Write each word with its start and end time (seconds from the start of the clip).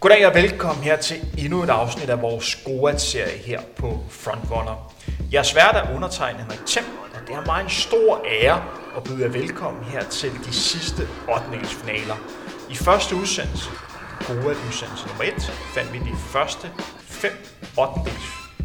Goddag 0.00 0.26
og 0.26 0.34
velkommen 0.34 0.84
her 0.84 0.96
til 0.96 1.16
endnu 1.38 1.62
et 1.62 1.70
afsnit 1.70 2.10
af 2.10 2.22
vores 2.22 2.54
Goat-serie 2.64 3.38
her 3.38 3.60
på 3.76 4.04
Frontrunner. 4.10 4.94
Jeg 5.32 5.38
er 5.38 5.42
svært 5.42 5.76
at 5.76 5.94
undertegne 5.94 6.38
Henrik 6.38 6.60
Thiem, 6.66 6.84
og 7.14 7.20
det 7.26 7.34
er 7.34 7.46
mig 7.46 7.62
en 7.62 7.70
stor 7.70 8.24
ære 8.26 8.64
at 8.96 9.04
byde 9.04 9.22
jer 9.22 9.28
velkommen 9.28 9.84
her 9.84 10.04
til 10.04 10.32
de 10.44 10.52
sidste 10.52 11.08
8. 11.52 11.66
finaler. 11.66 12.16
I 12.70 12.74
første 12.74 13.16
udsendelse, 13.16 13.70
Goat 14.26 14.56
udsendelse 14.68 15.06
nummer 15.06 15.24
1, 15.24 15.52
fandt 15.74 15.92
vi 15.92 15.98
de 15.98 16.16
første 16.32 16.70
5 17.00 17.32
8. 17.78 18.10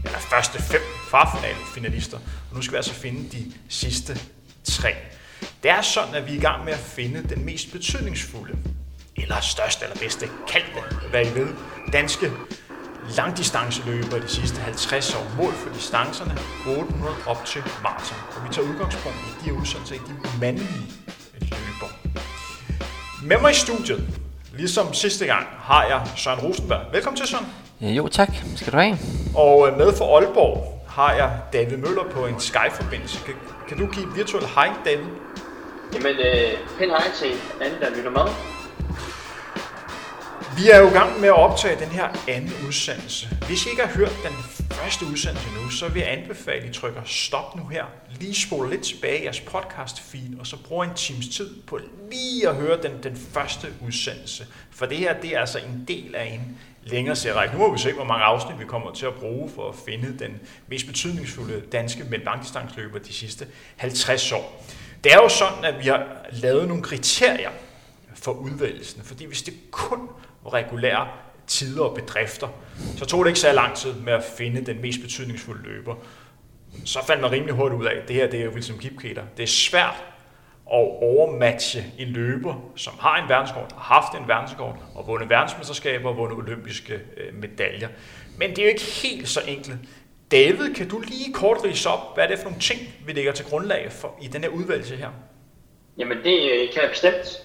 eller 0.05 0.19
første 0.19 0.63
fem 0.63 0.81
kvartfinale 1.09 1.57
finalister, 1.73 2.17
og 2.49 2.55
nu 2.55 2.61
skal 2.61 2.71
vi 2.71 2.77
altså 2.77 2.93
finde 2.93 3.37
de 3.37 3.53
sidste 3.69 4.19
3. 4.63 4.89
Det 5.63 5.71
er 5.71 5.81
sådan, 5.81 6.15
at 6.15 6.27
vi 6.27 6.31
er 6.31 6.37
i 6.37 6.41
gang 6.41 6.65
med 6.65 6.73
at 6.73 6.79
finde 6.79 7.23
den 7.29 7.45
mest 7.45 7.71
betydningsfulde, 7.71 8.57
eller 9.17 9.39
største 9.39 9.85
eller 9.85 9.97
bedste, 9.99 10.25
kald 10.47 10.63
det, 10.75 11.09
hvad 11.09 11.25
I 11.25 11.35
ved, 11.35 11.47
danske 11.93 12.31
langdistanceløber 13.17 14.17
de 14.19 14.27
sidste 14.27 14.59
50 14.61 15.15
år. 15.15 15.25
Mål 15.37 15.53
for 15.53 15.69
distancerne 15.69 16.37
800 16.67 17.15
op 17.27 17.45
til 17.45 17.63
maraton. 17.83 18.17
Og 18.35 18.47
vi 18.47 18.53
tager 18.53 18.67
udgangspunkt 18.67 19.17
i 19.17 19.45
de 19.45 19.53
udsendelser 19.53 19.95
i 19.95 19.97
de 19.97 20.39
mandlige 20.41 20.91
løber. 21.41 21.89
Med 23.23 23.37
mig 23.41 23.51
i 23.51 23.55
studiet, 23.55 24.07
ligesom 24.53 24.93
sidste 24.93 25.25
gang, 25.25 25.47
har 25.59 25.83
jeg 25.85 26.01
Søren 26.15 26.39
Rosenberg. 26.39 26.81
Velkommen 26.91 27.17
til, 27.17 27.27
Søren. 27.27 27.45
Jo, 27.81 28.07
tak. 28.07 28.29
Skal 28.55 28.73
du 28.73 28.77
have. 28.77 28.97
Og 29.35 29.67
øh, 29.67 29.77
med 29.77 29.93
for 29.97 30.17
Aalborg 30.17 30.85
har 30.87 31.13
jeg 31.13 31.31
David 31.53 31.77
Møller 31.77 32.03
på 32.11 32.25
en 32.25 32.39
Skype-forbindelse. 32.39 33.19
Kan, 33.25 33.33
kan 33.67 33.77
du 33.77 33.87
give 33.87 34.07
virtuel 34.15 34.45
hej, 34.55 34.69
David? 34.85 35.05
Jamen, 35.93 36.15
øh, 36.15 36.51
pæn 36.77 36.89
hej 36.89 37.07
til 37.19 37.31
alle, 37.61 37.79
der 37.81 37.95
lytter 37.95 38.11
med. 38.11 38.54
Vi 40.57 40.69
er 40.69 40.79
jo 40.79 40.87
i 40.87 40.91
gang 40.91 41.19
med 41.19 41.27
at 41.27 41.35
optage 41.35 41.79
den 41.79 41.87
her 41.87 42.07
anden 42.27 42.53
udsendelse. 42.67 43.27
Hvis 43.47 43.65
I 43.65 43.69
ikke 43.69 43.81
har 43.81 43.93
hørt 43.97 44.13
den 44.23 44.33
første 44.71 45.05
udsendelse 45.05 45.47
nu, 45.49 45.69
så 45.69 45.87
vil 45.87 45.99
jeg 45.99 46.11
anbefale, 46.11 46.61
at 46.61 46.69
I 46.69 46.73
trykker 46.73 47.01
stop 47.05 47.55
nu 47.55 47.67
her. 47.67 47.85
Lige 48.19 48.35
spoler 48.35 48.69
lidt 48.69 48.83
tilbage 48.83 49.19
i 49.19 49.23
jeres 49.23 49.39
podcast 49.39 50.01
feed, 50.01 50.39
og 50.39 50.47
så 50.47 50.57
bruger 50.63 50.83
en 50.83 50.93
times 50.93 51.27
tid 51.27 51.61
på 51.67 51.79
lige 52.11 52.49
at 52.49 52.55
høre 52.55 52.81
den, 52.81 52.91
den 53.03 53.15
første 53.33 53.67
udsendelse. 53.87 54.45
For 54.71 54.85
det 54.85 54.97
her, 54.97 55.21
det 55.21 55.35
er 55.35 55.39
altså 55.39 55.59
en 55.59 55.85
del 55.87 56.15
af 56.15 56.25
en 56.25 56.57
længere 56.83 57.15
serie. 57.15 57.51
Nu 57.53 57.57
må 57.57 57.73
vi 57.73 57.79
se, 57.79 57.93
hvor 57.93 58.03
mange 58.03 58.23
afsnit 58.23 58.59
vi 58.59 58.65
kommer 58.65 58.93
til 58.93 59.05
at 59.05 59.13
bruge 59.13 59.51
for 59.55 59.69
at 59.69 59.75
finde 59.85 60.19
den 60.19 60.39
mest 60.67 60.87
betydningsfulde 60.87 61.61
danske 61.71 62.03
med 62.03 62.99
de 62.99 63.13
sidste 63.13 63.47
50 63.75 64.31
år. 64.31 64.65
Det 65.03 65.13
er 65.13 65.17
jo 65.17 65.29
sådan, 65.29 65.65
at 65.65 65.83
vi 65.83 65.87
har 65.87 66.05
lavet 66.31 66.67
nogle 66.67 66.83
kriterier 66.83 67.49
for 68.15 68.31
udvælgelsen, 68.31 69.01
fordi 69.03 69.25
hvis 69.25 69.41
det 69.41 69.53
kun 69.71 70.09
regulære 70.53 71.07
tider 71.47 71.83
og 71.83 71.95
bedrifter, 71.95 72.47
så 72.97 73.05
tog 73.05 73.25
det 73.25 73.29
ikke 73.29 73.39
så 73.39 73.51
lang 73.51 73.75
tid 73.75 73.93
med 73.93 74.13
at 74.13 74.23
finde 74.37 74.65
den 74.65 74.81
mest 74.81 75.01
betydningsfulde 75.01 75.63
løber. 75.63 75.95
Så 76.85 77.05
fandt 77.07 77.21
man 77.21 77.31
rimelig 77.31 77.55
hurtigt 77.55 77.81
ud 77.81 77.85
af, 77.85 77.95
at 78.01 78.07
det 78.07 78.15
her 78.15 78.27
det 78.27 78.41
er 78.41 78.49
Wilson 78.49 78.77
Kipketer. 78.77 79.23
Det 79.37 79.43
er 79.43 79.47
svært 79.47 80.03
at 80.73 80.79
overmatche 81.01 81.83
en 81.99 82.07
løber, 82.07 82.71
som 82.75 82.93
har 82.99 83.23
en 83.23 83.29
verdenskort, 83.29 83.71
har 83.77 84.01
haft 84.01 84.21
en 84.21 84.27
verdenskort, 84.27 84.75
og 84.95 85.07
vundet 85.07 85.29
verdensmesterskaber 85.29 86.09
og 86.09 86.17
vundet 86.17 86.37
olympiske 86.37 86.93
øh, 86.93 87.33
medaljer. 87.33 87.87
Men 88.37 88.49
det 88.49 88.59
er 88.59 88.63
jo 88.63 88.69
ikke 88.69 88.83
helt 89.03 89.27
så 89.27 89.41
enkelt. 89.47 89.75
David, 90.31 90.73
kan 90.73 90.89
du 90.89 90.99
lige 90.99 91.33
kort 91.33 91.63
rise 91.63 91.89
op, 91.89 92.15
hvad 92.15 92.23
er 92.23 92.27
det 92.27 92.37
for 92.37 92.45
nogle 92.45 92.59
ting, 92.59 92.79
vi 93.05 93.11
lægger 93.11 93.31
til 93.31 93.45
grundlag 93.45 93.91
for 93.91 94.19
i 94.21 94.27
den 94.27 94.41
her 94.41 94.49
udvalgelse 94.49 94.95
her? 94.95 95.09
Jamen, 95.97 96.17
det 96.17 96.51
øh, 96.51 96.73
kan 96.73 96.81
jeg 96.81 96.89
bestemt. 96.89 97.44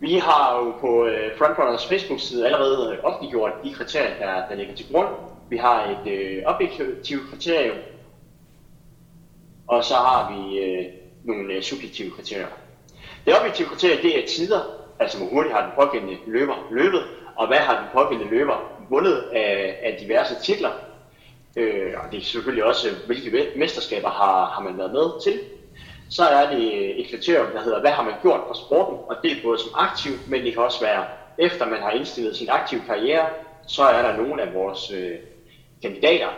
Vi 0.00 0.14
har 0.14 0.56
jo 0.56 0.70
på 0.80 1.06
øh, 1.06 1.38
Frontrunners 1.38 1.86
Facebook-side 1.86 2.46
allerede 2.46 2.92
øh, 2.92 3.04
offentliggjort 3.04 3.52
de 3.64 3.72
kriterier, 3.72 4.18
der, 4.18 4.48
der 4.48 4.54
ligger 4.54 4.74
til 4.74 4.86
grund. 4.92 5.08
Vi 5.50 5.56
har 5.56 5.84
et 5.84 6.12
øh, 6.12 6.42
objektivt 6.46 7.30
kriterium, 7.30 7.76
og 9.66 9.84
så 9.84 9.94
har 9.94 10.32
vi 10.32 10.58
øh, 10.58 10.84
nogle 11.24 11.54
øh, 11.54 11.62
subjektive 11.62 12.10
kriterier. 12.10 12.46
Det 13.26 13.38
objektive 13.38 13.68
kriterie, 13.68 14.02
det 14.02 14.22
er 14.22 14.26
tider, 14.26 14.60
altså 14.98 15.18
hvor 15.18 15.26
hurtigt 15.26 15.54
har 15.54 15.62
den 15.62 15.72
pågældende 15.74 16.16
løber 16.26 16.68
løbet, 16.70 17.02
og 17.36 17.46
hvad 17.46 17.58
har 17.58 17.80
den 17.80 17.88
pågældende 17.92 18.30
løber 18.30 18.72
vundet 18.90 19.24
af, 19.32 19.78
af 19.82 19.96
diverse 20.00 20.34
titler. 20.42 20.70
Øh, 21.56 21.92
og 22.04 22.12
det 22.12 22.20
er 22.20 22.24
selvfølgelig 22.24 22.64
også, 22.64 22.88
øh, 22.88 22.94
hvilke 23.06 23.46
mesterskaber 23.56 24.10
har, 24.10 24.46
har 24.46 24.62
man 24.62 24.78
været 24.78 24.92
med 24.92 25.22
til. 25.22 25.40
Så 26.10 26.24
er 26.24 26.50
det 26.50 27.00
et 27.00 27.10
kriterium, 27.10 27.52
der 27.52 27.62
hedder, 27.62 27.80
hvad 27.80 27.90
har 27.90 28.02
man 28.02 28.14
gjort 28.22 28.40
for 28.46 28.54
sporten? 28.54 28.98
Og 29.08 29.16
det 29.22 29.32
er 29.32 29.42
både 29.44 29.58
som 29.58 29.70
aktiv, 29.74 30.12
men 30.28 30.44
det 30.44 30.54
kan 30.54 30.62
også 30.62 30.80
være, 30.80 31.04
efter 31.38 31.66
man 31.66 31.82
har 31.82 31.90
indstillet 31.90 32.36
sin 32.36 32.48
aktive 32.50 32.82
karriere, 32.86 33.26
så 33.66 33.82
er 33.82 34.02
der 34.02 34.16
nogle 34.16 34.42
af 34.42 34.54
vores 34.54 34.90
øh, 34.90 35.18
kandidater, 35.82 36.28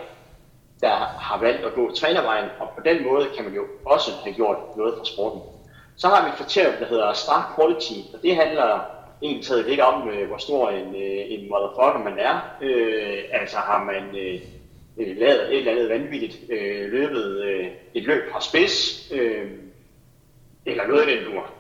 der 0.81 0.95
har 0.97 1.39
valgt 1.41 1.65
at 1.65 1.75
gå 1.75 1.93
trænervejen, 1.93 2.49
og 2.61 2.69
på 2.77 2.81
den 2.85 3.05
måde 3.05 3.27
kan 3.37 3.45
man 3.45 3.55
jo 3.55 3.63
også 3.87 4.11
have 4.25 4.35
gjort 4.35 4.57
noget 4.77 4.95
for 4.99 5.05
sporten. 5.05 5.41
Så 5.97 6.09
har 6.09 6.25
vi 6.25 6.29
et 6.29 6.37
kriterium, 6.37 6.75
der 6.81 6.87
hedder 6.87 7.13
star 7.13 7.55
Quality, 7.57 8.15
og 8.15 8.23
det 8.23 8.37
handler 8.37 8.81
egentlig 9.23 9.47
taget 9.47 9.67
lidt 9.67 9.81
om, 9.81 10.09
øh, 10.09 10.29
hvor 10.29 10.37
stor 10.37 10.71
en, 10.71 10.95
øh, 10.95 11.25
en 11.29 11.49
motherfucker 11.51 11.99
man 12.05 12.19
er. 12.19 12.57
Øh, 12.61 13.19
altså 13.33 13.57
har 13.57 13.85
man 13.85 14.17
øh, 14.17 14.41
øh, 14.99 15.17
lavet 15.17 15.53
et 15.53 15.59
eller 15.59 15.73
andet 15.73 15.89
vanvittigt, 15.89 16.39
øh, 16.51 16.93
løbet 16.93 17.45
øh, 17.45 17.67
et 17.95 18.03
løb 18.03 18.23
fra 18.33 18.41
spids, 18.41 19.09
øh, 19.13 19.51
eller 20.67 20.87
noget 20.87 21.01
af 21.01 21.17
den 21.17 21.25
lur. 21.25 21.51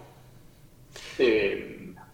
Øh, 1.21 1.63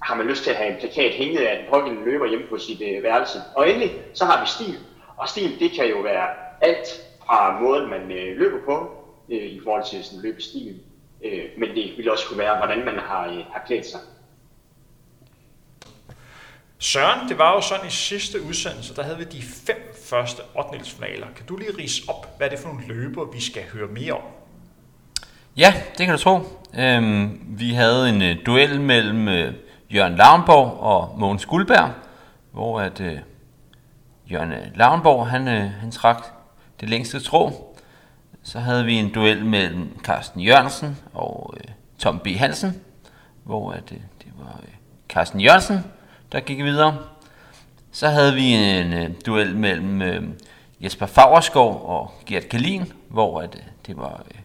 har 0.02 0.14
man 0.14 0.26
lyst 0.26 0.42
til 0.42 0.50
at 0.50 0.56
have 0.56 0.70
en 0.70 0.80
plakat 0.80 1.12
hængende 1.12 1.48
af 1.48 1.56
den 1.58 1.66
pågældende 1.70 2.04
løber 2.04 2.26
hjemme 2.26 2.46
på 2.46 2.58
sit 2.58 2.82
øh, 2.82 3.02
værelse. 3.02 3.38
Og 3.56 3.70
endelig, 3.70 3.90
så 4.14 4.24
har 4.24 4.40
vi 4.40 4.48
stil. 4.48 4.78
Og 5.16 5.28
stil, 5.28 5.60
det 5.60 5.70
kan 5.72 5.88
jo 5.88 6.00
være 6.00 6.28
alt 6.60 6.88
fra 7.26 7.60
måden, 7.60 7.90
man 7.90 8.12
øh, 8.12 8.36
løber 8.36 8.64
på, 8.64 8.90
øh, 9.28 9.42
i 9.42 9.60
forhold 9.64 9.84
til 9.90 10.04
sådan 10.04 10.22
løbestil. 10.22 10.80
Øh, 11.24 11.44
men 11.56 11.68
det 11.68 11.94
vil 11.96 12.10
også 12.10 12.28
kunne 12.28 12.38
være, 12.38 12.56
hvordan 12.56 12.84
man 12.84 12.98
har, 12.98 13.28
øh, 13.28 13.44
har 13.52 13.62
klædt 13.66 13.86
sig. 13.86 14.00
Søren, 16.84 17.28
det 17.28 17.38
var 17.38 17.52
jo 17.52 17.60
sådan 17.60 17.86
i 17.86 17.90
sidste 17.90 18.42
udsendelse, 18.42 18.96
der 18.96 19.02
havde 19.02 19.18
vi 19.18 19.24
de 19.24 19.42
fem 19.42 19.94
første 20.08 20.42
8. 20.54 20.78
Kan 21.36 21.46
du 21.48 21.56
lige 21.56 21.70
rise 21.78 22.02
op, 22.08 22.36
hvad 22.38 22.50
det 22.50 22.58
er 22.58 22.62
for 22.62 22.68
nogle 22.68 22.86
løber, 22.86 23.24
vi 23.32 23.40
skal 23.40 23.62
høre 23.72 23.88
mere 23.88 24.12
om? 24.12 24.22
Ja, 25.56 25.74
det 25.98 26.06
kan 26.06 26.16
du 26.16 26.22
tro. 26.22 26.40
Øhm, 26.74 27.40
vi 27.48 27.70
havde 27.70 28.08
en 28.08 28.22
øh, 28.22 28.36
duel 28.46 28.80
mellem 28.80 29.28
øh, 29.28 29.54
Jørgen 29.94 30.16
Lavnborg 30.16 30.80
og 30.80 31.18
Mogens 31.18 31.46
Guldberg, 31.46 31.90
hvor 32.52 32.80
at 32.80 33.00
øh, 33.00 33.18
Jørgen 34.30 34.52
øh, 34.52 34.66
Lavnborg, 34.74 35.26
han, 35.26 35.48
øh, 35.48 35.70
han 35.70 35.90
trak 35.90 36.24
det 36.80 36.88
længste 36.88 37.20
tråd. 37.20 37.52
Så 38.42 38.60
havde 38.60 38.84
vi 38.84 38.94
en 38.94 39.12
duel 39.12 39.44
mellem 39.46 39.98
Carsten 40.02 40.40
Jørgensen 40.40 40.98
og 41.14 41.54
øh, 41.56 41.72
Tom 41.98 42.18
B. 42.18 42.26
Hansen, 42.26 42.80
hvor 43.44 43.72
at, 43.72 43.92
øh, 43.92 43.98
det 44.24 44.32
var 44.38 44.60
øh, 44.62 44.74
Carsten 45.08 45.40
Jørgensen, 45.40 45.84
der 46.34 46.40
gik 46.40 46.64
videre. 46.64 46.98
Så 47.92 48.08
havde 48.08 48.34
vi 48.34 48.52
en 48.52 48.92
øh, 48.92 49.10
duel 49.26 49.56
mellem 49.56 50.02
øh, 50.02 50.22
Jesper 50.80 51.06
Fagerskov 51.06 51.84
og 51.86 52.12
Gert 52.26 52.48
Kalin, 52.48 52.92
hvor 53.08 53.40
at, 53.40 53.54
øh, 53.54 53.62
det 53.86 53.96
var 53.96 54.22
øh, 54.34 54.40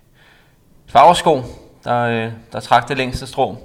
Fagerskov, 0.86 1.44
der, 1.84 2.00
øh, 2.02 2.32
der 2.52 2.60
trak 2.60 2.88
det 2.88 2.98
længste 2.98 3.28
strå. 3.28 3.58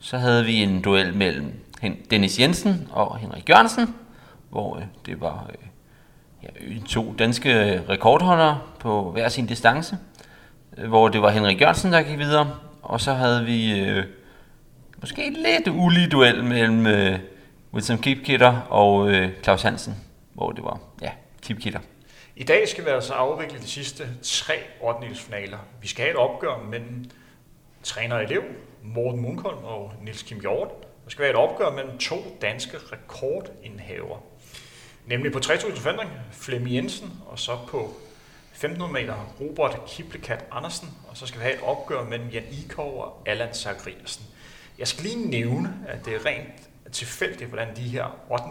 Så 0.00 0.18
havde 0.18 0.44
vi 0.44 0.62
en 0.62 0.82
duel 0.82 1.14
mellem 1.14 1.64
Dennis 2.10 2.40
Jensen 2.40 2.88
og 2.92 3.16
Henrik 3.16 3.48
Jørgensen, 3.48 3.94
hvor 4.50 4.76
øh, 4.76 4.82
det 5.06 5.20
var 5.20 5.50
øh, 5.50 5.66
ja, 6.42 6.48
øh, 6.60 6.82
to 6.82 7.14
danske 7.18 7.74
øh, 7.74 7.88
rekordholdere 7.88 8.58
på 8.78 9.10
hver 9.10 9.28
sin 9.28 9.46
distance, 9.46 9.98
øh, 10.78 10.88
hvor 10.88 11.08
det 11.08 11.22
var 11.22 11.30
Henrik 11.30 11.60
Jørgensen, 11.60 11.92
der 11.92 12.02
gik 12.02 12.18
videre. 12.18 12.50
Og 12.82 13.00
så 13.00 13.12
havde 13.12 13.44
vi 13.44 13.80
øh, 13.80 14.04
måske 15.00 15.30
lidt 15.30 15.68
ulig 15.68 16.12
duel 16.12 16.44
mellem 16.44 16.86
øh, 16.86 17.18
Wilson 17.74 17.98
Kipkitter 17.98 18.60
og 18.60 19.10
øh, 19.10 19.30
Claus 19.42 19.62
Hansen, 19.62 19.94
hvor 20.32 20.52
det 20.52 20.64
var, 20.64 20.80
ja, 21.02 21.10
Kipkitter. 21.42 21.80
I 22.36 22.44
dag 22.44 22.68
skal 22.68 22.84
vi 22.84 22.90
altså 22.90 23.12
afvikle 23.12 23.58
de 23.58 23.66
sidste 23.66 24.08
tre 24.22 24.54
ordningsfinaler. 24.80 25.58
Vi 25.82 25.88
skal 25.88 26.02
have 26.02 26.10
et 26.10 26.16
opgør 26.16 26.62
mellem 26.70 27.10
træner 27.82 28.16
og 28.16 28.24
elev, 28.24 28.42
Morten 28.82 29.20
Munkholm 29.20 29.64
og 29.64 29.92
Nils 30.02 30.22
Kim 30.22 30.40
Hjort. 30.40 30.68
Der 31.04 31.10
skal 31.10 31.22
være 31.22 31.30
et 31.30 31.36
opgør 31.36 31.70
mellem 31.70 31.98
to 31.98 32.16
danske 32.42 32.76
rekordindhaver. 32.92 34.18
Nemlig 35.06 35.32
på 35.32 35.38
3000 35.38 35.76
forandring, 35.76 36.10
Flemming 36.32 36.76
Jensen, 36.76 37.12
og 37.26 37.38
så 37.38 37.58
på 37.68 37.94
1500 38.52 38.92
meter 38.92 39.34
Robert 39.40 39.80
Kiplekat 39.88 40.44
Andersen, 40.52 40.88
og 41.08 41.16
så 41.16 41.26
skal 41.26 41.40
vi 41.40 41.42
have 41.42 41.54
et 41.54 41.62
opgør 41.62 42.04
mellem 42.04 42.28
Jan 42.28 42.44
Ikov 42.50 43.02
og 43.02 43.22
Allan 43.26 43.54
Zachariasen. 43.54 44.24
Jeg 44.80 44.88
skal 44.88 45.04
lige 45.04 45.28
nævne, 45.28 45.74
at 45.88 46.04
det 46.04 46.14
er 46.14 46.26
rent 46.26 46.70
tilfældigt, 46.92 47.48
hvordan 47.48 47.76
de 47.76 47.82
her 47.82 48.20
8. 48.30 48.44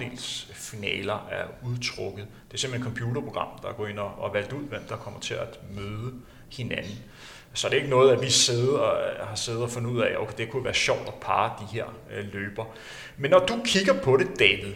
finaler 0.53 1.27
er 1.31 1.45
udtrukket. 1.67 2.27
Det 2.47 2.53
er 2.53 2.57
simpelthen 2.57 2.91
et 2.91 2.97
computerprogram, 2.97 3.47
der 3.61 3.73
går 3.73 3.87
ind 3.87 3.99
og 3.99 4.33
valgt 4.33 4.53
ud, 4.53 4.63
hvem 4.63 4.81
der 4.89 4.95
kommer 4.95 5.19
til 5.19 5.33
at 5.33 5.59
møde 5.75 6.13
hinanden. 6.51 6.99
Så 7.53 7.67
det 7.67 7.73
er 7.73 7.77
ikke 7.77 7.89
noget, 7.89 8.11
at 8.11 8.21
vi 8.21 8.29
sidder 8.29 8.79
og 8.79 9.27
har 9.27 9.35
siddet 9.35 9.63
og 9.63 9.69
fundet 9.69 9.91
ud 9.91 10.01
af, 10.01 10.15
okay, 10.17 10.33
det 10.37 10.49
kunne 10.49 10.63
være 10.63 10.73
sjovt 10.73 11.07
at 11.07 11.13
parre 11.21 11.53
de 11.59 11.65
her 11.65 11.85
øh, 12.13 12.33
løber. 12.33 12.65
Men 13.17 13.31
når 13.31 13.45
du 13.45 13.61
kigger 13.65 14.01
på 14.01 14.17
det, 14.17 14.39
David, 14.39 14.73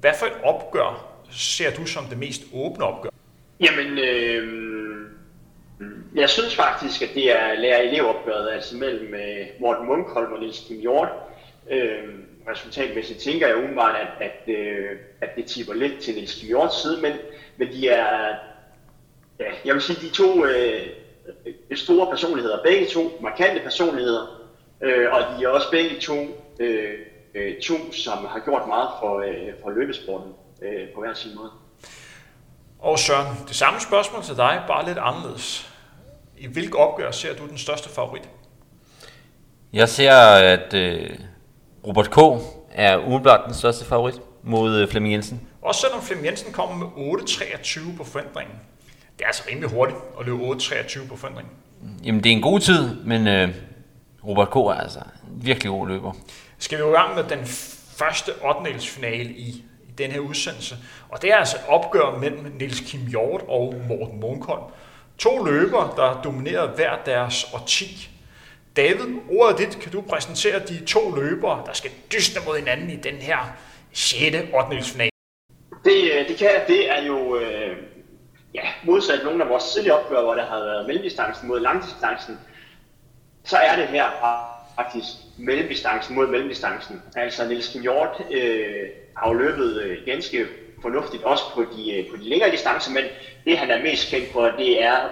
Hvad 0.00 0.12
for 0.18 0.26
et 0.26 0.32
opgør 0.44 1.20
ser 1.30 1.74
du 1.74 1.86
som 1.86 2.04
det 2.04 2.18
mest 2.18 2.42
åbne 2.52 2.84
opgør? 2.84 3.10
Jamen, 3.60 3.98
øh, 3.98 4.67
jeg 6.14 6.30
synes 6.30 6.56
faktisk, 6.56 7.02
at 7.02 7.08
det 7.14 7.30
er 7.40 7.54
lærer-elevopgøret, 7.54 8.50
altså 8.50 8.76
mellem 8.76 9.14
øh, 9.14 9.46
Morten 9.60 9.86
Munkholm 9.86 10.32
og 10.32 10.40
Niels 10.40 10.64
Kim 10.68 10.80
Hjort. 10.80 11.08
Øh, 11.70 12.04
resultatmæssigt 12.48 13.18
tænker 13.18 13.46
jeg 13.46 13.56
umiddelbart, 13.56 13.96
at, 13.96 14.30
at, 14.30 14.54
øh, 14.54 14.90
at 15.20 15.36
det 15.36 15.46
tipper 15.46 15.74
lidt 15.74 15.98
til 16.00 16.14
Niels 16.14 16.34
Kim 16.34 16.46
Hjorts 16.48 16.82
side, 16.82 17.00
men, 17.02 17.12
men 17.56 17.68
de 17.68 17.88
er, 17.88 18.34
ja, 19.40 19.50
jeg 19.64 19.74
vil 19.74 19.82
sige, 19.82 20.08
de 20.08 20.14
to 20.14 20.44
øh, 20.46 20.86
store 21.74 22.10
personligheder, 22.10 22.62
begge 22.62 22.86
to 22.86 23.18
markante 23.20 23.62
personligheder, 23.62 24.46
øh, 24.80 25.12
og 25.12 25.20
de 25.20 25.44
er 25.44 25.48
også 25.48 25.70
begge 25.70 26.00
to 26.00 26.14
øh, 26.60 26.98
øh, 27.34 27.60
to, 27.60 27.92
som 27.92 28.26
har 28.26 28.42
gjort 28.44 28.68
meget 28.68 28.88
for, 29.00 29.18
øh, 29.18 29.52
for 29.62 29.70
løbesporten 29.70 30.32
øh, 30.62 30.88
på 30.94 31.00
hver 31.00 31.14
sin 31.14 31.34
måde. 31.36 31.50
Og 32.78 32.98
Søren, 32.98 33.26
det 33.48 33.56
samme 33.56 33.80
spørgsmål 33.80 34.22
til 34.22 34.36
dig, 34.36 34.62
bare 34.66 34.86
lidt 34.86 34.98
anderledes. 34.98 35.67
I 36.40 36.46
hvilket 36.46 36.74
opgør 36.74 37.10
ser 37.10 37.36
du 37.36 37.46
den 37.46 37.58
største 37.58 37.88
favorit? 37.88 38.28
Jeg 39.72 39.88
ser, 39.88 40.12
at 40.36 40.74
øh, 40.74 41.10
Robert 41.86 42.10
K. 42.10 42.18
er 42.72 42.96
umiddelbart 42.98 43.40
den 43.46 43.54
største 43.54 43.84
favorit 43.84 44.20
mod 44.42 44.76
øh, 44.76 44.88
Flemming 44.88 45.14
Jensen. 45.14 45.40
Også 45.62 45.80
selvom 45.80 46.02
Flemming 46.02 46.26
Jensen 46.26 46.52
kommer 46.52 46.76
med 46.76 46.86
8.23 47.20 47.96
på 47.96 48.04
forandringen. 48.04 48.56
Det 49.18 49.22
er 49.22 49.26
altså 49.26 49.42
rimelig 49.50 49.70
hurtigt 49.70 49.98
at 50.20 50.26
løbe 50.26 50.38
8.23 50.38 51.08
på 51.08 51.16
forandringen. 51.16 51.52
Jamen, 52.04 52.24
det 52.24 52.32
er 52.32 52.36
en 52.36 52.42
god 52.42 52.60
tid, 52.60 52.96
men 53.04 53.28
øh, 53.28 53.48
Robert 54.26 54.50
K. 54.50 54.56
er 54.56 54.80
altså 54.80 54.98
en 54.98 55.46
virkelig 55.46 55.70
god 55.70 55.88
løber. 55.88 56.12
Skal 56.58 56.78
vi 56.78 56.82
jo 56.82 56.90
i 56.90 56.96
gang 56.96 57.14
med 57.14 57.24
den 57.24 57.46
første 57.96 58.32
8. 58.44 58.80
finale 58.80 59.24
i, 59.24 59.48
i 59.88 59.92
den 59.98 60.10
her 60.10 60.20
udsendelse. 60.20 60.76
Og 61.08 61.22
det 61.22 61.32
er 61.32 61.36
altså 61.36 61.56
et 61.56 61.62
opgør 61.68 62.18
mellem 62.20 62.52
Niels 62.58 62.80
Kim 62.80 63.00
Hjort 63.06 63.40
og 63.48 63.74
Morten 63.88 64.20
Munkholm. 64.20 64.62
To 65.18 65.44
løbere, 65.44 65.92
der 65.96 66.22
dominerer 66.22 66.66
hver 66.66 66.96
deres 67.06 67.46
årti. 67.54 68.10
David, 68.76 69.06
ordet 69.30 69.58
dit, 69.58 69.78
kan 69.82 69.92
du 69.92 70.00
præsentere 70.00 70.58
de 70.58 70.84
to 70.84 71.14
løbere, 71.14 71.62
der 71.66 71.72
skal 71.72 71.90
dyste 72.12 72.40
mod 72.46 72.58
hinanden 72.58 72.90
i 72.90 72.96
den 72.96 73.14
her 73.14 73.38
6. 73.92 74.20
8. 74.54 75.10
Det, 75.84 76.12
øh, 76.12 76.28
det 76.28 76.36
kan 76.38 76.50
det 76.66 76.90
er 76.90 77.02
jo 77.06 77.36
øh, 77.36 77.76
ja, 78.54 78.62
modsat 78.84 79.20
nogle 79.24 79.44
af 79.44 79.50
vores 79.50 79.72
tidligere 79.72 79.98
opgør, 79.98 80.22
hvor 80.22 80.34
der 80.34 80.46
har 80.46 80.58
været 80.58 80.86
mellemdistancen 80.86 81.48
mod 81.48 81.60
langdistancen, 81.60 82.38
så 83.44 83.56
er 83.56 83.76
det 83.76 83.86
her 83.86 84.04
faktisk 84.76 85.06
mellemdistancen 85.38 86.14
mod 86.14 86.26
mellemdistancen. 86.26 87.02
Altså 87.16 87.48
Niels 87.48 87.72
Hjort 87.72 88.22
øh, 88.30 88.88
har 89.16 89.28
jo 89.28 89.34
løbet 89.34 89.82
øh, 89.82 89.98
ganske 90.06 90.46
fornuftigt 90.82 91.22
også 91.22 91.44
på 91.54 91.64
de, 91.76 91.92
øh, 91.92 92.10
på 92.10 92.16
de 92.16 92.28
længere 92.28 92.50
distancer, 92.50 92.92
men 92.92 93.04
det 93.44 93.58
han 93.58 93.70
er 93.70 93.82
mest 93.82 94.10
kendt 94.10 94.32
for, 94.32 94.44
det 94.58 94.82
er 94.82 95.08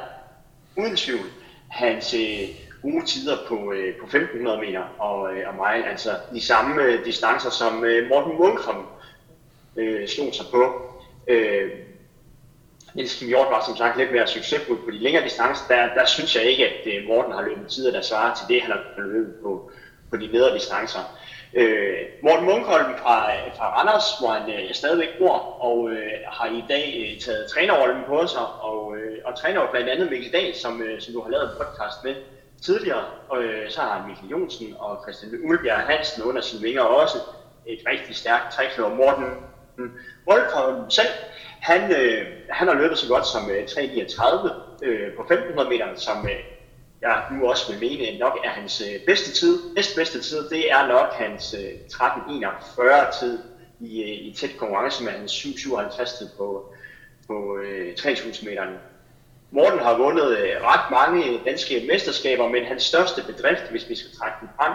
uden 0.77 0.97
tvivl 0.97 1.31
hans 1.69 2.15
øh, 2.15 2.49
gode 2.83 3.07
tider 3.07 3.37
på, 3.49 3.73
øh, 3.73 3.95
på 3.97 4.05
1500 4.05 4.61
meter 4.61 4.83
og, 4.99 5.37
øh, 5.37 5.49
og 5.49 5.55
mile, 5.55 5.91
altså 5.91 6.11
de 6.35 6.41
samme 6.41 6.83
øh, 6.83 7.05
distancer, 7.05 7.51
som 7.51 7.85
øh, 7.85 8.09
Morten 8.09 8.39
Munkholm 8.39 8.87
øh, 9.77 10.09
slog 10.09 10.35
sig 10.35 10.47
på. 10.51 10.93
Øh, 11.29 11.71
Niels 12.95 13.19
Kim 13.19 13.29
Hjort 13.29 13.47
var 13.51 13.65
som 13.67 13.77
sagt 13.77 13.99
lidt 13.99 14.13
mere 14.13 14.27
succesfuld 14.27 14.79
på 14.85 14.91
de 14.91 14.99
længere 14.99 15.25
distancer. 15.25 15.65
Der, 15.69 15.95
der 15.95 16.05
synes 16.07 16.37
jeg 16.37 16.45
ikke, 16.45 16.67
at 16.69 16.87
øh, 16.87 17.09
Morten 17.09 17.33
har 17.33 17.43
løbet 17.43 17.69
tider, 17.69 17.93
der 17.93 18.01
svarer 18.01 18.35
til 18.35 18.55
det, 18.55 18.63
han 18.63 18.71
har 18.71 19.03
løbet 19.07 19.35
på, 19.43 19.71
på 20.11 20.17
de 20.17 20.27
nedre 20.27 20.55
distancer. 20.55 21.01
Øh, 21.57 21.99
Morten 22.23 22.45
Munkholm 22.45 22.97
fra, 23.03 23.17
fra 23.57 23.67
Randers, 23.77 24.19
hvor 24.21 24.29
han 24.29 24.53
øh, 24.53 24.75
stadigvæk 24.75 25.09
bor, 25.19 25.37
og 25.69 25.91
øh, 25.91 26.13
har 26.27 26.47
i 26.47 26.65
dag 26.69 26.87
øh, 27.03 27.21
taget 27.21 27.51
trænerrollen 27.51 28.03
på 28.07 28.27
sig, 28.27 28.47
og, 28.61 28.97
øh, 28.97 29.19
og 29.25 29.39
træner 29.39 29.71
blandt 29.71 29.89
andet 29.89 30.11
Mikkel 30.11 30.33
Dahl, 30.33 30.55
som, 30.55 30.83
øh, 30.83 31.01
som 31.01 31.15
du 31.15 31.23
har 31.23 31.31
lavet 31.31 31.45
en 31.45 31.57
podcast 31.59 32.05
med 32.05 32.15
tidligere. 32.63 33.05
Og 33.29 33.43
øh, 33.43 33.71
så 33.71 33.81
har 33.81 33.99
han 33.99 34.09
Mikkel 34.09 34.29
Jonsen 34.29 34.75
og 34.79 34.99
Christian 35.03 35.33
Ulbjerg 35.45 35.81
Hansen 35.81 36.23
under 36.23 36.43
sine 36.43 36.63
vinger 36.63 36.83
også. 36.83 37.19
Et 37.67 37.81
rigtig 37.89 38.17
stærkt 38.17 38.53
trækløver. 38.53 38.95
Morten 38.95 39.25
Munkholm 40.29 40.91
selv, 40.91 41.09
han, 41.61 41.81
øh, 42.01 42.27
han 42.51 42.69
har 42.69 42.75
løbet 42.75 42.99
så 42.99 43.09
godt 43.09 43.27
som 43.27 43.51
øh, 43.51 43.63
3.39 43.65 44.85
øh, 44.85 45.13
på 45.17 45.23
1500 45.23 45.69
meter, 45.71 45.87
som 45.95 46.29
øh, 46.29 46.56
jeg 47.07 47.23
nu 47.33 47.49
også 47.49 47.73
vil 47.73 47.81
mene 47.81 48.19
nok 48.19 48.39
er 48.45 48.49
hans 48.49 48.81
øh, 48.81 49.01
bedste 49.07 49.33
tid. 49.33 49.75
Næste 49.75 49.97
bedste 49.97 50.21
tid, 50.21 50.49
det 50.51 50.71
er 50.71 50.87
nok 50.87 51.13
hans 51.13 51.55
øh, 51.55 51.71
13.41 51.93 53.21
tid 53.21 53.39
i, 53.81 54.03
øh, 54.03 54.09
i 54.09 54.35
tæt 54.37 54.51
konkurrence 54.59 55.05
med 55.05 55.13
hans 55.13 55.33
7.57 55.33 56.19
tid 56.19 56.29
på, 56.39 56.73
på 57.27 57.59
øh, 57.59 57.95
3.000 57.99 58.49
meteren. 58.49 58.75
Morten 59.51 59.79
har 59.79 59.99
vundet 59.99 60.39
øh, 60.39 60.63
ret 60.63 60.91
mange 60.91 61.41
danske 61.45 61.85
mesterskaber, 61.93 62.49
men 62.49 62.65
hans 62.65 62.83
største 62.83 63.23
bedrift, 63.27 63.71
hvis 63.71 63.89
vi 63.89 63.95
skal 63.95 64.11
trække 64.19 64.37
den 64.41 64.49
frem, 64.57 64.73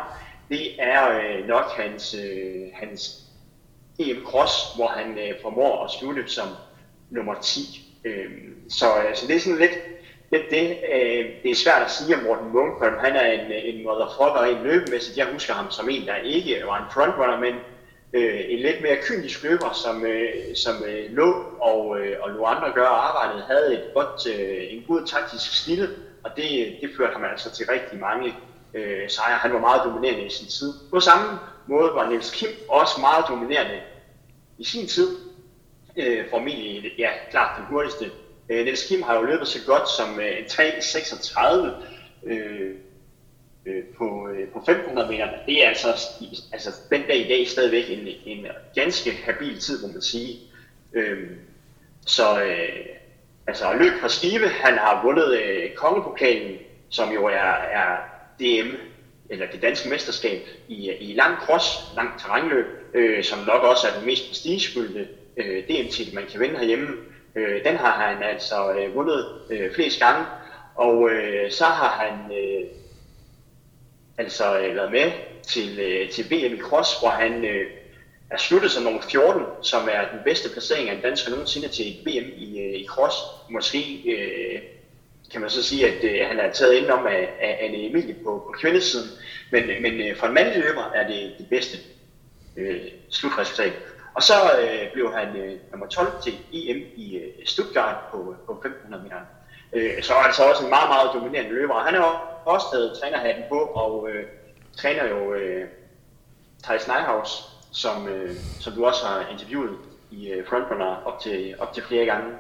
det 0.50 0.84
er 0.84 1.20
øh, 1.20 1.48
nok 1.48 1.72
hans, 1.78 2.16
øh, 2.24 2.68
hans 2.74 3.22
EM 4.00 4.26
Cross, 4.26 4.54
hvor 4.76 4.88
han 4.88 5.18
øh, 5.18 5.34
formår 5.42 5.86
at 5.86 5.92
slutte 5.92 6.28
som 6.28 6.48
nummer 7.10 7.36
10. 7.42 7.88
Øhm, 8.04 8.24
øh, 8.24 8.30
så 8.70 8.86
altså, 8.92 9.28
det 9.28 9.36
er 9.36 9.40
sådan 9.40 9.60
lidt, 9.60 9.72
det, 10.32 10.42
det. 10.52 10.78
Øh, 10.94 11.26
det 11.44 11.52
er 11.52 11.56
svært 11.56 11.82
at 11.82 11.92
sige 11.92 12.16
om 12.16 12.24
Morten 12.24 12.52
Munkholm. 12.52 12.98
Han 13.00 13.16
er 13.16 13.32
en, 13.32 13.52
en 13.52 13.84
motherfucker 13.84 14.42
rent 14.42 14.64
løbemæssigt. 14.64 15.18
Jeg 15.18 15.28
husker 15.34 15.54
ham 15.54 15.72
som 15.72 15.90
en, 15.90 16.08
der 16.08 16.16
ikke 16.16 16.64
var 16.66 16.78
en 16.78 16.92
frontrunner, 16.94 17.40
men 17.40 17.54
øh, 18.14 18.42
en 18.48 18.60
lidt 18.60 18.82
mere 18.82 18.98
kynisk 19.02 19.44
løber, 19.44 19.72
som, 19.74 20.06
øh, 20.06 20.56
som 20.56 20.76
øh, 20.88 21.12
lå 21.12 21.46
og, 21.62 22.00
øh, 22.00 22.18
og 22.22 22.30
lå 22.30 22.44
andre 22.44 22.72
gøre 22.74 22.88
arbejdet, 22.88 23.44
havde 23.44 23.74
et 23.74 23.94
godt, 23.94 24.28
øh, 24.36 24.74
en 24.74 24.84
god 24.88 25.08
taktisk 25.08 25.62
stil, 25.62 25.90
og 26.24 26.32
det, 26.36 26.78
det 26.82 26.90
førte 26.98 27.14
ham 27.14 27.24
altså 27.24 27.52
til 27.56 27.66
rigtig 27.66 28.00
mange 28.00 28.36
øh, 28.74 29.10
sejre. 29.10 29.38
Han 29.38 29.54
var 29.54 29.60
meget 29.60 29.82
dominerende 29.86 30.26
i 30.26 30.30
sin 30.30 30.48
tid. 30.48 30.74
På 30.92 31.00
samme 31.00 31.40
måde 31.68 31.92
var 31.94 32.10
Niels 32.10 32.32
Kim 32.32 32.50
også 32.70 33.00
meget 33.00 33.26
dominerende 33.28 33.80
i 34.58 34.64
sin 34.64 34.88
tid. 34.88 35.18
Øh, 35.98 36.30
formentlig, 36.30 36.94
ja, 36.98 37.10
klart 37.32 37.58
den 37.58 37.66
hurtigste. 37.66 38.12
Øh, 38.52 38.66
Niels 38.66 38.88
Kim 38.88 39.02
har 39.02 39.16
jo 39.16 39.24
løbet 39.24 39.48
så 39.48 39.60
godt 39.66 39.90
som 39.90 40.20
øh, 40.20 40.38
3.36 40.50 41.68
øh, 42.24 42.76
øh, 43.66 43.84
på, 43.98 44.28
øh, 44.28 44.48
på 44.48 44.60
1500 44.60 45.12
meter. 45.12 45.30
Det 45.46 45.64
er 45.64 45.68
altså, 45.68 45.88
altså 46.54 46.70
den 46.90 47.02
dag 47.08 47.18
i 47.18 47.30
dag 47.30 47.48
stadigvæk 47.48 47.90
en, 47.90 48.08
en 48.26 48.48
ganske 48.76 49.12
habil 49.12 49.60
tid, 49.60 49.82
må 49.82 49.94
man 49.94 50.02
sige. 50.02 50.40
Øh, 50.94 51.30
så 52.06 52.44
øh, 52.44 52.86
altså 53.48 53.74
løb 53.74 53.92
fra 54.02 54.10
Skive, 54.10 54.48
han 54.48 54.78
har 54.78 55.02
vundet 55.04 55.42
øh, 55.42 55.74
kongepokalen, 55.76 56.58
som 56.90 57.14
jo 57.14 57.26
er, 57.26 57.54
er 57.54 57.98
DM, 58.40 58.76
eller 59.30 59.46
det 59.52 59.62
danske 59.62 59.90
mesterskab 59.90 60.42
i, 60.68 60.92
i 60.92 61.14
lang 61.14 61.38
cross, 61.38 61.66
lang 61.96 62.20
terrænløb, 62.20 62.66
øh, 62.94 63.24
som 63.24 63.40
nok 63.40 63.64
også 63.64 63.88
er 63.88 63.98
den 63.98 64.06
mest 64.06 64.28
prestigefyldte 64.28 65.08
øh, 65.38 65.64
DM-titel, 65.68 66.16
man 66.16 66.26
kan 66.32 66.40
vinde 66.40 66.58
herhjemme. 66.58 66.88
Øh, 67.36 67.64
den 67.66 67.76
har 67.76 67.92
han 67.92 68.24
altså 68.24 68.72
øh, 68.72 68.96
vundet 68.96 69.42
øh, 69.50 69.74
flest 69.74 70.00
gange, 70.00 70.26
og 70.76 71.10
øh, 71.10 71.52
så 71.52 71.66
har 71.66 71.90
han 71.90 72.38
øh, 72.38 72.68
altså 74.18 74.60
øh, 74.60 74.76
været 74.76 74.92
med 74.92 75.12
til, 75.44 75.80
øh, 75.80 76.10
til 76.10 76.26
VM 76.32 76.54
i 76.56 76.60
Cross, 76.60 77.00
hvor 77.00 77.10
han 77.10 77.46
øh, 77.46 77.66
er 78.30 78.38
sluttet 78.38 78.72
som 78.72 78.84
nummer 78.84 79.02
14, 79.02 79.44
som 79.62 79.90
er 79.92 80.10
den 80.12 80.20
bedste 80.26 80.50
placering 80.50 80.90
af 80.90 80.96
en 80.96 81.02
dansker 81.02 81.32
nogensinde 81.32 81.68
til 81.68 81.88
et 81.88 82.06
VM 82.06 82.32
i, 82.38 82.60
øh, 82.60 82.80
i 82.80 82.86
Cross. 82.86 83.16
Måske 83.50 84.02
øh, 84.08 84.62
kan 85.32 85.42
man 85.42 85.50
så 85.50 85.64
sige, 85.64 85.88
at 85.88 86.04
øh, 86.04 86.28
han 86.28 86.40
er 86.40 86.52
taget 86.52 86.74
indenom 86.74 87.08
af, 87.08 87.30
af 87.42 87.60
Anne 87.62 87.78
Emilie 87.78 88.14
på, 88.14 88.44
på 88.48 88.54
kvindesiden, 88.62 89.10
men, 89.52 89.64
men 89.82 90.02
øh, 90.02 90.16
for 90.18 90.28
en 90.28 90.34
mandlig 90.34 90.64
løber 90.64 90.92
er 90.96 91.08
det 91.08 91.34
det 91.38 91.50
bedste 91.50 91.78
øh, 92.58 92.82
slutresultat. 93.10 93.74
Og 94.14 94.24
så 94.24 94.34
øh, 94.62 94.94
blev 94.94 95.14
han 95.14 95.36
øh, 95.36 95.60
nummer 95.72 95.88
12 95.88 96.08
til 96.24 96.34
EM 96.54 96.84
i 96.96 97.18
øh, 97.18 97.46
Stuttgart 97.46 97.96
på, 98.12 98.18
øh, 98.18 98.46
på 98.46 98.52
1500 98.52 99.04
meter. 99.04 99.20
Øh, 99.74 100.04
så 100.04 100.14
er 100.14 100.18
altså 100.18 100.50
også 100.50 100.64
en 100.64 100.70
meget, 100.70 100.90
meget 100.90 101.10
dominerende 101.14 101.52
løber. 101.52 101.80
Han 101.80 101.94
har 101.94 102.42
også 102.46 102.66
taget 102.74 102.98
trænerhatten 103.02 103.44
på 103.50 103.60
og 103.60 104.10
øh, 104.10 104.26
træner 104.78 105.06
jo 105.06 105.34
øh, 105.34 105.68
Thijs 106.64 106.88
Neihaus, 106.88 107.50
som, 107.72 108.08
øh, 108.08 108.36
som 108.60 108.74
du 108.74 108.86
også 108.86 109.06
har 109.06 109.28
interviewet 109.32 109.78
i 110.12 110.30
øh, 110.30 110.48
Frontrunner 110.48 111.04
op 111.06 111.20
til, 111.20 111.56
op 111.60 111.74
til 111.74 111.84
flere 111.84 112.06
gange. 112.06 112.32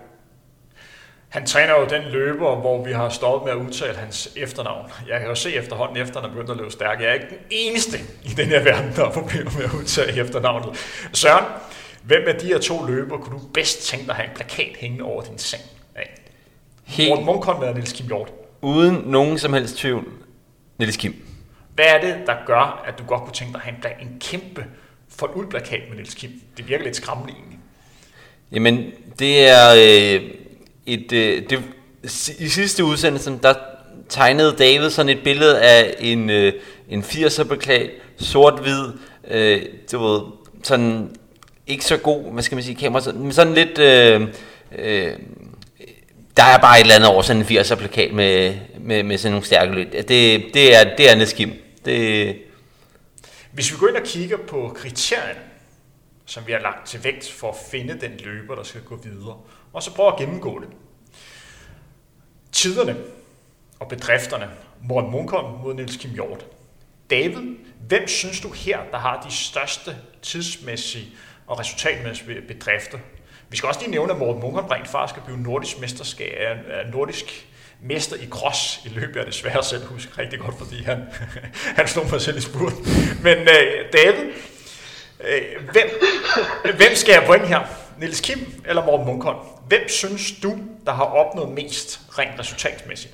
Han 1.32 1.46
træner 1.46 1.80
jo 1.80 1.86
den 1.86 2.02
løber, 2.12 2.56
hvor 2.56 2.84
vi 2.84 2.92
har 2.92 3.10
stoppet 3.10 3.46
med 3.46 3.62
at 3.62 3.68
udtale 3.68 3.98
hans 3.98 4.30
efternavn. 4.36 4.92
Jeg 5.08 5.20
kan 5.20 5.30
jo 5.30 5.36
se 5.36 5.54
efterhånden, 5.54 5.98
efter 5.98 6.22
han 6.22 6.30
er 6.30 6.34
begyndt 6.34 6.52
at 6.52 6.58
løbe 6.58 6.72
stærk. 6.72 7.02
Jeg 7.02 7.10
er 7.10 7.14
ikke 7.14 7.30
den 7.30 7.38
eneste 7.50 7.98
i 8.24 8.30
den 8.30 8.46
her 8.46 8.64
verden, 8.64 8.92
der 8.96 9.06
har 9.06 9.12
problemer 9.12 9.52
med 9.58 9.64
at 9.64 9.74
udtale 9.74 10.22
efternavnet. 10.22 10.78
Søren, 11.14 11.46
hvem 12.04 12.24
af 12.28 12.36
de 12.36 12.48
her 12.48 12.58
to 12.60 12.86
løber 12.86 13.18
kunne 13.18 13.40
du 13.40 13.46
bedst 13.54 13.88
tænke 13.88 14.06
dig 14.06 14.12
at 14.12 14.16
have 14.16 14.30
en 14.30 14.36
plakat 14.36 14.78
hængende 14.80 15.06
over 15.06 15.22
din 15.22 15.38
seng? 15.38 15.62
Helt... 16.84 17.10
Morten 17.10 17.26
Munkholm 17.26 17.62
eller 17.62 17.74
Niels 17.74 17.94
Kim 17.94 18.06
Hjort? 18.06 18.32
Uden 18.62 19.04
nogen 19.06 19.38
som 19.38 19.54
helst 19.54 19.78
tvivl, 19.78 20.08
Niels 20.78 20.98
Kim. 20.98 21.16
Hvad 21.76 21.86
er 21.86 22.02
det, 22.02 22.16
der 22.28 22.36
gør, 22.46 22.84
at 22.88 23.00
du 23.00 23.04
godt 23.04 23.22
kunne 23.22 23.34
tænke 23.34 23.54
dig 23.54 23.62
at 23.66 23.74
have 23.86 24.02
en, 24.02 24.08
en 24.08 24.20
kæmpe 24.20 24.66
for 25.10 25.28
ud 25.28 25.46
plakat 25.46 25.82
med 25.90 25.96
Niels 25.96 26.14
Kim? 26.14 26.42
Det 26.58 26.68
virker 26.68 26.84
lidt 26.84 26.96
skræmmende 26.96 27.34
egentlig. 27.34 27.60
Jamen, 28.52 28.92
det 29.20 29.50
er 29.50 29.74
øh, 29.78 30.32
et... 30.94 31.12
Øh, 31.12 31.50
det, 31.50 31.64
I 32.40 32.48
sidste 32.50 32.86
udsendelse, 32.86 33.40
der 33.44 33.54
tegnede 34.10 34.56
David 34.60 34.90
sådan 34.90 35.10
et 35.10 35.24
billede 35.24 35.62
af 35.62 35.96
en, 36.00 36.30
øh, 36.30 36.54
en 36.90 37.02
80'er 37.02 37.44
beklædt, 37.44 37.92
sort-hvid, 38.18 38.86
øh, 39.28 39.62
du 39.92 40.00
ved, 40.00 40.22
sådan 40.64 41.16
ikke 41.68 41.86
så 41.86 41.98
god, 41.98 42.34
hvad 42.34 42.44
skal 42.44 42.56
man 42.56 42.64
sige, 42.64 42.76
kamera, 42.76 43.12
men 43.12 43.32
sådan 43.32 43.54
lidt... 43.54 43.80
Øh, 43.80 44.22
øh, 44.78 45.14
der 46.38 46.44
er 46.44 46.58
bare 46.58 46.80
et 46.80 46.82
eller 46.82 46.96
andet 46.96 47.10
over 47.10 47.22
sådan 47.22 47.42
en 47.42 47.58
80'er 47.58 47.76
plakat 47.76 48.14
med, 48.14 48.56
med, 48.80 49.04
med 49.04 49.18
sådan 49.18 49.32
nogle 49.32 49.46
stærke 49.46 49.72
lyd. 49.72 49.86
Det, 49.86 50.44
det 50.54 50.76
er, 50.76 50.96
det 50.96 51.12
er 51.12 51.16
nedskim. 51.16 51.54
Det... 51.86 52.36
Hvis 53.52 53.72
vi 53.72 53.78
går 53.78 53.88
ind 53.88 53.96
og 53.96 54.04
kigger 54.04 54.38
på 54.38 54.76
kriterierne, 54.76 55.40
som 56.26 56.44
vi 56.48 56.52
har 56.52 56.60
lagt 56.60 56.88
til 56.88 57.04
vægt 57.04 57.32
for 57.32 57.50
at 57.50 57.56
finde 57.72 57.98
den 58.02 58.12
løber, 58.24 58.56
der 58.56 58.64
skal 58.64 58.82
gå 58.82 59.00
videre, 59.04 59.38
og 59.74 59.84
så 59.84 59.94
prøver 59.94 60.12
at 60.12 60.20
gennemgå 60.20 60.60
det. 60.60 60.70
Tiderne 62.52 62.98
og 63.80 63.88
bedrifterne. 63.88 64.50
Morten 64.84 65.12
Munkholm 65.12 65.48
mod 65.64 65.74
Niels 65.74 65.98
Kim 65.98 66.12
Hjort. 66.12 66.46
David, 67.10 67.56
hvem 67.88 68.08
synes 68.08 68.40
du 68.42 68.52
her, 68.52 68.80
der 68.92 68.98
har 68.98 69.22
de 69.22 69.34
største 69.34 69.98
tidsmæssige 70.22 71.08
og 71.48 71.60
resultatmæssige 71.60 72.42
bedrifter? 72.42 72.98
Vi 73.50 73.58
skal 73.58 73.68
også 73.68 73.80
lige 73.80 73.92
nævne, 73.92 74.14
at 74.14 74.20
Morten 74.20 74.42
Munkholm 74.42 74.68
rent 74.68 74.88
faktisk 74.88 75.14
skal 75.14 75.24
blive 75.26 75.42
nordisk, 75.42 75.80
mesterskab, 75.80 76.58
nordisk 76.92 77.48
mester 77.82 78.16
i 78.16 78.28
cross 78.30 78.86
i 78.86 78.90
løbet 78.90 79.20
af 79.20 79.26
det 79.26 79.34
svære 79.34 79.64
selv 79.64 79.86
huske 79.86 80.12
rigtig 80.18 80.40
godt, 80.40 80.58
fordi 80.58 80.84
han, 80.84 81.04
han 81.78 81.88
slog 81.88 82.06
mig 82.12 82.22
selv 82.22 82.38
i 82.38 82.42
spurt. 82.42 82.74
Men 83.24 83.38
øh, 83.38 83.94
David, 83.94 84.32
øh, 85.24 85.70
hvem, 85.72 85.90
hvem 86.76 86.96
skal 86.96 87.14
jeg 87.14 87.24
bringe 87.28 87.48
her? 87.48 87.81
Niels 88.02 88.22
Kim 88.22 88.40
eller 88.70 88.86
Morten 88.86 89.06
Munkholm? 89.06 89.38
Hvem 89.68 89.88
synes 89.88 90.40
du, 90.44 90.52
der 90.86 90.92
har 90.92 91.06
opnået 91.06 91.50
mest 91.50 91.90
rent 92.20 92.40
resultatmæssigt? 92.40 93.14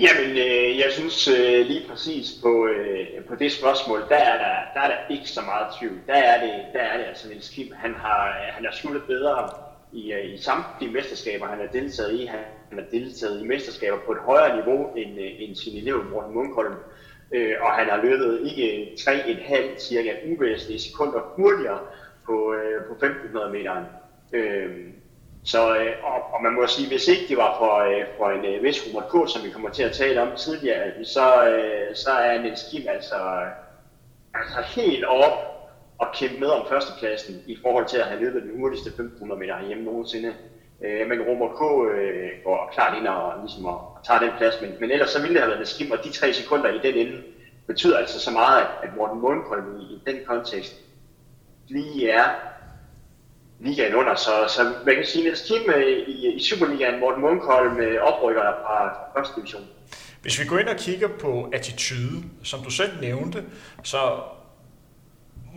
Jamen, 0.00 0.30
øh, 0.30 0.78
jeg 0.78 0.90
synes 0.90 1.28
øh, 1.28 1.66
lige 1.66 1.88
præcis 1.88 2.26
på, 2.42 2.66
øh, 2.66 3.24
på 3.28 3.34
det 3.34 3.52
spørgsmål, 3.52 4.00
der 4.08 4.16
er 4.16 4.36
der, 4.44 4.54
der 4.74 4.80
er 4.80 4.88
der 4.88 5.14
ikke 5.14 5.28
så 5.28 5.40
meget 5.40 5.66
tvivl. 5.78 5.98
Der 6.06 6.14
er 6.14 6.40
det, 6.46 6.52
der 6.72 6.80
er 6.80 6.96
det 6.96 7.04
altså 7.04 7.28
Niels 7.28 7.48
Kim. 7.48 7.72
Han 7.76 7.94
har, 7.94 8.50
han 8.56 8.64
har 8.64 8.72
sluttet 8.72 9.02
bedre 9.02 9.50
i, 9.92 10.12
øh, 10.12 10.34
i 10.34 10.36
samtlige 10.42 10.92
mesterskaber, 10.92 11.46
han 11.46 11.58
har 11.58 11.66
deltaget 11.66 12.20
i. 12.20 12.26
Han, 12.26 12.40
han 12.68 12.78
har 12.78 12.86
deltaget 12.90 13.42
i 13.42 13.44
mesterskaber 13.46 13.98
på 14.06 14.12
et 14.12 14.18
højere 14.18 14.56
niveau 14.56 14.94
end, 14.96 15.20
øh, 15.20 15.30
end 15.38 15.56
sin 15.56 15.76
elev 15.76 16.04
Morten 16.10 16.34
Munkholm. 16.34 16.74
Øh, 17.32 17.54
og 17.60 17.72
han 17.72 17.86
har 17.90 18.02
løbet 18.02 18.40
ikke 18.50 18.92
3,5 19.00 19.80
cirka 19.80 20.12
uvæsentlige 20.26 20.80
sekunder 20.80 21.20
hurtigere 21.36 21.78
på, 22.26 22.54
øh, 22.54 22.84
på 22.88 22.92
1500 22.92 23.52
meter. 23.52 24.01
Øh, 24.32 24.70
så, 25.44 25.76
øh, 25.76 25.92
og, 26.02 26.34
og 26.34 26.42
man 26.42 26.52
må 26.52 26.66
sige, 26.66 26.88
hvis 26.88 27.08
ikke 27.08 27.28
det 27.28 27.36
var 27.36 27.54
for, 27.58 27.74
øh, 27.78 28.06
for 28.16 28.30
en 28.30 28.44
øh, 28.44 28.62
vis 28.62 28.86
Robert 28.86 29.08
K., 29.08 29.30
som 29.30 29.44
vi 29.44 29.50
kommer 29.50 29.68
til 29.68 29.82
at 29.82 29.92
tale 29.92 30.22
om 30.22 30.36
tidligere, 30.36 31.04
så, 31.04 31.48
øh, 31.48 31.94
så 31.94 32.10
er 32.10 32.42
Niels 32.42 32.68
Kim 32.70 32.88
altså, 32.88 33.16
altså 34.34 34.60
helt 34.80 35.04
op 35.04 35.32
og 35.98 36.06
kæmpe 36.14 36.40
med 36.40 36.48
om 36.48 36.66
førstepladsen 36.68 37.42
i 37.46 37.56
forhold 37.62 37.86
til 37.86 37.96
at 37.96 38.06
have 38.06 38.20
løbet 38.20 38.42
den 38.42 38.60
hurtigste 38.60 38.88
1500 38.88 39.40
meter 39.40 39.66
hjemme 39.66 39.84
nogensinde. 39.84 40.34
Øh, 40.84 41.08
men 41.08 41.22
Robert 41.22 41.50
K. 41.58 41.60
Øh, 41.96 42.30
går 42.44 42.70
klart 42.72 42.98
ind 42.98 43.06
og, 43.06 43.40
ligesom, 43.40 43.64
og, 43.64 43.74
og 43.74 44.00
tager 44.04 44.20
den 44.20 44.30
plads, 44.38 44.60
men, 44.60 44.76
men 44.80 44.90
ellers 44.90 45.10
så 45.10 45.20
ville 45.20 45.34
det 45.34 45.40
have 45.40 45.48
været 45.48 45.58
Niels 45.60 45.78
Kim, 45.78 45.90
og 45.90 46.04
de 46.04 46.10
tre 46.10 46.32
sekunder 46.32 46.70
i 46.70 46.80
den 46.82 46.94
ende 46.94 47.22
betyder 47.66 47.98
altså 47.98 48.20
så 48.20 48.30
meget, 48.30 48.60
at, 48.60 48.68
at 48.82 48.96
Morten 48.96 49.20
Månekolm 49.20 49.80
i, 49.80 49.82
i 49.82 50.02
den 50.06 50.20
kontekst 50.26 50.74
lige 51.68 52.10
er 52.10 52.28
ligaen 53.64 53.94
under. 53.94 54.14
Så, 54.14 54.30
så 54.48 54.72
man 54.86 54.94
kan 54.94 55.06
sige, 55.06 55.32
at 55.32 55.42
Kim 55.48 55.72
øh, 55.74 56.08
i, 56.08 56.34
i 56.34 56.42
Superligaen, 56.42 57.00
Morten 57.00 57.20
Munkholm 57.20 57.80
øh, 57.80 58.02
oprykker 58.02 58.42
fra 58.42 58.94
første 59.16 59.40
division. 59.40 59.62
Hvis 60.22 60.40
vi 60.40 60.44
går 60.46 60.58
ind 60.58 60.68
og 60.68 60.76
kigger 60.76 61.08
på 61.08 61.50
attitude, 61.52 62.22
som 62.42 62.60
du 62.60 62.70
selv 62.70 63.00
nævnte, 63.00 63.44
så 63.82 63.98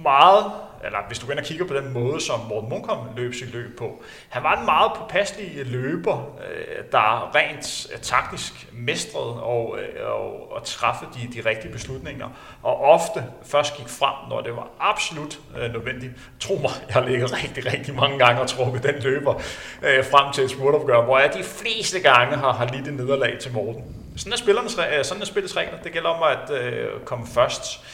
meget, 0.03 0.51
eller 0.85 0.99
hvis 1.07 1.19
du 1.19 1.25
går 1.25 1.31
ind 1.31 1.39
og 1.39 1.45
kigger 1.45 1.65
på 1.65 1.73
den 1.73 1.93
måde, 1.93 2.21
som 2.21 2.39
Morten 2.39 2.69
Munkholm 2.69 2.99
løb 3.15 3.33
sit 3.33 3.53
løb 3.53 3.77
på, 3.77 4.03
han 4.29 4.43
var 4.43 4.59
en 4.59 4.65
meget 4.65 4.91
påpasselig 4.95 5.65
løber, 5.65 6.17
øh, 6.17 6.83
der 6.91 7.35
rent 7.35 7.87
øh, 7.93 7.99
taktisk 7.99 8.67
mestrede 8.73 9.43
og, 9.43 9.77
øh, 9.79 10.11
og, 10.11 10.51
og 10.51 10.63
træffede 10.63 11.09
de, 11.13 11.41
de 11.41 11.49
rigtige 11.49 11.71
beslutninger, 11.71 12.27
og 12.63 12.81
ofte 12.81 13.23
først 13.45 13.77
gik 13.77 13.89
frem, 13.89 14.29
når 14.29 14.41
det 14.41 14.55
var 14.55 14.67
absolut 14.79 15.39
nødvendigt. 15.73 16.13
Tro 16.39 16.55
mig, 16.55 16.71
jeg 16.87 16.93
har 16.93 17.05
ligget 17.05 17.43
rigtig, 17.43 17.73
rigtig 17.73 17.95
mange 17.95 18.19
gange 18.19 18.41
og 18.41 18.47
trukket 18.47 18.83
den 18.83 18.95
løber 18.95 19.33
frem 19.81 20.33
til 20.33 20.43
et 20.43 20.51
spurtopgør, 20.51 21.01
hvor 21.01 21.19
jeg 21.19 21.33
de 21.33 21.43
fleste 21.43 21.99
gange 21.99 22.37
har, 22.37 22.53
har 22.53 22.65
lidt 22.73 22.87
et 22.87 22.93
nederlag 22.93 23.37
til 23.39 23.53
Morten. 23.53 23.83
Sådan 24.17 24.33
er, 24.33 24.37
spillernes, 24.37 24.71
sådan 25.07 25.21
er 25.21 25.25
spillets 25.25 25.57
regler. 25.57 25.77
Det 25.83 25.91
gælder 25.91 26.09
om 26.09 26.23
at 26.23 26.51
komme 27.05 27.27
først. 27.27 27.85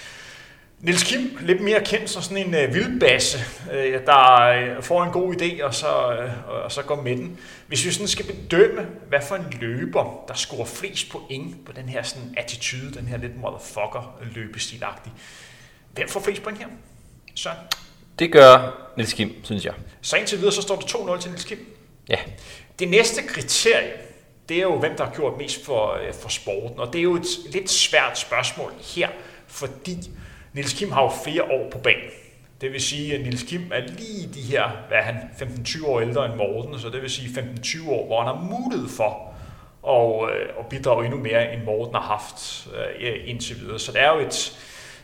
Niels 0.81 1.03
Kim, 1.03 1.37
lidt 1.41 1.61
mere 1.61 1.81
kendt 1.85 2.09
som 2.09 2.21
sådan 2.21 2.47
en 2.47 2.55
øh, 2.55 2.73
vildbasse, 2.73 3.39
øh, 3.71 4.05
der 4.05 4.41
øh, 4.41 4.83
får 4.83 5.03
en 5.03 5.11
god 5.11 5.35
idé 5.35 5.63
og 5.63 5.75
så, 5.75 6.13
øh, 6.13 6.47
og 6.47 6.71
så 6.71 6.81
går 6.81 7.01
med 7.01 7.17
den. 7.17 7.39
Hvis 7.67 7.85
vi 7.85 7.91
sådan 7.91 8.07
skal 8.07 8.25
bedømme, 8.25 8.87
hvad 9.09 9.19
for 9.27 9.35
en 9.35 9.45
løber, 9.61 10.23
der 10.27 10.33
scorer 10.33 10.65
flest 10.65 11.09
point 11.09 11.65
på 11.65 11.71
den 11.71 11.89
her 11.89 12.03
sådan 12.03 12.33
attitude, 12.37 12.93
den 12.93 13.07
her 13.07 13.17
lidt 13.17 13.41
motherfucker 13.41 14.19
løbestilagtig. 14.35 15.11
Hvem 15.93 16.09
får 16.09 16.19
flest 16.19 16.43
point 16.43 16.59
her? 16.59 16.67
Søren? 17.35 17.57
Det 18.19 18.31
gør 18.31 18.77
Niels 18.97 19.13
Kim, 19.13 19.35
synes 19.43 19.65
jeg. 19.65 19.73
Så 20.01 20.15
indtil 20.15 20.37
videre, 20.37 20.53
så 20.53 20.61
står 20.61 20.75
det 20.75 20.85
2-0 20.85 21.21
til 21.21 21.31
Niels 21.31 21.45
Kim. 21.45 21.65
Ja. 22.09 22.17
Det 22.79 22.89
næste 22.89 23.21
kriterie, 23.27 23.93
det 24.49 24.57
er 24.57 24.61
jo, 24.61 24.79
hvem 24.79 24.95
der 24.97 25.05
har 25.05 25.13
gjort 25.13 25.37
mest 25.37 25.65
for, 25.65 25.93
øh, 25.93 26.13
for 26.13 26.29
sporten. 26.29 26.79
Og 26.79 26.93
det 26.93 26.99
er 26.99 27.03
jo 27.03 27.15
et 27.15 27.27
lidt 27.49 27.69
svært 27.69 28.19
spørgsmål 28.19 28.73
her, 28.95 29.09
fordi 29.47 29.97
Nils 30.53 30.73
Kim 30.73 30.91
har 30.91 31.03
jo 31.03 31.11
flere 31.23 31.43
år 31.43 31.69
på 31.69 31.77
banen. 31.77 32.09
Det 32.61 32.71
vil 32.71 32.81
sige, 32.81 33.15
at 33.15 33.21
Nils 33.21 33.43
Kim 33.43 33.61
er 33.73 33.79
lige 33.79 34.33
de 34.33 34.41
her, 34.41 34.69
hvad 34.87 34.97
er 34.97 35.01
han, 35.01 35.15
15-20 35.15 35.87
år 35.87 36.01
ældre 36.01 36.25
end 36.25 36.35
Morten, 36.35 36.79
så 36.79 36.89
det 36.89 37.01
vil 37.01 37.09
sige 37.09 37.39
15-20 37.39 37.89
år, 37.89 38.05
hvor 38.05 38.23
han 38.23 38.35
har 38.35 38.43
mulighed 38.43 38.89
for 38.89 39.33
at, 39.87 40.35
øh, 40.35 40.49
at 40.59 40.65
bidrage 40.69 41.05
endnu 41.05 41.19
mere, 41.19 41.53
end 41.53 41.63
Morten 41.63 41.95
har 41.95 42.01
haft 42.01 42.67
øh, 42.99 43.15
indtil 43.25 43.59
videre. 43.59 43.79
Så 43.79 43.91
det 43.91 44.01
er 44.01 44.13
jo, 44.13 44.19
et, 44.19 44.57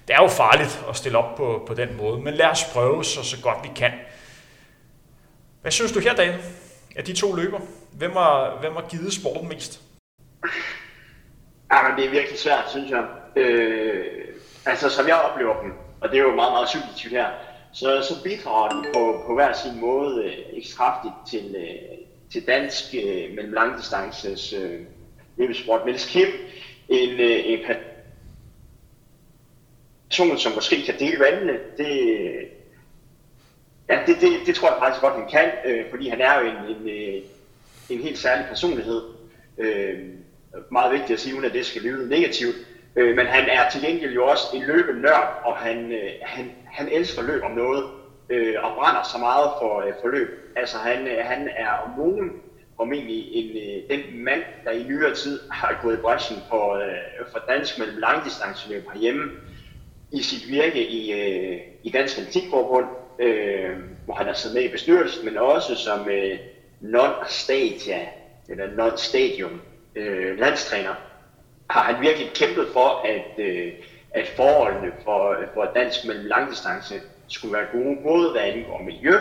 det 0.07 0.15
er 0.15 0.21
jo 0.21 0.27
farligt 0.27 0.85
at 0.89 0.95
stille 0.95 1.17
op 1.17 1.35
på, 1.35 1.63
på 1.67 1.73
den 1.73 1.97
måde, 1.97 2.21
men 2.21 2.33
lad 2.33 2.45
os 2.45 2.63
prøve 2.73 3.03
så, 3.03 3.23
så 3.23 3.41
godt 3.41 3.57
vi 3.63 3.69
kan. 3.75 3.91
Hvad 5.61 5.71
synes 5.71 5.91
du 5.91 5.99
her, 5.99 6.15
Daniel, 6.15 6.39
af 6.95 7.03
de 7.03 7.13
to 7.13 7.35
løber? 7.35 7.59
Hvem 7.91 8.11
har, 8.11 8.57
hvem 8.59 8.73
har 8.73 8.85
givet 8.89 9.13
sporten 9.13 9.49
mest? 9.49 9.81
Ja, 11.71 11.87
men 11.87 11.97
det 11.97 12.05
er 12.05 12.09
virkelig 12.09 12.39
svært, 12.39 12.63
synes 12.69 12.91
jeg. 12.91 13.05
Øh, 13.35 14.26
Altså, 14.67 14.89
som 14.89 15.07
jeg 15.07 15.15
oplever 15.15 15.61
dem, 15.61 15.73
og 16.01 16.09
det 16.09 16.17
er 16.17 16.23
jo 16.23 16.35
meget, 16.35 16.51
meget 16.51 16.69
subjektivt 16.69 17.13
her, 17.13 17.27
så, 17.73 18.01
så 18.01 18.23
bidrager 18.23 18.69
de 18.69 18.87
på, 18.93 19.23
på 19.27 19.33
hver 19.33 19.53
sin 19.53 19.79
måde 19.79 20.23
øh, 20.23 20.57
ekstra 20.57 20.77
kraftigt 20.77 21.13
til, 21.27 21.55
øh, 21.55 21.97
til 22.31 22.47
dansk 22.47 22.83
øh, 22.93 23.35
mellem 23.35 23.53
langdistances 23.53 24.53
øh, 24.53 24.79
løbesport. 25.37 25.85
Mens 25.85 26.05
Kim, 26.05 26.27
en, 26.89 27.19
øh, 27.19 27.39
en 27.45 27.59
person, 30.09 30.37
som 30.37 30.51
måske 30.51 30.85
kan 30.85 30.99
dele 30.99 31.19
vandene, 31.19 31.59
det, 31.77 31.91
ja, 33.89 33.99
det, 34.07 34.21
det, 34.21 34.29
det 34.45 34.55
tror 34.55 34.69
jeg 34.69 34.77
faktisk 34.79 35.01
godt, 35.01 35.13
han 35.13 35.29
kan, 35.29 35.51
øh, 35.65 35.89
fordi 35.89 36.09
han 36.09 36.21
er 36.21 36.39
jo 36.39 36.45
en, 36.45 36.75
en, 36.75 36.89
øh, 36.89 37.21
en 37.89 37.99
helt 37.99 38.17
særlig 38.17 38.45
personlighed. 38.49 39.01
Øh, 39.57 39.99
meget 40.71 40.91
vigtigt 40.91 41.11
at 41.11 41.19
sige, 41.19 41.35
uden 41.35 41.45
at 41.45 41.53
det 41.53 41.65
skal 41.65 41.81
lyde 41.81 42.09
negativt. 42.09 42.55
Øh, 42.97 43.15
men 43.15 43.25
han 43.25 43.49
er 43.49 43.69
til 43.69 43.81
gengæld 43.81 44.13
jo 44.13 44.25
også 44.25 44.43
en 44.53 44.63
løbenørd, 44.63 45.41
og 45.43 45.57
han, 45.57 45.91
øh, 45.91 46.11
han, 46.21 46.51
han 46.65 46.89
elsker 46.91 47.21
løb 47.21 47.43
om 47.43 47.51
noget, 47.51 47.83
øh, 48.29 48.55
og 48.63 48.75
brænder 48.75 49.03
så 49.03 49.17
meget 49.17 49.49
for, 49.61 49.81
øh, 49.81 49.93
for 50.01 50.07
løb. 50.07 50.29
Altså 50.55 50.77
han, 50.77 51.07
øh, 51.07 51.25
han 51.25 51.49
er 51.57 51.69
om 51.69 51.91
nogen 51.97 52.31
formentlig 52.75 53.33
en, 53.33 53.57
øh, 53.57 53.97
den 53.97 54.23
mand, 54.23 54.41
der 54.65 54.71
i 54.71 54.83
nyere 54.83 55.15
tid 55.15 55.39
har 55.51 55.79
gået 55.83 55.97
i 55.97 56.01
bræschen 56.01 56.37
for, 56.49 56.75
øh, 56.75 57.31
for 57.31 57.39
dansk 57.49 57.79
mellem 57.79 57.97
langdistanceløb 57.97 58.83
herhjemme 58.93 59.31
i 60.11 60.21
sit 60.21 60.51
virke 60.51 60.87
i, 60.87 61.11
øh, 61.11 61.59
i 61.83 61.89
Dansk 61.89 62.17
Atletikforbund, 62.17 62.85
øh, 63.19 63.77
hvor 64.05 64.13
han 64.13 64.25
har 64.25 64.33
siddet 64.33 64.55
med 64.55 64.63
i 64.63 64.71
bestyrelsen, 64.71 65.25
men 65.25 65.37
også 65.37 65.75
som 65.75 66.09
øh, 66.09 66.39
non-stadia, 66.81 68.01
eller 68.49 68.67
non-stadium 68.67 69.61
øh, 69.95 70.39
landstræner 70.39 71.06
har 71.69 71.83
han 71.83 72.01
virkelig 72.01 72.31
kæmpet 72.33 72.67
for, 72.73 72.89
at, 73.05 73.45
øh, 73.45 73.73
at 74.11 74.27
forholdene 74.27 74.91
for, 75.03 75.37
for 75.53 75.71
dansk 75.75 76.05
mellem 76.05 76.25
langdistance 76.25 77.01
skulle 77.27 77.53
være 77.53 77.67
gode, 77.71 77.97
både 78.03 78.31
hvad 78.31 78.41
angår 78.41 78.81
miljø, 78.81 79.13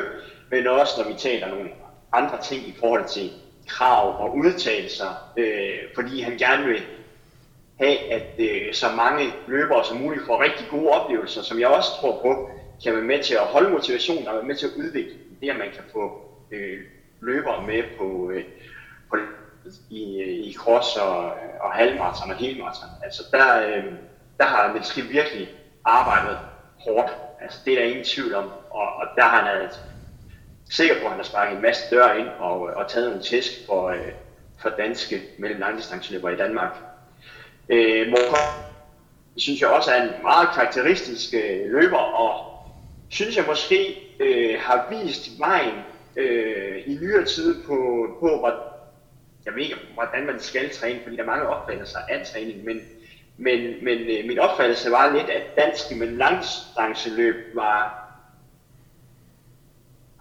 men 0.51 0.67
også 0.67 1.03
når 1.03 1.09
vi 1.13 1.19
taler 1.19 1.49
nogle 1.49 1.71
andre 2.13 2.43
ting 2.43 2.69
i 2.69 2.75
forhold 2.81 3.09
til 3.09 3.33
krav 3.69 4.21
og 4.21 4.37
udtalelser, 4.37 5.33
øh, 5.37 5.79
fordi 5.95 6.21
han 6.21 6.37
gerne 6.37 6.67
vil 6.67 6.83
have, 7.79 8.13
at 8.13 8.35
øh, 8.39 8.73
så 8.73 8.89
mange 8.89 9.33
løbere 9.47 9.85
som 9.85 9.97
muligt 9.97 10.27
får 10.27 10.43
rigtig 10.43 10.67
gode 10.71 10.89
oplevelser, 10.89 11.43
som 11.43 11.61
jeg 11.61 11.69
også 11.69 11.91
tror 12.01 12.19
på, 12.23 12.51
kan 12.85 12.95
være 12.95 13.03
med 13.03 13.19
til 13.19 13.35
at 13.35 13.41
holde 13.41 13.71
motivationen 13.71 14.29
og 14.29 14.35
være 14.35 14.45
med 14.45 14.55
til 14.55 14.67
at 14.67 14.73
udvikle 14.77 15.19
det, 15.41 15.51
at 15.51 15.57
man 15.57 15.71
kan 15.71 15.85
få 15.93 16.21
øh, 16.51 16.79
løbere 17.21 17.67
med 17.67 17.83
på, 17.99 18.31
øh, 18.31 18.45
på 19.11 19.17
i, 19.91 20.23
i 20.23 20.55
cross 20.55 20.97
og, 20.97 21.25
og 21.61 21.73
halvmarathon 21.73 22.31
og 22.31 22.37
helmarathon. 22.37 22.89
Altså 23.05 23.23
der, 23.31 23.67
øh, 23.67 23.85
der 24.39 24.45
har 24.45 24.73
Niels 24.73 24.93
Kim 24.93 25.09
virkelig 25.09 25.49
arbejdet 25.85 26.39
hårdt. 26.81 27.17
Altså 27.41 27.59
det 27.65 27.73
er 27.73 27.79
der 27.79 27.87
ingen 27.87 28.05
tvivl 28.05 28.35
om. 28.35 28.51
Og, 28.71 28.97
og 28.97 29.07
der 29.17 29.23
har 29.23 29.43
han 29.43 29.63
altså 29.63 29.79
sikker 30.71 30.95
på, 30.95 31.05
at 31.05 31.11
han 31.11 31.19
har 31.19 31.25
sparket 31.25 31.57
en 31.57 31.63
masse 31.63 31.83
døre 31.91 32.21
ind 32.21 32.29
og, 32.39 32.71
øh, 32.71 32.77
og 32.77 32.89
taget 32.89 33.15
en 33.15 33.23
tæsk 33.23 33.51
for, 33.67 33.89
øh, 33.89 34.13
for 34.59 34.69
danske 34.69 35.23
mellemlangdistanceløbere 35.39 36.33
i 36.33 36.37
Danmark. 36.37 36.77
Øh, 37.69 38.15
synes 39.37 39.61
jeg 39.61 39.69
også 39.69 39.91
er 39.91 40.03
en 40.03 40.11
meget 40.23 40.49
karakteristisk 40.55 41.35
øh, 41.35 41.73
løber, 41.73 41.99
og 41.99 42.57
synes 43.09 43.37
jeg 43.37 43.45
måske 43.49 43.99
øh, 44.21 44.61
har 44.61 44.87
vist 44.91 45.39
vejen 45.39 45.75
øh, 46.17 46.83
i 46.87 46.99
nyere 47.01 47.25
tid 47.25 47.65
på, 47.65 48.07
på 48.21 48.49
jeg 49.47 49.55
ved 49.55 49.63
ikke, 49.63 49.77
hvordan 49.95 50.27
man 50.27 50.41
skal 50.41 50.71
træne, 50.71 51.01
fordi 51.03 51.17
der 51.17 51.23
er 51.23 51.27
mange 51.27 51.49
opfattelser 51.49 51.99
af 52.09 52.27
træning, 52.27 52.65
men, 52.65 52.81
men, 53.37 53.85
men 53.85 53.99
øh, 53.99 54.29
min 54.29 54.39
opfattelse 54.39 54.91
var 54.91 55.13
lidt, 55.13 55.31
at 55.31 55.57
dansk 55.57 55.97
med 55.97 56.07
langdistanceløb 56.07 57.55
var 57.55 58.07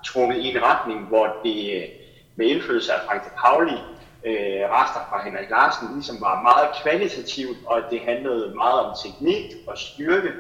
trukket 0.06 0.38
i 0.38 0.48
en 0.48 0.64
retning, 0.64 1.08
hvor 1.08 1.38
det 1.44 1.76
øh, 1.76 1.90
med 2.36 2.46
indflydelse 2.46 2.94
af 2.94 3.00
Frank 3.06 3.24
de 3.24 3.30
Pauli, 3.46 3.78
øh, 4.26 4.70
rester 4.70 5.08
fra 5.10 5.24
Henrik 5.24 5.50
Larsen, 5.50 5.94
ligesom 5.94 6.22
var 6.22 6.42
meget 6.42 6.76
kvalitativt, 6.84 7.58
og 7.66 7.82
det 7.92 8.00
handlede 8.00 8.56
meget 8.56 8.80
om 8.80 8.96
teknik 9.04 9.56
og 9.68 9.78
styrke. 9.78 10.32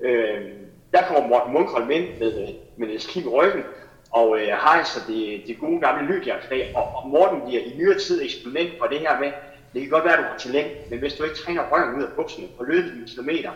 Øh, 0.00 0.50
der 0.92 1.02
kommer 1.02 1.28
Morten 1.28 1.52
Munkholm 1.52 1.90
ind 1.90 2.18
med, 2.18 2.42
øh, 2.42 2.48
med 2.76 2.88
Niels 2.88 3.06
Kim 3.06 3.22
i 3.22 3.28
ryggen, 3.28 3.64
og 4.10 4.38
øh, 4.40 4.46
hejser 4.46 5.00
det, 5.06 5.42
det 5.46 5.60
gode 5.60 5.80
gamle 5.80 6.06
lydjagtsdag, 6.06 6.72
og, 6.76 6.94
og 6.94 7.08
Morten 7.08 7.40
bliver 7.46 7.62
i 7.62 7.74
nyere 7.78 7.98
tid 7.98 8.22
eksponent 8.22 8.70
for 8.78 8.86
det 8.86 8.98
her 8.98 9.20
med, 9.20 9.32
det 9.74 9.82
kan 9.82 9.90
godt 9.90 10.04
være, 10.04 10.12
at 10.12 10.18
du 10.18 10.24
har 10.24 10.38
talent, 10.38 10.90
men 10.90 10.98
hvis 10.98 11.14
du 11.14 11.24
ikke 11.24 11.36
træner 11.36 11.62
røven 11.70 11.98
ud 11.98 12.02
af 12.02 12.12
bukserne, 12.16 12.48
får 12.56 12.64
løbet 12.64 12.92
dine 12.92 13.06
kilometer, 13.06 13.50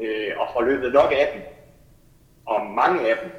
øh, 0.00 0.30
og 0.36 0.48
får 0.52 0.62
løbet 0.62 0.92
nok 0.92 1.12
af 1.12 1.30
dem, 1.34 1.42
og 2.46 2.66
mange 2.66 3.10
af 3.10 3.16
dem, 3.22 3.30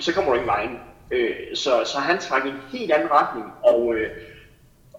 så 0.00 0.14
kommer 0.14 0.30
du 0.30 0.36
ikke 0.36 0.46
vejen. 0.46 0.80
Øh, 1.10 1.36
så, 1.54 1.84
så 1.84 1.98
han 1.98 2.18
trak 2.18 2.46
i 2.46 2.48
en 2.48 2.62
helt 2.72 2.92
anden 2.92 3.10
retning, 3.10 3.52
og, 3.62 3.94
øh, 3.94 4.10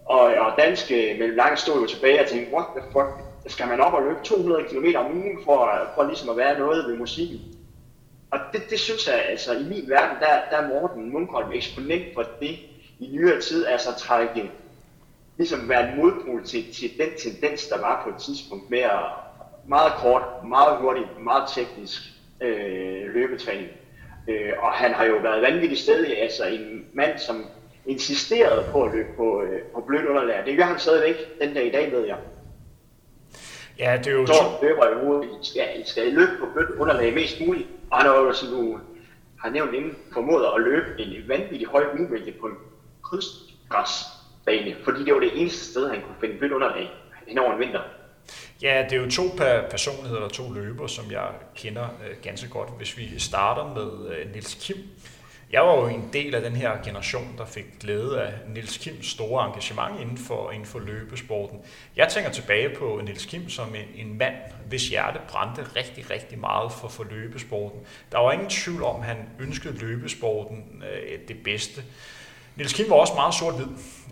og, 0.06 0.20
og 0.20 0.52
danske 0.58 1.12
øh, 1.12 1.18
mellem 1.18 1.36
langt 1.36 1.60
stod 1.60 1.80
jo 1.80 1.86
tilbage 1.86 2.20
og 2.20 2.26
tænkte, 2.26 2.54
what 2.54 2.66
the 2.76 2.86
fuck, 2.92 3.08
skal 3.46 3.68
man 3.68 3.80
op 3.80 3.94
og 3.94 4.02
løbe 4.02 4.18
200 4.24 4.64
km 4.64 4.86
om 4.96 5.16
ugen 5.16 5.38
for, 5.44 5.72
for 5.94 6.04
ligesom 6.04 6.28
at 6.28 6.36
være 6.36 6.58
noget 6.58 6.88
ved 6.88 6.96
musikken? 6.96 7.53
Og 8.30 8.38
det, 8.52 8.62
det 8.70 8.78
synes 8.78 9.08
jeg, 9.08 9.24
altså 9.28 9.52
i 9.52 9.62
min 9.62 9.84
verden, 9.88 10.16
der, 10.20 10.26
der 10.50 10.56
er 10.56 10.68
Morten 10.68 11.12
Munkholm 11.12 11.52
eksponent 11.52 12.14
for 12.14 12.24
det 12.40 12.58
i 13.00 13.08
nyere 13.12 13.40
tid, 13.40 13.66
altså 13.66 13.88
trække, 13.98 14.50
ligesom 15.36 15.68
være 15.68 15.92
en 15.92 15.96
modpol 15.96 16.44
til, 16.44 16.74
til 16.74 16.90
den 16.98 17.08
tendens, 17.22 17.66
der 17.66 17.80
var 17.80 18.04
på 18.04 18.10
et 18.10 18.22
tidspunkt 18.22 18.70
med 18.70 18.78
at 18.78 19.00
meget 19.68 19.92
kort, 19.92 20.22
meget 20.44 20.76
hurtigt, 20.78 21.06
meget 21.24 21.44
teknisk 21.54 22.02
øh, 22.40 23.14
løbetræning. 23.14 23.68
Øh, 24.28 24.52
og 24.58 24.72
han 24.72 24.94
har 24.94 25.04
jo 25.04 25.16
været 25.16 25.42
vanvittigt 25.42 25.80
stedig, 25.80 26.22
altså 26.22 26.44
en 26.44 26.86
mand, 26.92 27.18
som 27.18 27.46
insisterede 27.86 28.64
på 28.72 28.82
at 28.82 28.92
løbe 28.94 29.08
på, 29.16 29.42
øh, 29.42 29.62
på 29.62 29.80
blødt 29.80 30.06
underlag. 30.06 30.46
Det 30.46 30.56
gør 30.56 30.64
han 30.64 30.78
stadigvæk 30.78 31.16
den 31.40 31.54
dag 31.54 31.66
i 31.66 31.70
dag, 31.70 31.92
ved 31.92 32.06
jeg. 32.06 32.16
Ja, 33.78 33.96
det 33.98 34.06
er 34.06 34.12
jo... 34.12 34.26
Så 34.26 34.34
løber 34.62 34.88
jo 34.88 35.24
skal, 35.42 35.80
I 35.80 35.82
skal 35.86 36.12
løbe 36.12 36.32
på 36.40 36.46
blødt 36.54 36.70
underlag 36.70 37.14
mest 37.14 37.40
muligt. 37.46 37.68
Og 37.90 37.98
han 37.98 38.06
har 38.06 38.16
jo, 38.16 38.32
som 38.32 38.48
du 38.48 38.78
har 39.38 39.50
nævnt 39.50 39.74
inden, 39.74 39.96
formået 40.12 40.44
at 40.56 40.62
løbe 40.62 41.00
en 41.02 41.28
vanvittig 41.28 41.66
høj 41.66 41.84
uvælge 42.00 42.32
på 42.40 42.46
en 42.46 42.54
krydsgræsbane, 43.02 44.76
fordi 44.84 45.04
det 45.04 45.14
var 45.14 45.20
det 45.20 45.40
eneste 45.40 45.64
sted, 45.70 45.88
han 45.90 46.00
kunne 46.02 46.16
finde 46.20 46.38
blødt 46.38 46.52
underlag 46.52 46.90
hen 47.26 47.38
over 47.38 47.52
en 47.52 47.60
vinter. 47.60 47.80
Ja, 48.62 48.86
det 48.90 48.98
er 48.98 49.02
jo 49.04 49.10
to 49.10 49.22
personligheder 49.70 50.22
og 50.22 50.32
to 50.32 50.52
løber, 50.52 50.86
som 50.86 51.10
jeg 51.10 51.28
kender 51.54 51.84
øh, 51.84 52.16
ganske 52.22 52.48
godt. 52.48 52.68
Hvis 52.76 52.98
vi 52.98 53.18
starter 53.18 53.74
med 53.74 54.16
øh, 54.16 54.32
Nils 54.32 54.54
Kim. 54.54 54.76
Jeg 55.52 55.62
var 55.62 55.74
jo 55.74 55.86
en 55.86 56.10
del 56.12 56.34
af 56.34 56.42
den 56.42 56.56
her 56.56 56.82
generation, 56.84 57.34
der 57.38 57.44
fik 57.44 57.64
glæde 57.80 58.22
af 58.22 58.32
Nils 58.48 58.78
Kims 58.78 59.06
store 59.06 59.46
engagement 59.46 60.00
inden 60.00 60.18
for, 60.18 60.50
inden 60.50 60.66
for 60.66 60.78
løbesporten. 60.78 61.58
Jeg 61.96 62.08
tænker 62.08 62.30
tilbage 62.30 62.76
på 62.76 63.00
Nils 63.04 63.24
Kim 63.26 63.48
som 63.48 63.74
en, 63.74 64.06
en 64.06 64.18
mand, 64.18 64.34
hvis 64.68 64.88
hjerte 64.88 65.20
brændte 65.28 65.66
rigtig, 65.76 66.10
rigtig 66.10 66.38
meget 66.38 66.72
for, 66.72 66.88
for 66.88 67.04
løbesporten. 67.04 67.80
Der 68.12 68.18
var 68.18 68.32
ingen 68.32 68.48
tvivl 68.48 68.82
om, 68.82 69.00
at 69.00 69.06
han 69.06 69.16
ønskede 69.38 69.78
løbesporten 69.78 70.82
øh, 70.92 71.18
det 71.28 71.36
bedste. 71.44 71.82
Nils 72.56 72.72
Kim 72.72 72.90
var 72.90 72.96
også 72.96 73.14
meget 73.14 73.34
sort-hvid, 73.34 73.66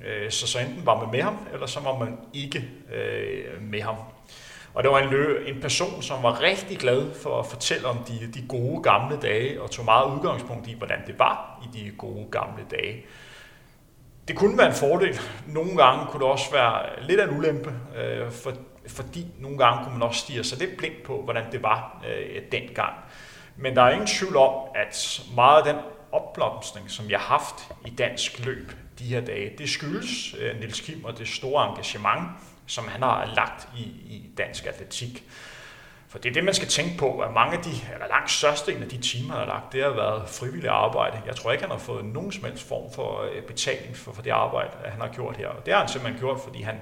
øh, 0.07 0.31
så 0.31 0.47
så 0.47 0.59
enten 0.59 0.87
var 0.87 1.01
man 1.01 1.11
med 1.13 1.23
ham, 1.23 1.39
eller 1.53 1.67
så 1.67 1.81
var 1.81 1.99
man 1.99 2.19
ikke 2.35 2.65
øh, 2.93 3.63
med 3.63 3.81
ham. 3.81 3.97
Og 4.75 4.83
det 4.83 4.91
var 4.91 4.99
en, 4.99 5.11
lø, 5.11 5.45
en 5.47 5.61
person, 5.61 6.03
som 6.03 6.23
var 6.23 6.41
rigtig 6.41 6.79
glad 6.79 7.15
for 7.15 7.39
at 7.39 7.47
fortælle 7.47 7.87
om 7.87 7.99
de, 7.99 8.33
de 8.35 8.47
gode 8.49 8.83
gamle 8.83 9.19
dage, 9.23 9.63
og 9.63 9.71
tog 9.71 9.85
meget 9.85 10.15
udgangspunkt 10.15 10.69
i, 10.69 10.75
hvordan 10.75 10.99
det 11.07 11.19
var 11.19 11.63
i 11.65 11.79
de 11.79 11.91
gode 11.99 12.27
gamle 12.31 12.65
dage. 12.71 13.05
Det 14.29 14.37
kunne 14.37 14.59
være 14.59 14.67
en 14.67 14.75
fordel. 14.75 15.21
Nogle 15.47 15.77
gange 15.77 16.07
kunne 16.07 16.21
det 16.21 16.29
også 16.29 16.53
være 16.53 17.03
lidt 17.03 17.21
af 17.21 17.29
en 17.29 17.39
ulempe, 17.39 17.75
øh, 17.97 18.31
for, 18.31 18.53
fordi 18.89 19.27
nogle 19.39 19.59
gange 19.59 19.85
kunne 19.85 19.99
man 19.99 20.09
også 20.09 20.21
stige 20.21 20.45
sig 20.45 20.59
lidt 20.59 20.77
blind 20.77 20.95
på, 21.05 21.23
hvordan 21.23 21.53
det 21.53 21.63
var 21.63 22.05
øh, 22.09 22.43
dengang. 22.53 22.95
Men 23.57 23.77
der 23.77 23.83
er 23.83 23.91
ingen 23.91 24.07
tvivl 24.07 24.37
om, 24.37 24.55
at 24.75 25.23
meget 25.35 25.63
af 25.63 25.75
den 25.75 25.83
opblomstring, 26.13 26.91
som 26.91 27.11
jeg 27.11 27.19
har 27.19 27.27
haft 27.27 27.55
i 27.87 27.91
dansk 27.91 28.45
løb 28.45 28.73
de 28.99 29.05
her 29.05 29.21
dage, 29.21 29.53
det 29.59 29.69
skyldes 29.69 30.35
øh, 30.39 30.61
Nils 30.61 30.81
Kim 30.81 31.05
og 31.05 31.19
det 31.19 31.29
store 31.29 31.69
engagement, 31.69 32.23
som 32.67 32.89
han 32.89 33.03
har 33.03 33.33
lagt 33.37 33.69
i, 33.77 33.83
i 33.83 34.31
dansk 34.39 34.67
atletik. 34.67 35.25
For 36.09 36.19
det 36.19 36.29
er 36.29 36.33
det, 36.33 36.45
man 36.45 36.55
skal 36.55 36.69
tænke 36.69 36.99
på, 36.99 37.19
at 37.19 37.33
mange 37.33 37.57
af 37.57 37.65
de, 37.65 37.71
eller 37.93 38.09
langt 38.09 38.31
største 38.31 38.73
af 38.73 38.89
de 38.89 38.99
timer, 38.99 39.31
han 39.31 39.39
har 39.39 39.47
lagt, 39.47 39.73
det 39.73 39.83
har 39.83 39.91
været 39.91 40.29
frivilligt 40.29 40.69
arbejde. 40.69 41.23
Jeg 41.27 41.37
tror 41.37 41.53
ikke, 41.53 41.65
han 41.65 41.71
har 41.71 41.79
fået 41.79 42.05
nogen 42.05 42.33
som 42.33 42.45
helst 42.45 42.69
form 42.69 42.93
for 42.95 43.23
øh, 43.23 43.43
betaling 43.43 43.97
for, 43.97 44.13
for 44.13 44.23
det 44.23 44.31
arbejde, 44.31 44.71
han 44.85 45.01
har 45.01 45.09
gjort 45.09 45.37
her. 45.37 45.49
Og 45.49 45.67
det 45.67 45.75
har 45.75 45.81
han 45.81 45.89
simpelthen 45.89 46.21
gjort, 46.21 46.41
fordi 46.41 46.63
han, 46.63 46.77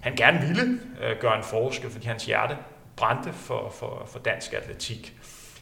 han 0.00 0.16
gerne 0.16 0.40
ville 0.46 0.80
øh, 1.02 1.18
gøre 1.20 1.36
en 1.36 1.44
forskel, 1.44 1.90
fordi 1.90 2.06
hans 2.06 2.24
hjerte 2.24 2.56
brændte 2.96 3.32
for, 3.32 3.74
for, 3.78 4.08
for 4.12 4.18
dansk 4.18 4.52
atletik. 4.52 5.12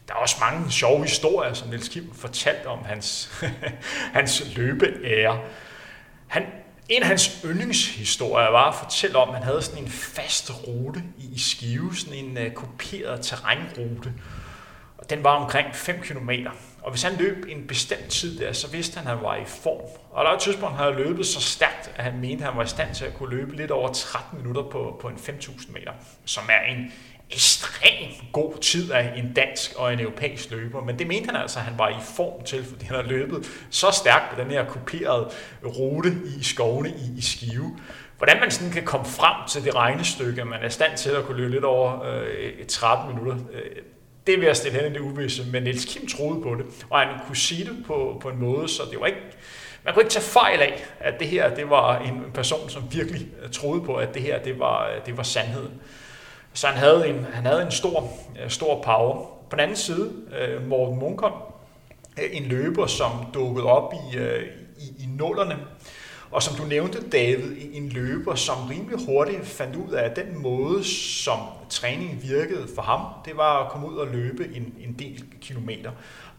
Der 0.07 0.13
er 0.13 0.17
også 0.17 0.35
mange 0.39 0.71
sjove 0.71 1.01
historier, 1.01 1.53
som 1.53 1.69
Niels 1.69 1.89
Kim 1.89 2.13
fortalte 2.13 2.67
om 2.67 2.85
hans, 2.85 3.43
hans 4.17 4.55
løbeære. 4.55 5.39
Han, 6.27 6.45
en 6.89 7.01
af 7.01 7.07
hans 7.07 7.41
yndlingshistorier 7.45 8.49
var 8.49 8.69
at 8.69 8.75
fortælle 8.75 9.17
om, 9.17 9.29
at 9.29 9.35
han 9.35 9.43
havde 9.43 9.61
sådan 9.61 9.83
en 9.83 9.89
fast 9.89 10.51
rute 10.67 11.03
i 11.17 11.39
Skive, 11.39 11.95
sådan 11.95 12.13
en 12.13 12.37
uh, 12.37 12.53
kopieret 12.53 13.25
terrænrute. 13.25 14.13
Og 14.97 15.09
den 15.09 15.23
var 15.23 15.35
omkring 15.35 15.75
5 15.75 15.99
km. 16.01 16.29
Og 16.81 16.91
hvis 16.91 17.03
han 17.03 17.15
løb 17.19 17.45
en 17.49 17.67
bestemt 17.67 18.09
tid 18.09 18.39
der, 18.39 18.53
så 18.53 18.67
vidste 18.71 18.97
han, 18.97 19.07
at 19.07 19.13
han 19.15 19.23
var 19.23 19.35
i 19.35 19.45
form. 19.45 19.81
Og 20.11 20.23
der 20.23 20.29
var 20.29 20.35
et 20.35 20.41
tidspunkt, 20.41 20.75
han 20.75 20.83
havde 20.83 21.07
løbet 21.07 21.25
så 21.25 21.41
stærkt, 21.41 21.91
at 21.95 22.03
han 22.03 22.19
mente, 22.19 22.43
at 22.43 22.49
han 22.49 22.57
var 22.57 22.63
i 22.63 22.67
stand 22.67 22.95
til 22.95 23.05
at 23.05 23.13
kunne 23.13 23.35
løbe 23.35 23.55
lidt 23.55 23.71
over 23.71 23.93
13 23.93 24.37
minutter 24.37 24.63
på, 24.63 24.97
på 25.01 25.07
en 25.07 25.15
5.000 25.15 25.71
meter, 25.71 25.91
som 26.25 26.43
er 26.49 26.71
en 26.71 26.91
ekstremt 27.33 28.23
god 28.31 28.57
tid 28.61 28.91
af 28.91 29.13
en 29.15 29.33
dansk 29.33 29.73
og 29.75 29.93
en 29.93 29.99
europæisk 29.99 30.51
løber, 30.51 30.83
men 30.83 30.99
det 30.99 31.07
mente 31.07 31.25
han 31.25 31.35
altså, 31.35 31.59
at 31.59 31.65
han 31.65 31.77
var 31.77 31.89
i 31.89 32.01
form 32.15 32.43
til, 32.43 32.63
fordi 32.63 32.85
han 32.85 32.95
har 32.95 33.03
løbet 33.03 33.47
så 33.69 33.91
stærkt 33.91 34.35
på 34.35 34.41
den 34.41 34.51
her 34.51 34.65
kuperede 34.65 35.29
rute 35.65 36.17
i 36.39 36.43
skovene 36.43 36.89
i, 36.89 37.17
i 37.17 37.21
Skive. 37.21 37.77
Hvordan 38.17 38.39
man 38.39 38.51
sådan 38.51 38.73
kan 38.73 38.83
komme 38.83 39.05
frem 39.05 39.47
til 39.49 39.63
det 39.63 39.75
regnestykke, 39.75 40.41
at 40.41 40.47
man 40.47 40.61
er 40.61 40.67
i 40.67 40.69
stand 40.69 40.97
til 40.97 41.09
at 41.09 41.23
kunne 41.23 41.37
løbe 41.37 41.51
lidt 41.51 41.63
over 41.63 42.03
øh, 42.03 42.65
13 42.67 43.15
minutter, 43.15 43.37
øh, 43.53 43.61
det 44.27 44.39
vil 44.39 44.45
jeg 44.45 44.55
stille 44.55 44.79
hen 44.79 44.91
i 44.91 44.93
det 44.93 44.99
uvisse, 44.99 45.51
men 45.51 45.63
Niels 45.63 45.85
Kim 45.85 46.07
troede 46.07 46.41
på 46.41 46.55
det, 46.55 46.65
og 46.89 46.99
han 46.99 47.19
kunne 47.27 47.37
sige 47.37 47.65
det 47.65 47.83
på, 47.87 48.17
på 48.21 48.29
en 48.29 48.39
måde, 48.39 48.67
så 48.67 48.83
det 48.91 48.99
var 48.99 49.05
ikke, 49.05 49.21
man 49.85 49.93
kunne 49.93 50.03
ikke 50.03 50.13
tage 50.13 50.23
fejl 50.23 50.61
af, 50.61 50.85
at 50.99 51.19
det 51.19 51.27
her 51.27 51.55
det 51.55 51.69
var 51.69 51.99
en 51.99 52.23
person, 52.33 52.69
som 52.69 52.83
virkelig 52.91 53.27
øh, 53.43 53.51
troede 53.51 53.81
på, 53.81 53.95
at 53.95 54.13
det 54.13 54.21
her 54.21 54.39
det 54.39 54.59
var, 54.59 54.87
øh, 54.87 55.05
det 55.05 55.17
var 55.17 55.23
sandheden. 55.23 55.81
Så 56.53 56.67
han 56.67 56.77
havde 56.77 57.07
en, 57.09 57.25
han 57.33 57.45
havde 57.45 57.61
en 57.61 57.71
stor, 57.71 58.09
øh, 58.43 58.49
stor 58.49 58.81
power. 58.81 59.15
På 59.49 59.55
den 59.55 59.59
anden 59.59 59.77
side, 59.77 60.11
øh, 60.39 60.67
Morten 60.67 60.99
Munkholm, 60.99 61.35
øh, 62.19 62.29
en 62.31 62.43
løber, 62.43 62.85
som 62.85 63.11
dukkede 63.33 63.65
op 63.65 63.93
i, 63.93 64.17
øh, 64.17 64.43
i, 64.77 65.03
i 65.03 65.05
nullerne, 65.17 65.57
og 66.31 66.43
som 66.43 66.55
du 66.55 66.63
nævnte, 66.63 67.09
David, 67.09 67.51
en 67.73 67.89
løber, 67.89 68.35
som 68.35 68.55
rimelig 68.69 69.05
hurtigt 69.05 69.45
fandt 69.45 69.75
ud 69.75 69.91
af, 69.93 70.03
at 70.03 70.15
den 70.15 70.41
måde, 70.41 70.83
som 71.23 71.39
træningen 71.69 72.19
virkede 72.23 72.67
for 72.75 72.81
ham, 72.81 73.01
det 73.25 73.37
var 73.37 73.63
at 73.63 73.71
komme 73.71 73.89
ud 73.89 73.97
og 73.97 74.07
løbe 74.07 74.43
en, 74.55 74.73
en 74.79 74.95
del 74.99 75.23
kilometer. 75.41 75.91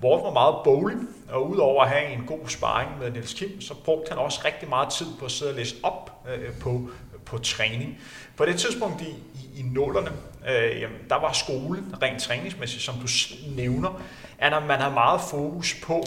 Morten 0.03 0.25
var 0.25 0.33
meget 0.33 0.55
boglig, 0.65 0.97
og 1.29 1.51
udover 1.51 1.83
at 1.83 1.91
have 1.91 2.13
en 2.13 2.25
god 2.27 2.49
sparring 2.49 2.91
med 3.01 3.11
Niels 3.11 3.35
Kim, 3.35 3.61
så 3.61 3.75
brugte 3.85 4.09
han 4.09 4.19
også 4.19 4.41
rigtig 4.45 4.69
meget 4.69 4.89
tid 4.93 5.07
på 5.19 5.25
at 5.25 5.31
sidde 5.31 5.51
og 5.51 5.57
læse 5.57 5.77
op 5.83 6.13
øh, 6.35 6.53
på, 6.61 6.89
på 7.27 7.39
træning. 7.39 7.99
På 8.37 8.45
det 8.45 8.57
tidspunkt 8.57 9.03
i, 9.03 9.09
i, 9.35 9.61
i 9.61 9.63
nullerne, 9.63 10.11
øh, 10.49 10.81
jamen, 10.81 10.99
der 11.09 11.17
var 11.17 11.33
skolen 11.33 11.95
rent 12.03 12.23
træningsmæssigt, 12.23 12.83
som 12.83 12.95
du 12.95 13.07
nævner, 13.57 14.03
at 14.39 14.63
man 14.67 14.81
har 14.81 14.91
meget 14.91 15.21
fokus 15.31 15.77
på 15.83 16.05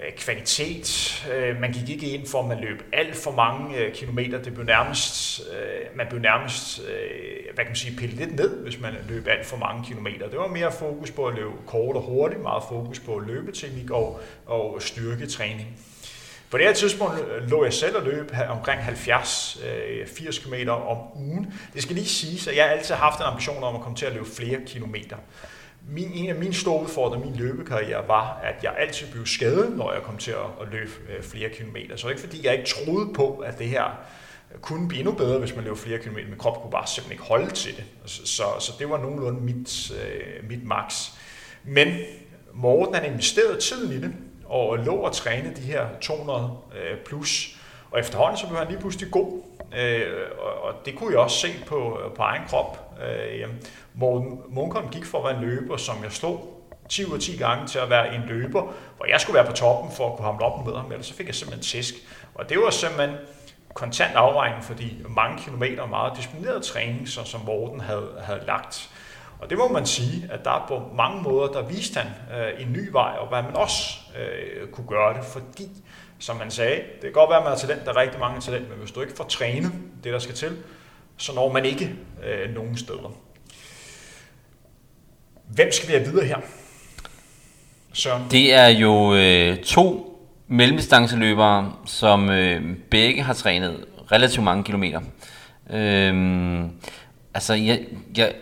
øh, 0.00 0.12
kvalitet. 0.16 1.24
Øh, 1.34 1.60
man 1.60 1.72
gik 1.72 1.88
ikke 1.88 2.10
ind 2.10 2.26
for, 2.26 2.40
at 2.40 2.48
man 2.48 2.60
løb 2.60 2.82
alt 2.92 3.16
for 3.16 3.30
mange 3.30 3.76
øh, 3.76 3.94
kilometer. 3.94 4.42
Det 4.42 4.54
blev 4.54 4.66
nærmest, 4.66 5.40
øh, 5.52 5.96
man 5.96 6.06
blev 6.08 6.20
nærmest 6.20 6.80
øh, 6.80 7.54
hvad 7.54 7.64
kan 7.64 7.70
man 7.70 7.76
sige, 7.76 7.96
pillet 7.96 8.18
lidt 8.18 8.36
ned, 8.36 8.62
hvis 8.62 8.80
man 8.80 8.94
løb 9.08 9.26
alt 9.28 9.46
for 9.46 9.56
mange 9.56 9.84
kilometer. 9.84 10.28
Det 10.28 10.38
var 10.38 10.46
mere 10.46 10.72
fokus 10.72 11.10
på 11.10 11.26
at 11.26 11.34
løbe 11.34 11.50
kort 11.66 11.96
og 11.96 12.02
hurtigt, 12.02 12.42
meget 12.42 12.62
fokus 12.68 13.00
på 13.00 13.18
løbeteknik 13.18 13.90
og, 13.90 14.20
og 14.46 14.82
styrketræning. 14.82 15.78
På 16.50 16.58
det 16.58 16.66
her 16.66 16.74
tidspunkt 16.74 17.14
øh, 17.20 17.50
lå 17.50 17.64
jeg 17.64 17.72
selv 17.72 17.96
og 17.96 18.02
løb 18.02 18.32
omkring 18.48 18.80
70-80 18.80 19.66
øh, 19.66 20.32
km 20.32 20.68
om 20.68 20.98
ugen. 21.16 21.54
Det 21.74 21.82
skal 21.82 21.96
lige 21.96 22.08
siges, 22.08 22.46
at 22.46 22.56
jeg 22.56 22.70
altid 22.70 22.94
har 22.94 23.10
haft 23.10 23.20
en 23.20 23.26
ambition 23.26 23.64
om 23.64 23.74
at 23.74 23.80
komme 23.80 23.96
til 23.96 24.06
at 24.06 24.12
løbe 24.12 24.26
flere 24.26 24.60
kilometer 24.66 25.16
min, 25.88 26.12
en 26.12 26.28
af 26.28 26.34
mine 26.34 26.54
store 26.54 26.82
udfordringer 26.82 27.26
i 27.26 27.30
min 27.30 27.38
løbekarriere 27.38 28.08
var, 28.08 28.40
at 28.42 28.64
jeg 28.64 28.74
altid 28.78 29.06
blev 29.12 29.26
skadet, 29.26 29.76
når 29.76 29.92
jeg 29.92 30.02
kom 30.02 30.16
til 30.16 30.30
at, 30.30 30.66
at 30.66 30.68
løbe 30.72 30.90
øh, 31.16 31.22
flere 31.22 31.50
kilometer. 31.50 31.96
Så 31.96 32.08
det 32.08 32.12
er 32.12 32.16
ikke 32.16 32.28
fordi, 32.28 32.46
jeg 32.46 32.52
ikke 32.52 32.68
troede 32.68 33.12
på, 33.14 33.36
at 33.36 33.58
det 33.58 33.68
her 33.68 33.84
kunne 34.60 34.88
blive 34.88 35.00
endnu 35.00 35.14
bedre, 35.14 35.38
hvis 35.38 35.54
man 35.54 35.64
løber 35.64 35.76
flere 35.76 35.98
kilometer. 35.98 36.28
Min 36.28 36.38
krop 36.38 36.62
kunne 36.62 36.70
bare 36.70 36.86
simpelthen 36.86 37.12
ikke 37.12 37.24
holde 37.24 37.50
til 37.50 37.76
det. 37.76 37.84
Så, 38.04 38.26
så, 38.26 38.42
så 38.60 38.72
det 38.78 38.90
var 38.90 38.98
nogenlunde 38.98 39.40
mit, 39.40 39.90
øh, 39.90 40.48
mit 40.48 40.64
max. 40.64 41.08
Men 41.64 41.88
Morten 42.54 42.94
han 42.94 43.12
investerede 43.12 43.60
tiden 43.60 43.92
i 43.92 44.00
det, 44.00 44.12
og 44.48 44.78
lå 44.78 44.94
og 44.94 45.12
træne 45.12 45.54
de 45.56 45.60
her 45.60 45.86
200 46.00 46.58
øh, 46.76 46.98
plus. 47.06 47.56
Og 47.90 48.00
efterhånden 48.00 48.36
så 48.36 48.46
blev 48.46 48.58
han 48.58 48.68
lige 48.68 48.80
pludselig 48.80 49.10
god. 49.10 49.42
Øh, 49.78 50.12
og, 50.38 50.62
og 50.62 50.74
det 50.84 50.98
kunne 50.98 51.12
jeg 51.12 51.20
også 51.20 51.38
se 51.38 51.48
på, 51.66 52.00
øh, 52.04 52.12
på 52.14 52.22
egen 52.22 52.42
krop. 52.48 52.98
Øh, 53.06 53.48
Morten 53.94 54.40
Munkholm 54.48 54.88
gik 54.88 55.04
for 55.04 55.18
at 55.18 55.24
være 55.24 55.42
en 55.42 55.48
løber, 55.48 55.76
som 55.76 56.04
jeg 56.04 56.12
slog 56.12 56.62
10 56.88 57.04
ud 57.04 57.14
af 57.14 57.20
10 57.20 57.36
gange 57.36 57.66
til 57.66 57.78
at 57.78 57.90
være 57.90 58.14
en 58.14 58.22
løber, 58.26 58.62
hvor 58.96 59.06
jeg 59.06 59.20
skulle 59.20 59.34
være 59.34 59.46
på 59.46 59.52
toppen 59.52 59.92
for 59.92 60.10
at 60.10 60.16
kunne 60.16 60.26
hamle 60.26 60.44
op 60.44 60.66
med 60.66 60.74
ham, 60.74 60.92
ellers 60.92 61.06
så 61.06 61.14
fik 61.14 61.26
jeg 61.26 61.34
simpelthen 61.34 61.62
tisk. 61.62 61.94
Og 62.34 62.48
det 62.48 62.58
var 62.58 62.70
simpelthen 62.70 63.16
kontant 63.74 64.14
afregning 64.14 64.64
for 64.64 64.74
de 64.74 64.90
mange 65.08 65.42
kilometer 65.42 65.82
og 65.82 65.88
meget 65.88 66.16
disciplineret 66.16 66.62
træning, 66.62 67.08
som 67.08 67.40
Morten 67.40 67.80
havde, 67.80 68.08
havde 68.22 68.40
lagt. 68.46 68.90
Og 69.38 69.50
det 69.50 69.58
må 69.58 69.68
man 69.68 69.86
sige, 69.86 70.28
at 70.32 70.44
der 70.44 70.64
på 70.68 70.82
mange 70.96 71.22
måder, 71.22 71.48
der 71.48 71.62
viste 71.62 72.00
han 72.00 72.38
øh, 72.38 72.62
en 72.62 72.72
ny 72.72 72.88
vej, 72.92 73.16
og 73.18 73.28
hvad 73.28 73.42
man 73.42 73.56
også 73.56 73.98
øh, 74.18 74.68
kunne 74.68 74.86
gøre 74.86 75.14
det, 75.14 75.24
fordi, 75.24 75.68
som 76.18 76.36
man 76.36 76.50
sagde, 76.50 76.76
det 76.76 77.02
kan 77.02 77.12
godt 77.12 77.30
være, 77.30 77.38
at 77.38 77.44
man 77.44 77.52
har 77.52 77.58
talent, 77.58 77.84
der 77.84 77.90
er 77.90 77.96
rigtig 77.96 78.20
mange 78.20 78.40
talent, 78.40 78.68
men 78.68 78.78
hvis 78.78 78.90
du 78.90 79.00
ikke 79.00 79.16
får 79.16 79.24
trænet 79.24 79.72
det, 80.04 80.12
der 80.12 80.18
skal 80.18 80.34
til, 80.34 80.56
så 81.16 81.34
når 81.34 81.52
man 81.52 81.64
ikke 81.64 81.94
øh, 82.24 82.54
nogen 82.54 82.76
steder. 82.76 83.12
Hvem 85.48 85.72
skal 85.72 85.88
vi 85.88 85.92
have 85.92 86.06
videre 86.06 86.26
her? 86.26 86.36
Søren? 87.92 88.22
Det 88.30 88.54
er 88.54 88.68
jo 88.68 89.14
øh, 89.14 89.56
to 89.56 90.12
mellemdistanceløbere, 90.48 91.72
som 91.86 92.30
øh, 92.30 92.76
begge 92.90 93.22
har 93.22 93.34
trænet 93.34 93.84
relativt 94.12 94.44
mange 94.44 94.64
kilometer. 94.64 95.00
Øhm, 95.70 96.70
altså, 97.36 97.54
jeg, 97.54 97.80
jeg, 98.16 98.32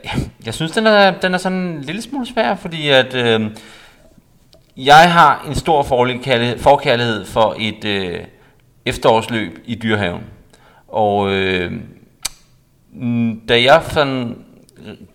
jeg 0.46 0.54
synes, 0.54 0.72
den 0.72 0.87
er, 0.87 1.11
den 1.20 1.35
er 1.35 1.38
sådan 1.38 1.59
en 1.59 1.80
lille 1.80 2.02
smule 2.02 2.26
svær, 2.26 2.54
fordi 2.54 2.88
at 2.88 3.14
øh, 3.14 3.50
jeg 4.76 5.12
har 5.12 5.44
en 5.48 5.54
stor 5.54 5.83
forkærlighed 6.59 7.26
for 7.26 7.57
et 7.59 7.85
øh, 7.85 8.20
efterårsløb 8.87 9.59
i 9.64 9.74
Dyrhaven. 9.74 10.22
Og 10.88 11.30
øh, 11.30 11.72
da 13.48 13.62
jeg 13.62 13.83
sådan 13.88 14.37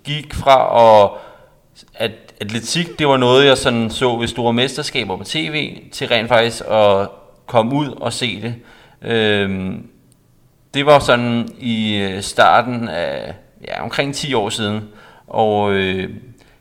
gik 0.04 0.34
fra 0.34 0.84
at 1.04 1.10
at 1.94 2.12
atletik, 2.42 3.00
det 3.00 3.08
var 3.08 3.18
noget, 3.18 3.46
jeg 3.46 3.58
sådan 3.58 3.90
så 3.90 4.18
ved 4.18 4.28
store 4.28 4.54
mesterskaber 4.54 5.18
på 5.18 5.24
tv, 5.24 5.82
til 5.92 6.08
rent 6.08 6.28
faktisk 6.28 6.64
at 6.72 7.08
komme 7.46 7.76
ud 7.76 7.88
og 7.88 8.14
se 8.14 8.42
det. 8.42 8.56
Øh, 9.10 9.72
det 10.74 10.86
var 10.86 11.00
sådan 11.00 11.50
i 11.60 11.98
øh, 11.98 12.22
starten 12.22 12.88
af, 12.88 13.36
ja, 13.68 13.84
omkring 13.84 14.16
10 14.16 14.34
år 14.34 14.50
siden, 14.50 14.90
og 15.28 15.74
øh, 15.74 16.10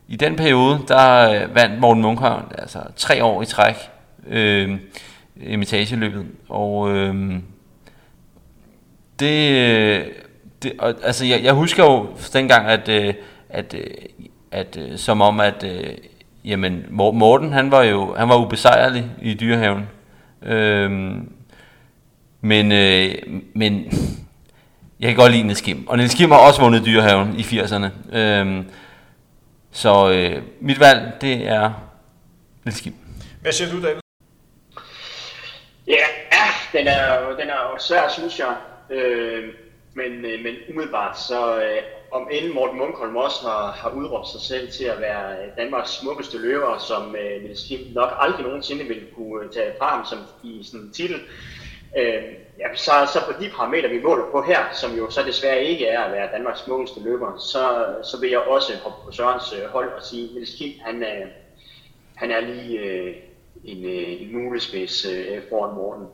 i 0.07 0.15
den 0.15 0.35
periode, 0.35 0.79
der 0.87 1.31
øh, 1.31 1.55
vandt 1.55 1.79
Morten 1.79 2.03
Munkhavn 2.03 2.51
altså 2.57 2.79
tre 2.95 3.23
år 3.23 3.41
i 3.41 3.45
træk 3.45 3.75
øh, 4.27 4.77
imitageløbet, 5.41 6.25
og 6.49 6.89
øh, 6.89 7.39
det, 9.19 9.51
øh, 9.51 10.05
det 10.63 10.73
og, 10.79 10.95
altså 11.03 11.25
jeg, 11.25 11.43
jeg 11.43 11.53
husker 11.53 11.83
jo 11.83 12.07
dengang, 12.33 12.67
at, 12.67 12.89
øh, 12.89 13.13
at 13.49 13.73
øh, 13.73 13.83
at 14.51 14.77
øh, 14.77 14.97
som 14.97 15.21
om 15.21 15.39
at 15.39 15.63
øh, 15.63 15.97
jamen 16.45 16.85
Morten 16.89 17.53
han 17.53 17.71
var 17.71 17.83
jo 17.83 18.15
han 18.15 18.29
var 18.29 18.45
ubesejrelig 18.45 19.05
i 19.21 19.33
dyrehaven. 19.33 19.87
Øh, 20.41 20.91
men 22.41 22.71
øh, 22.71 23.15
men 23.55 23.91
jeg 24.99 25.09
kan 25.09 25.15
godt 25.15 25.31
lide 25.31 25.43
Niels 25.43 25.61
Kim. 25.61 25.87
Og 25.87 25.97
Niels 25.97 26.13
Kim 26.13 26.31
har 26.31 26.37
også 26.37 26.61
vundet 26.61 26.85
dyrehaven 26.85 27.39
i 27.39 27.41
80'erne. 27.41 28.15
Øhm, 28.17 28.65
så 29.71 30.09
øh, 30.11 30.43
mit 30.61 30.79
valg 30.79 31.13
det 31.21 31.47
er 31.47 31.71
Niels 32.65 32.81
Kim. 32.81 32.93
Hvad 33.41 33.51
siger 33.51 33.71
du, 33.71 33.81
David? 33.81 34.01
Ja, 35.87 36.05
ja 36.31 36.79
den 36.79 36.87
er 36.87 37.29
den 37.39 37.49
er 37.49 37.61
jo 37.71 37.79
svær, 37.79 38.09
synes 38.09 38.39
jeg. 38.39 38.55
Øh, 38.89 39.43
men, 39.93 40.25
øh, 40.25 40.43
men 40.43 40.55
umiddelbart 40.69 41.19
så 41.19 41.61
øh, 41.61 41.81
om 42.11 42.27
inden 42.31 42.53
Morten 42.53 42.77
Munkholm 42.77 43.15
også 43.15 43.47
har, 43.47 43.71
har 43.71 43.89
udråbt 43.89 44.27
sig 44.27 44.41
selv 44.41 44.71
til 44.71 44.83
at 44.83 45.01
være 45.01 45.35
Danmarks 45.57 45.89
smukkeste 45.89 46.37
løber, 46.37 46.77
som 46.77 47.15
øh, 47.15 47.43
Niels 47.43 47.63
Kim 47.67 47.79
nok 47.93 48.13
aldrig 48.19 48.45
nogensinde 48.45 48.83
ville 48.83 49.03
kunne 49.15 49.43
øh, 49.45 49.51
tage 49.51 49.73
frem 49.79 50.05
som 50.05 50.19
i 50.43 50.63
sådan 50.63 50.79
en 50.79 50.91
titel. 50.91 51.19
Øh, 51.97 52.23
ja, 52.59 52.75
så, 52.75 52.91
så 53.13 53.19
på 53.25 53.43
de 53.43 53.49
parametre, 53.57 53.89
vi 53.89 54.01
måler 54.03 54.25
på 54.31 54.41
her, 54.41 54.59
som 54.73 54.97
jo 54.97 55.09
så 55.09 55.21
desværre 55.23 55.63
ikke 55.63 55.87
er 55.87 55.99
at 55.99 56.11
være 56.11 56.31
Danmarks 56.33 56.59
smukkeste 56.59 57.03
løber, 57.03 57.37
så, 57.37 57.85
så 58.03 58.19
vil 58.19 58.29
jeg 58.29 58.39
også 58.39 58.73
hoppe 58.83 59.05
på 59.05 59.11
Sørens 59.11 59.53
øh, 59.53 59.69
hold 59.69 59.89
og 59.89 60.03
sige, 60.03 60.23
at 60.23 60.29
Niels 60.33 60.55
Kim, 60.57 60.71
han, 60.85 61.03
øh, 61.03 61.27
han 62.15 62.31
er 62.31 62.39
lige 62.41 62.79
øh, 62.79 63.15
en, 63.65 63.85
øh, 63.85 64.21
en 64.21 64.43
mulespids 64.43 65.05
øh, 65.05 65.41
foran 65.49 65.75
Morten. 65.75 66.05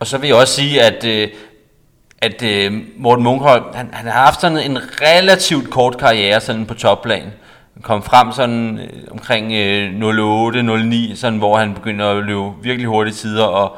Og 0.00 0.06
så 0.06 0.18
vil 0.18 0.26
jeg 0.28 0.36
også 0.36 0.54
sige, 0.54 0.82
at 0.82 1.04
øh, 1.04 1.28
at 2.22 2.42
øh, 2.42 2.72
Morten 2.96 3.24
Munkholm, 3.24 3.64
han, 3.74 3.88
han 3.92 4.06
har 4.06 4.24
haft 4.24 4.40
sådan 4.40 4.58
en 4.70 4.78
relativt 5.00 5.70
kort 5.70 5.98
karriere 5.98 6.40
sådan 6.40 6.66
på 6.66 6.74
topplan. 6.74 7.32
Han 7.74 7.82
kom 7.82 8.02
frem 8.02 8.32
sådan 8.32 8.78
øh, 8.78 8.88
omkring 9.10 9.52
øh, 9.52 11.12
08-09, 11.12 11.16
sådan 11.16 11.38
hvor 11.38 11.56
han 11.56 11.74
begynder 11.74 12.10
at 12.10 12.24
løbe 12.24 12.52
virkelig 12.62 12.88
hurtige 12.88 13.14
tider, 13.14 13.44
og, 13.44 13.76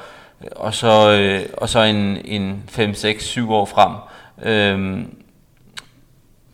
og 0.56 0.74
så, 0.74 1.10
øh, 1.10 1.48
og 1.56 1.68
så 1.68 1.80
en, 1.82 2.16
en 2.24 2.64
5-6-7 2.70 3.50
år 3.50 3.64
frem. 3.64 3.92
Øhm, 4.42 5.16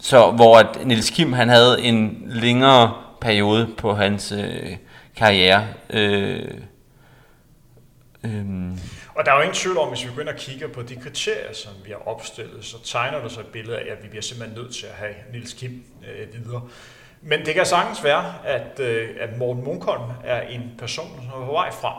så 0.00 0.30
hvor 0.30 0.58
at 0.58 0.86
Niels 0.86 1.10
Kim 1.10 1.32
han 1.32 1.48
havde 1.48 1.82
en 1.82 2.22
længere 2.26 2.94
periode 3.20 3.68
på 3.78 3.94
hans 3.94 4.32
øh, 4.32 4.76
karriere. 5.16 5.66
Øh, 5.90 6.48
Øhm. 8.24 8.78
og 9.14 9.24
der 9.24 9.32
er 9.32 9.36
jo 9.36 9.42
ingen 9.42 9.54
tvivl 9.54 9.78
om, 9.78 9.88
hvis 9.88 10.04
vi 10.04 10.10
begynder 10.10 10.32
at 10.32 10.38
kigge 10.38 10.68
på 10.68 10.82
de 10.82 10.96
kriterier, 10.96 11.52
som 11.54 11.72
vi 11.84 11.90
har 11.90 12.08
opstillet, 12.08 12.64
så 12.64 12.84
tegner 12.84 13.20
der 13.20 13.28
sig 13.28 13.40
et 13.40 13.46
billede 13.46 13.78
af, 13.78 13.92
at 13.92 14.02
vi 14.02 14.08
bliver 14.08 14.22
simpelthen 14.22 14.58
nødt 14.62 14.74
til 14.74 14.86
at 14.86 14.92
have 14.92 15.14
Nils 15.32 15.52
Kim 15.52 15.84
øh, 16.08 16.44
videre. 16.44 16.62
Men 17.22 17.46
det 17.46 17.54
kan 17.54 17.66
sagtens 17.66 18.04
være, 18.04 18.34
at, 18.44 18.80
øh, 18.80 19.08
at 19.20 19.38
Morten 19.38 19.64
Munkholm 19.64 20.02
er 20.24 20.40
en 20.40 20.72
person, 20.78 21.08
som 21.30 21.42
er 21.42 21.46
på 21.46 21.52
vej 21.52 21.70
frem. 21.72 21.94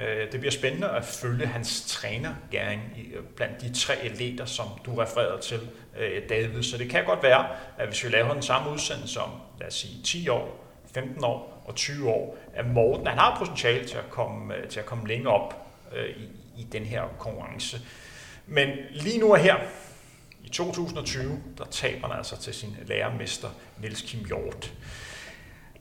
Øh, 0.00 0.32
det 0.32 0.40
bliver 0.40 0.52
spændende 0.52 0.90
at 0.90 1.04
følge 1.04 1.46
hans 1.46 1.84
trænergæring 1.88 2.82
øh, 3.14 3.22
blandt 3.36 3.60
de 3.60 3.74
tre 3.74 3.94
atleter, 3.94 4.44
som 4.44 4.66
du 4.86 4.94
refererede 4.94 5.42
til, 5.42 5.60
øh, 5.98 6.28
David. 6.28 6.62
Så 6.62 6.78
det 6.78 6.90
kan 6.90 7.04
godt 7.04 7.22
være, 7.22 7.46
at 7.78 7.88
hvis 7.88 8.04
vi 8.04 8.08
laver 8.08 8.32
den 8.32 8.42
samme 8.42 8.70
udsendelse 8.70 9.20
om, 9.20 9.30
lad 9.60 9.68
os 9.68 9.74
sige, 9.74 10.02
10 10.02 10.28
år, 10.28 10.64
15 10.94 11.24
år 11.24 11.62
og 11.66 11.74
20 11.74 12.08
år, 12.08 12.38
at 12.54 12.66
Morten 12.66 13.06
han 13.06 13.18
har 13.18 13.38
potentiale 13.38 13.86
til 13.86 13.96
at 13.96 14.10
komme, 14.10 14.56
øh, 14.56 14.68
til 14.68 14.80
at 14.80 14.86
komme 14.86 15.08
længere 15.08 15.34
op 15.34 15.58
i, 16.16 16.60
i 16.60 16.66
den 16.72 16.84
her 16.84 17.02
konkurrence. 17.18 17.80
Men 18.46 18.68
lige 18.90 19.18
nu 19.18 19.32
og 19.32 19.38
her, 19.38 19.56
i 20.44 20.48
2020, 20.48 21.42
der 21.58 21.64
taber 21.64 22.08
han 22.08 22.16
altså 22.16 22.40
til 22.40 22.54
sin 22.54 22.76
lærermester 22.86 23.48
Niels 23.78 24.02
Kim 24.02 24.26
Hjort. 24.26 24.72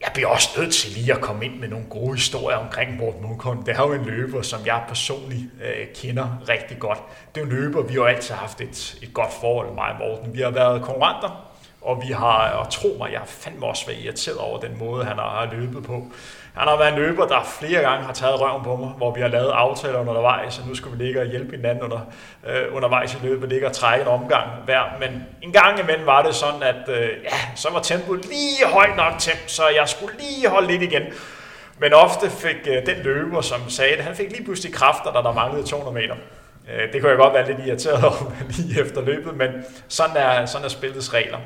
Jeg 0.01 0.11
bliver 0.13 0.27
også 0.27 0.49
nødt 0.57 0.73
til 0.73 0.91
lige 0.91 1.13
at 1.13 1.21
komme 1.21 1.45
ind 1.45 1.59
med 1.59 1.67
nogle 1.67 1.85
gode 1.89 2.15
historier 2.15 2.57
omkring 2.57 2.97
Morten 2.97 3.21
Munkholm. 3.21 3.63
Det 3.63 3.75
er 3.75 3.81
jo 3.81 3.93
en 3.93 4.05
løber, 4.05 4.41
som 4.41 4.59
jeg 4.65 4.83
personligt 4.87 5.41
øh, 5.63 5.87
kender 5.95 6.43
rigtig 6.49 6.79
godt. 6.79 6.99
Det 7.35 7.41
er 7.41 7.45
en 7.45 7.51
løber, 7.51 7.81
vi 7.81 7.93
har 7.93 8.03
altid 8.03 8.35
haft 8.35 8.61
et, 8.61 8.97
et 9.01 9.13
godt 9.13 9.33
forhold, 9.41 9.73
mig 9.73 9.91
og 9.91 9.97
Morten. 9.99 10.33
Vi 10.33 10.41
har 10.41 10.49
været 10.49 10.81
konkurrenter, 10.81 11.51
og 11.81 12.03
vi 12.07 12.13
har, 12.13 12.49
og 12.49 12.71
tro 12.71 12.95
mig, 12.99 13.11
jeg 13.11 13.19
har 13.19 13.27
fandme 13.27 13.65
også 13.65 13.85
været 13.87 14.03
irriteret 14.03 14.37
over 14.37 14.59
den 14.59 14.77
måde, 14.79 15.05
han 15.05 15.17
har 15.17 15.49
løbet 15.53 15.83
på. 15.83 16.07
Han 16.55 16.67
har 16.67 16.77
været 16.77 16.93
en 16.93 16.99
løber, 16.99 17.27
der 17.27 17.43
flere 17.59 17.81
gange 17.81 18.05
har 18.05 18.13
taget 18.13 18.41
røven 18.41 18.63
på 18.63 18.75
mig, 18.75 18.89
hvor 18.89 19.13
vi 19.13 19.21
har 19.21 19.27
lavet 19.27 19.51
aftaler 19.51 19.99
undervejs, 19.99 20.59
og 20.59 20.67
nu 20.67 20.75
skulle 20.75 20.97
vi 20.97 21.03
ligge 21.03 21.21
og 21.21 21.27
hjælpe 21.27 21.55
hinanden 21.55 21.83
under, 21.83 21.99
øh, 22.47 22.75
undervejs 22.75 23.13
i 23.13 23.17
løbet, 23.23 23.49
ligge 23.49 23.67
og 23.67 23.73
trække 23.73 24.01
en 24.01 24.07
omgang 24.07 24.49
hver. 24.65 24.81
Men 24.99 25.23
en 25.41 25.51
gang 25.51 25.79
imellem 25.79 26.05
var 26.05 26.21
det 26.21 26.35
sådan, 26.35 26.63
at 26.63 26.89
øh, 26.89 27.09
ja, 27.23 27.37
så 27.55 27.69
var 27.73 27.81
tempoet 27.81 28.25
lige 28.25 28.67
højt 28.73 28.95
nok 28.95 29.13
til, 29.19 29.33
så 29.47 29.63
jeg 29.75 29.89
skulle 29.89 30.13
lige 30.19 30.49
holde 30.49 30.67
lidt 30.67 30.81
igen. 30.81 31.03
Men 31.79 31.93
ofte 31.93 32.29
fik 32.29 32.67
øh, 32.67 32.85
den 32.85 32.97
løber, 33.03 33.41
som 33.41 33.69
sagde 33.69 33.95
det, 33.95 34.03
han 34.03 34.15
fik 34.15 34.31
lige 34.31 34.43
pludselig 34.43 34.73
kræfter, 34.73 35.11
da 35.13 35.19
der 35.19 35.33
manglede 35.33 35.67
200 35.67 35.93
meter. 35.93 36.15
Øh, 36.71 36.93
det 36.93 37.01
kunne 37.01 37.09
jeg 37.09 37.17
godt 37.17 37.33
være 37.33 37.47
lidt 37.47 37.67
irriteret 37.67 38.03
over 38.03 38.31
lige 38.57 38.81
efter 38.81 39.01
løbet, 39.01 39.37
men 39.37 39.49
sådan 39.87 40.17
er, 40.17 40.45
sådan 40.45 40.65
er 40.65 40.69
spillets 40.69 41.13
regler. 41.13 41.37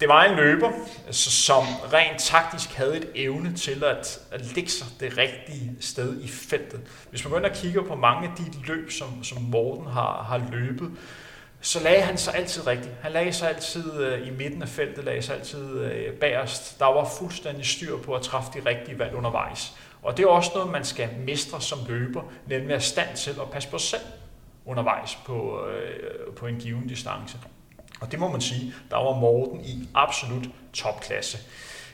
Det 0.00 0.08
var 0.08 0.24
en 0.24 0.36
løber, 0.36 0.72
altså, 1.06 1.30
som 1.30 1.64
rent 1.92 2.20
taktisk 2.20 2.74
havde 2.74 2.96
et 2.96 3.08
evne 3.14 3.54
til 3.54 3.84
at, 3.84 4.20
at 4.30 4.54
lægge 4.54 4.70
sig 4.70 4.86
det 5.00 5.18
rigtige 5.18 5.76
sted 5.80 6.20
i 6.22 6.28
feltet. 6.28 6.80
Hvis 7.10 7.24
man 7.24 7.30
går 7.30 7.38
ind 7.38 7.46
og 7.46 7.52
kigger 7.52 7.82
på 7.82 7.94
mange 7.94 8.28
af 8.28 8.34
de 8.36 8.66
løb, 8.66 8.90
som, 8.90 9.24
som 9.24 9.42
Morten 9.42 9.86
har, 9.86 10.22
har 10.22 10.50
løbet, 10.52 10.90
så 11.60 11.82
lagde 11.82 12.02
han 12.02 12.18
sig 12.18 12.34
altid 12.34 12.66
rigtigt. 12.66 12.94
Han 13.02 13.12
lagde 13.12 13.32
sig 13.32 13.48
altid 13.48 14.00
øh, 14.00 14.28
i 14.28 14.30
midten 14.30 14.62
af 14.62 14.68
feltet, 14.68 15.04
lagde 15.04 15.22
sig 15.22 15.36
altid 15.36 15.78
øh, 15.78 16.14
bagerst. 16.14 16.78
Der 16.78 16.86
var 16.86 17.08
fuldstændig 17.18 17.66
styr 17.66 17.98
på 17.98 18.14
at 18.14 18.22
træffe 18.22 18.50
de 18.54 18.68
rigtige 18.68 18.98
valg 18.98 19.14
undervejs. 19.14 19.72
Og 20.02 20.16
det 20.16 20.22
er 20.22 20.28
også 20.28 20.50
noget, 20.54 20.70
man 20.70 20.84
skal 20.84 21.08
mestre 21.26 21.60
som 21.60 21.78
løber, 21.88 22.22
nemlig 22.46 22.76
at 22.76 22.82
stand 22.82 23.16
til 23.16 23.30
at 23.30 23.50
passe 23.52 23.68
på 23.68 23.78
sig 23.78 24.00
selv 24.00 24.08
undervejs 24.66 25.18
på, 25.26 25.66
øh, 25.66 26.34
på 26.34 26.46
en 26.46 26.56
given 26.56 26.88
distance. 26.88 27.38
Og 28.00 28.12
det 28.12 28.18
må 28.18 28.30
man 28.30 28.40
sige, 28.40 28.74
der 28.90 28.96
var 28.96 29.14
Morten 29.20 29.60
i 29.60 29.88
absolut 29.94 30.48
topklasse. 30.72 31.38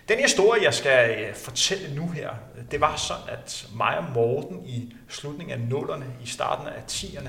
Den 0.09 0.19
historie, 0.19 0.65
jeg 0.65 0.75
skal 0.75 1.19
øh, 1.21 1.35
fortælle 1.35 1.95
nu 1.95 2.09
her, 2.09 2.31
det 2.71 2.81
var 2.81 2.97
sådan, 2.97 3.29
at 3.29 3.67
mig 3.75 3.99
og 3.99 4.05
Morten 4.15 4.67
i 4.67 4.95
slutningen 5.09 5.61
af 5.61 5.69
nullerne, 5.69 6.07
i 6.25 6.27
starten 6.27 6.67
af 6.67 6.83
10'erne, 6.91 7.29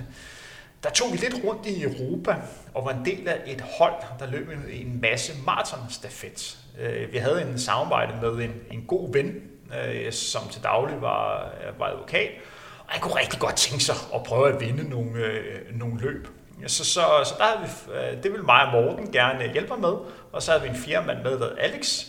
der 0.83 0.89
tog 0.89 1.11
vi 1.11 1.17
lidt 1.17 1.35
rundt 1.43 1.65
i 1.65 1.83
Europa 1.83 2.35
og 2.73 2.85
var 2.85 2.91
en 2.91 3.05
del 3.05 3.27
af 3.27 3.41
et 3.45 3.61
hold, 3.61 3.93
der 4.19 4.25
løb 4.25 4.49
en 4.69 5.01
masse 5.01 5.33
maratonstafet. 5.45 6.57
Øh, 6.79 7.13
vi 7.13 7.17
havde 7.17 7.41
en 7.41 7.59
samarbejde 7.59 8.13
med 8.21 8.45
en, 8.45 8.53
en 8.71 8.85
god 8.87 9.13
ven, 9.13 9.41
øh, 9.85 10.11
som 10.11 10.49
til 10.49 10.63
daglig 10.63 11.01
var, 11.01 11.53
var 11.79 11.85
advokat, 11.85 12.31
og 12.79 12.93
han 12.93 13.01
kunne 13.01 13.15
rigtig 13.15 13.39
godt 13.39 13.55
tænke 13.55 13.83
sig 13.83 13.95
at 14.15 14.23
prøve 14.23 14.53
at 14.53 14.61
vinde 14.61 14.89
nogle, 14.89 15.41
nogle 15.71 16.01
løb. 16.01 16.27
Så, 16.67 16.85
så, 16.85 17.01
så 17.25 17.35
der 17.37 17.43
havde 17.43 17.59
vi, 17.61 17.93
øh, 17.93 18.23
det 18.23 18.31
ville 18.31 18.45
mig 18.45 18.65
og 18.65 18.71
Morten 18.71 19.11
gerne 19.11 19.51
hjælpe 19.51 19.69
mig 19.69 19.79
med, 19.79 19.93
og 20.31 20.41
så 20.41 20.51
havde 20.51 20.63
vi 20.63 20.69
en 20.69 20.75
fjerde 20.75 21.07
mand 21.07 21.23
med, 21.23 21.39
der 21.39 21.55
Alex, 21.55 22.05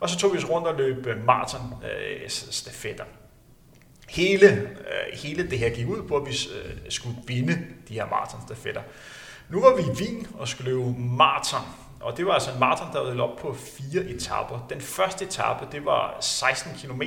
og 0.00 0.08
så 0.08 0.18
tog 0.18 0.32
vi 0.32 0.38
os 0.38 0.50
rundt 0.50 0.66
og 0.66 0.74
løb 0.74 1.06
øh, 1.06 1.24
maraton 1.24 1.74
øh, 1.84 2.28
stafetter. 2.28 3.04
Hele, 4.08 4.46
øh, 4.50 5.18
hele 5.22 5.50
det 5.50 5.58
her 5.58 5.70
gik 5.70 5.88
ud 5.88 6.02
på, 6.08 6.16
at 6.16 6.26
vi 6.26 6.30
øh, 6.30 6.76
skulle 6.88 7.16
vinde 7.26 7.58
de 7.88 7.94
her 7.94 8.06
maratonstafetter. 8.06 8.82
Nu 9.48 9.60
var 9.60 9.76
vi 9.76 9.82
i 9.82 9.90
Wien 9.90 10.26
og 10.38 10.48
skulle 10.48 10.70
løbe 10.70 10.94
maraton, 10.98 11.60
og 12.00 12.16
det 12.16 12.26
var 12.26 12.32
altså 12.32 12.50
en 12.52 12.60
maraton, 12.60 12.86
der 12.92 13.14
var 13.14 13.22
op 13.22 13.38
på 13.38 13.54
fire 13.54 14.04
etapper. 14.04 14.66
Den 14.70 14.80
første 14.80 15.24
etape, 15.24 15.66
det 15.72 15.84
var 15.84 16.16
16 16.20 16.72
km, 16.82 17.02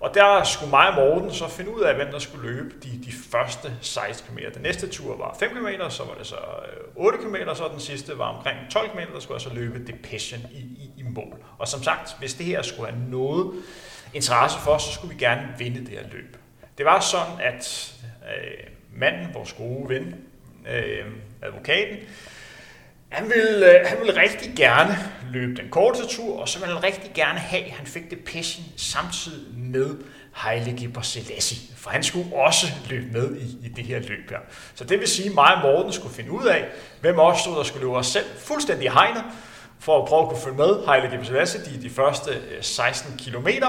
og 0.00 0.14
der 0.14 0.44
skulle 0.44 0.70
mig 0.70 0.88
og 0.88 0.94
Morten 0.94 1.32
så 1.32 1.48
finde 1.48 1.76
ud 1.76 1.80
af, 1.80 1.94
hvem 1.94 2.10
der 2.10 2.18
skulle 2.18 2.48
løbe 2.50 2.74
de, 2.82 3.00
de 3.04 3.12
første 3.30 3.72
16 3.80 4.36
km. 4.36 4.38
Den 4.54 4.62
næste 4.62 4.88
tur 4.88 5.16
var 5.16 5.36
5 5.38 5.50
km, 5.50 5.88
så 5.88 6.04
var 6.04 6.14
det 6.18 6.26
så 6.26 6.36
8 6.96 7.18
km, 7.18 7.34
og 7.46 7.56
så 7.56 7.68
den 7.72 7.80
sidste 7.80 8.18
var 8.18 8.36
omkring 8.36 8.58
12 8.70 8.90
km, 8.90 8.98
der 9.14 9.20
skulle 9.20 9.34
jeg 9.34 9.40
så 9.40 9.54
løbe 9.54 9.86
Depression 9.86 10.40
i, 10.52 10.58
i, 10.58 10.90
i 10.96 11.02
mål. 11.02 11.44
Og 11.58 11.68
som 11.68 11.82
sagt, 11.82 12.18
hvis 12.18 12.34
det 12.34 12.46
her 12.46 12.62
skulle 12.62 12.90
have 12.90 13.02
noget 13.10 13.52
interesse 14.14 14.58
for, 14.58 14.78
så 14.78 14.92
skulle 14.92 15.14
vi 15.14 15.24
gerne 15.24 15.48
vinde 15.58 15.80
det 15.80 15.88
her 15.88 16.02
løb. 16.12 16.36
Det 16.78 16.86
var 16.86 17.00
sådan, 17.00 17.40
at 17.40 17.94
øh, 18.36 18.66
manden, 18.92 19.34
vores 19.34 19.52
gode 19.52 19.88
ven, 19.88 20.14
øh, 20.68 21.06
advokaten, 21.42 21.96
han 23.08 23.28
ville, 23.34 23.80
øh, 23.80 23.86
han 23.86 23.98
ville 23.98 24.20
rigtig 24.20 24.52
gerne 24.56 24.98
løbe 25.32 25.54
den 25.62 25.70
korte 25.70 26.06
tur, 26.08 26.40
og 26.40 26.48
så 26.48 26.58
ville 26.58 26.74
han 26.74 26.84
rigtig 26.84 27.10
gerne 27.14 27.38
have, 27.38 27.64
at 27.64 27.70
han 27.70 27.86
fik 27.86 28.10
det 28.10 28.18
passion 28.24 28.64
samtidig 28.76 29.58
med 29.58 29.96
Haile 30.32 30.76
Gebrselassie, 30.80 31.76
for 31.76 31.90
han 31.90 32.02
skulle 32.02 32.36
også 32.36 32.66
løbe 32.90 33.06
med 33.12 33.36
i, 33.36 33.66
i 33.66 33.68
det 33.68 33.84
her 33.84 33.98
løb 33.98 34.30
her. 34.30 34.38
Så 34.74 34.84
det 34.84 35.00
vil 35.00 35.08
sige, 35.08 35.28
at 35.28 35.34
mig 35.34 35.54
og 35.54 35.62
Morten 35.62 35.92
skulle 35.92 36.14
finde 36.14 36.30
ud 36.30 36.44
af, 36.44 36.64
hvem 37.00 37.18
også 37.18 37.40
stod, 37.40 37.56
der 37.56 37.62
skulle 37.62 37.80
løbe 37.80 37.96
os 37.96 38.06
selv 38.06 38.26
fuldstændig 38.38 38.92
hegnet, 38.92 39.24
for 39.80 40.02
at 40.02 40.08
prøve 40.08 40.22
at 40.22 40.28
kunne 40.28 40.40
følge 40.40 40.56
med 40.56 40.86
Haile 40.86 41.10
Gebrselassie 41.10 41.60
de, 41.64 41.82
de 41.82 41.90
første 41.90 42.30
øh, 42.30 42.62
16 42.62 43.16
kilometer 43.18 43.68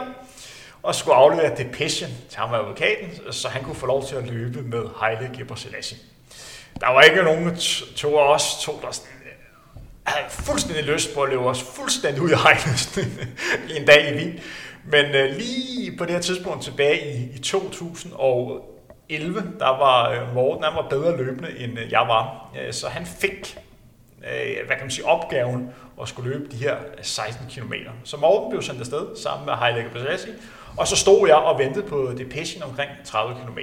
og 0.84 0.96
skulle 0.96 1.16
aflevere 1.16 1.56
Depression 1.58 2.10
til 2.30 2.40
ham 2.40 2.54
advokaten, 2.54 3.34
så 3.34 3.48
han 3.48 3.64
kunne 3.64 3.76
få 3.76 3.86
lov 3.86 4.08
til 4.08 4.16
at 4.16 4.28
løbe 4.28 4.62
med 4.62 4.84
Haile 5.02 5.32
Gebrselassie. 5.38 5.98
Der 6.80 6.88
var 6.88 7.02
ikke 7.02 7.24
nogen 7.24 7.56
to 7.96 8.18
af 8.18 8.34
os 8.34 8.58
to, 8.62 8.80
der 8.82 8.92
sådan, 8.92 9.12
havde 10.08 10.30
fuldstændig 10.30 10.84
lyst 10.84 11.16
på 11.16 11.22
at 11.22 11.30
løbe 11.30 11.44
os 11.44 11.64
fuldstændig 11.64 12.22
ud 12.22 12.30
i 12.30 12.36
hegnet 12.36 13.00
en 13.78 13.86
dag 13.86 14.12
i 14.12 14.18
Wien. 14.18 14.40
Men 14.86 15.06
øh, 15.06 15.36
lige 15.36 15.98
på 15.98 16.06
det 16.06 16.14
her 16.14 16.22
tidspunkt 16.22 16.64
tilbage 16.64 17.18
i, 17.18 17.36
i 17.36 17.40
2011, 17.40 19.44
der 19.60 19.78
var 19.78 20.10
øh, 20.10 20.34
Morten 20.34 20.64
han 20.64 20.76
var 20.76 20.88
bedre 20.90 21.18
løbende, 21.18 21.60
end 21.60 21.80
øh, 21.80 21.92
jeg 21.92 22.06
var. 22.08 22.56
Så 22.72 22.88
han 22.88 23.06
fik 23.06 23.58
hvad 24.66 24.76
kan 24.76 24.82
man 24.82 24.92
sige, 24.92 25.06
opgaven 25.06 25.70
at 26.02 26.08
skulle 26.08 26.32
løbe 26.32 26.52
de 26.52 26.58
her 26.58 26.76
16 27.02 27.46
km. 27.50 27.74
Så 28.04 28.18
Morten 28.18 28.50
blev 28.50 28.62
sendt 28.62 28.80
afsted 28.80 29.16
sammen 29.16 29.46
med 29.46 29.54
Heidegger 29.54 29.90
Gebrselassie, 29.90 30.34
og 30.78 30.88
så 30.88 30.96
stod 30.96 31.28
jeg 31.28 31.36
og 31.36 31.60
ventede 31.60 31.86
på 31.86 32.14
Depression 32.18 32.64
omkring 32.64 32.90
30 33.06 33.36
km. 33.36 33.58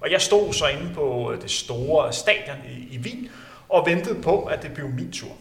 Og 0.00 0.10
jeg 0.10 0.20
stod 0.20 0.52
så 0.52 0.66
inde 0.66 0.94
på 0.94 1.34
det 1.42 1.50
store 1.50 2.12
stadion 2.12 2.56
i, 2.68 2.94
i 2.94 2.98
Wien 2.98 3.30
og 3.68 3.86
ventede 3.86 4.22
på, 4.22 4.42
at 4.42 4.62
det 4.62 4.74
blev 4.74 4.88
min 4.88 5.12
tur. 5.12 5.32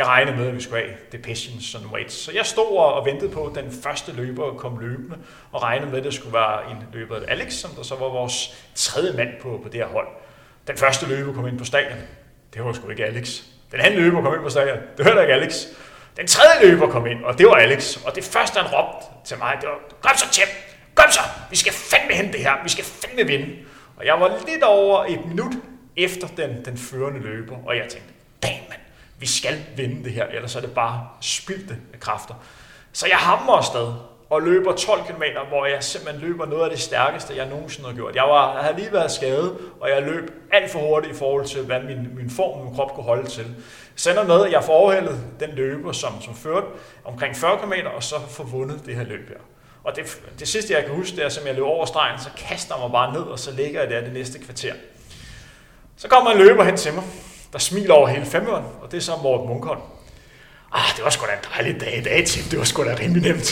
Jeg 0.00 0.08
regnede 0.08 0.36
med, 0.36 0.48
at 0.48 0.54
vi 0.54 0.60
skulle 0.60 0.82
have 0.82 0.94
Depression 1.12 1.82
and 1.82 1.92
Weights. 1.92 2.14
Så 2.14 2.32
jeg 2.32 2.46
stod 2.46 2.76
og 2.76 3.06
ventede 3.06 3.30
på, 3.30 3.46
at 3.46 3.54
den 3.54 3.72
første 3.82 4.12
løber 4.12 4.54
kom 4.54 4.78
løbende, 4.78 5.18
og 5.52 5.62
regnede 5.62 5.90
med, 5.90 5.98
at 5.98 6.04
det 6.04 6.14
skulle 6.14 6.32
være 6.32 6.70
en 6.70 6.76
løber 6.92 7.16
af 7.16 7.20
Alex, 7.28 7.52
som 7.52 7.70
der 7.70 7.82
så 7.82 7.94
var 7.94 8.08
vores 8.08 8.64
tredje 8.74 9.16
mand 9.16 9.28
på, 9.42 9.60
på 9.62 9.68
det 9.68 9.80
her 9.80 9.86
hold. 9.86 10.08
Den 10.66 10.76
første 10.76 11.06
løber 11.06 11.32
kom 11.32 11.46
ind 11.46 11.58
på 11.58 11.64
stadion. 11.64 11.98
Det 12.54 12.64
var 12.64 12.72
sgu 12.72 12.90
ikke 12.90 13.04
Alex. 13.04 13.42
Den 13.72 13.80
anden 13.80 14.00
løber 14.00 14.22
kom 14.22 14.34
ind 14.34 14.42
på 14.42 14.48
stadion. 14.48 14.78
Det 14.96 15.04
var 15.04 15.20
ikke 15.20 15.34
Alex. 15.34 15.64
Den 16.16 16.26
tredje 16.26 16.70
løber 16.70 16.88
kom 16.88 17.06
ind, 17.06 17.24
og 17.24 17.38
det 17.38 17.46
var 17.46 17.54
Alex. 17.54 17.96
Og 18.06 18.14
det 18.14 18.24
første, 18.24 18.60
han 18.60 18.70
råbte 18.72 19.06
til 19.24 19.38
mig, 19.38 19.56
det 19.60 19.68
var, 19.68 19.78
kom 20.00 20.16
så, 20.16 20.30
Tim, 20.32 20.48
kom 20.94 21.10
så, 21.10 21.20
vi 21.50 21.56
skal 21.56 21.72
fandme 21.72 22.14
hente 22.14 22.32
det 22.32 22.40
her, 22.40 22.52
vi 22.62 22.68
skal 22.68 22.84
fandme 22.84 23.26
vinde. 23.26 23.56
Og 23.96 24.06
jeg 24.06 24.20
var 24.20 24.38
lidt 24.48 24.62
over 24.62 25.04
et 25.04 25.26
minut 25.26 25.52
efter 25.96 26.28
den, 26.36 26.64
den 26.64 26.78
førende 26.78 27.20
løber, 27.20 27.56
og 27.66 27.76
jeg 27.76 27.88
tænkte, 27.88 28.12
damn 28.42 28.64
man, 28.68 28.78
vi 29.20 29.26
skal 29.26 29.64
vinde 29.76 30.04
det 30.04 30.12
her, 30.12 30.26
ellers 30.26 30.56
er 30.56 30.60
det 30.60 30.74
bare 30.74 31.08
spildte 31.20 31.76
kræfter. 32.00 32.34
Så 32.92 33.06
jeg 33.06 33.16
hammer 33.16 33.52
afsted, 33.52 33.92
og 34.30 34.42
løber 34.42 34.72
12 34.72 35.04
km, 35.04 35.22
hvor 35.48 35.66
jeg 35.66 35.84
simpelthen 35.84 36.28
løber 36.28 36.46
noget 36.46 36.64
af 36.64 36.70
det 36.70 36.80
stærkeste, 36.80 37.36
jeg 37.36 37.48
nogensinde 37.48 37.88
har 37.88 37.96
gjort. 37.96 38.16
Jeg, 38.16 38.24
var, 38.24 38.54
jeg 38.54 38.62
havde 38.62 38.76
lige 38.76 38.92
været 38.92 39.10
skadet, 39.10 39.58
og 39.80 39.90
jeg 39.90 40.02
løb 40.02 40.30
alt 40.52 40.70
for 40.70 40.78
hurtigt 40.78 41.14
i 41.14 41.18
forhold 41.18 41.44
til, 41.44 41.62
hvad 41.62 41.80
min, 41.80 42.16
min 42.16 42.30
form, 42.30 42.64
min 42.64 42.74
krop 42.74 42.94
kunne 42.94 43.04
holde 43.04 43.28
til. 43.28 43.46
Sender 43.96 44.24
med, 44.24 44.46
at 44.46 44.52
jeg 44.52 44.64
får 44.64 44.72
overhældet 44.72 45.20
den 45.40 45.50
løber, 45.50 45.92
som, 45.92 46.22
som 46.22 46.34
førte 46.34 46.66
omkring 47.04 47.36
40 47.36 47.58
km, 47.58 47.72
og 47.96 48.02
så 48.02 48.16
får 48.30 48.44
vundet 48.44 48.86
det 48.86 48.96
her 48.96 49.04
løb 49.04 49.28
her. 49.28 49.36
Og 49.84 49.96
det, 49.96 50.20
det 50.38 50.48
sidste, 50.48 50.74
jeg 50.74 50.84
kan 50.84 50.94
huske, 50.94 51.16
det 51.16 51.24
er, 51.24 51.28
som 51.28 51.46
jeg 51.46 51.54
løber 51.54 51.68
over 51.68 51.86
stregen, 51.86 52.20
så 52.20 52.28
kaster 52.36 52.74
jeg 52.74 52.82
mig 52.82 52.92
bare 52.92 53.12
ned, 53.12 53.22
og 53.22 53.38
så 53.38 53.50
ligger 53.52 53.80
jeg 53.80 53.90
der 53.90 54.00
det 54.00 54.12
næste 54.12 54.38
kvarter. 54.38 54.74
Så 55.96 56.08
kommer 56.08 56.30
en 56.30 56.38
løber 56.38 56.64
hen 56.64 56.76
til 56.76 56.94
mig, 56.94 57.04
der 57.52 57.58
smiler 57.58 57.94
over 57.94 58.08
hele 58.08 58.26
femøren, 58.26 58.64
og 58.82 58.90
det 58.90 58.96
er 58.96 59.02
så 59.02 59.12
Morten 59.22 59.48
Munkholm 59.48 59.80
ah, 60.72 60.96
det 60.96 61.04
var 61.04 61.10
sgu 61.10 61.26
da 61.26 61.32
en 61.32 61.44
dejlig 61.54 61.80
dag 61.80 61.98
i 61.98 62.02
dag, 62.02 62.26
Tim. 62.26 62.44
Det 62.50 62.58
var 62.58 62.64
sgu 62.64 62.84
da 62.84 62.96
rimelig 63.00 63.22
nemt. 63.22 63.46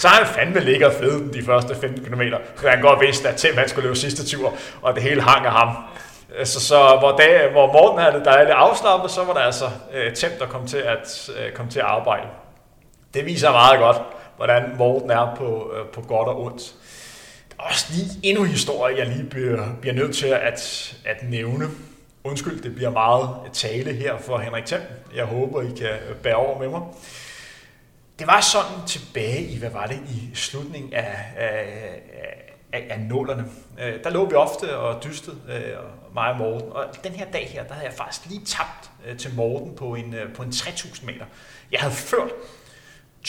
så 0.00 0.08
har 0.08 0.24
han 0.24 0.34
fandme 0.34 0.60
ligget 0.60 0.92
fed 0.92 1.32
de 1.32 1.44
første 1.44 1.74
15 1.74 2.04
km. 2.04 2.22
Så 2.60 2.68
han 2.68 2.80
godt 2.80 3.00
vidste, 3.00 3.28
at 3.28 3.36
Tim 3.36 3.56
han 3.56 3.68
skulle 3.68 3.84
løbe 3.84 3.96
sidste 3.96 4.26
tur, 4.26 4.54
og 4.82 4.94
det 4.94 5.02
hele 5.02 5.22
hang 5.22 5.46
af 5.46 5.52
ham. 5.52 5.76
Så, 6.44 6.60
så 6.60 6.96
hvor, 6.98 7.16
dag, 7.16 7.52
hvor 7.52 7.72
Morten 7.72 8.00
havde 8.00 8.14
det 8.14 8.24
dejligt 8.24 8.50
afslappet, 8.50 9.10
så 9.10 9.24
var 9.24 9.32
der 9.32 9.40
altså 9.40 9.64
uh, 9.64 10.14
Tim, 10.14 10.30
der 10.38 10.46
kom 10.46 10.66
til, 10.66 10.76
at, 10.76 11.28
uh, 11.28 11.54
kom 11.54 11.68
til 11.68 11.78
at 11.78 11.84
arbejde. 11.84 12.26
Det 13.14 13.26
viser 13.26 13.50
meget 13.50 13.78
godt, 13.78 13.96
hvordan 14.36 14.62
Morten 14.78 15.10
er 15.10 15.34
på, 15.36 15.72
uh, 15.72 15.88
på 15.92 16.00
godt 16.00 16.28
og 16.28 16.42
ondt. 16.42 16.62
Der 17.50 17.64
er 17.64 17.68
også 17.68 17.86
lige 17.90 18.10
endnu 18.22 18.44
en 18.44 18.50
historie, 18.50 18.98
jeg 18.98 19.06
lige 19.06 19.24
bliver, 19.24 19.64
bliver 19.80 19.94
nødt 19.94 20.16
til 20.16 20.26
at, 20.26 20.94
at 21.04 21.22
nævne. 21.22 21.68
Undskyld, 22.28 22.62
det 22.62 22.74
bliver 22.74 22.90
meget 22.90 23.30
tale 23.52 23.92
her 23.92 24.18
for 24.18 24.38
Henrik 24.38 24.66
Thiem. 24.66 24.80
Jeg 25.14 25.24
håber, 25.24 25.62
I 25.62 25.70
kan 25.78 25.90
bære 26.22 26.34
over 26.34 26.58
med 26.58 26.68
mig. 26.68 26.82
Det 28.18 28.26
var 28.26 28.40
sådan 28.40 28.86
tilbage 28.86 29.42
i, 29.42 29.58
hvad 29.58 29.70
var 29.70 29.86
det, 29.86 30.00
i 30.08 30.30
slutningen 30.34 30.92
af, 30.92 31.16
af, 31.36 32.02
af, 32.72 32.86
af 32.90 33.00
nålerne. 33.00 33.44
Øh, 33.80 34.04
der 34.04 34.10
lå 34.10 34.28
vi 34.28 34.34
ofte 34.34 34.76
og 34.76 35.04
dystede, 35.04 35.36
øh, 35.48 35.62
mig 36.14 36.30
og 36.30 36.36
Morten. 36.36 36.72
Og 36.72 36.84
den 37.04 37.12
her 37.12 37.30
dag 37.30 37.48
her, 37.52 37.64
der 37.64 37.74
havde 37.74 37.86
jeg 37.86 37.94
faktisk 37.94 38.26
lige 38.26 38.44
tabt 38.44 38.90
øh, 39.06 39.18
til 39.18 39.34
Morten 39.34 39.76
på 39.76 39.94
en, 39.94 40.14
øh, 40.14 40.34
på 40.34 40.42
en 40.42 40.52
3000 40.52 41.06
meter. 41.06 41.24
Jeg 41.72 41.80
havde 41.80 41.94
ført 41.94 42.30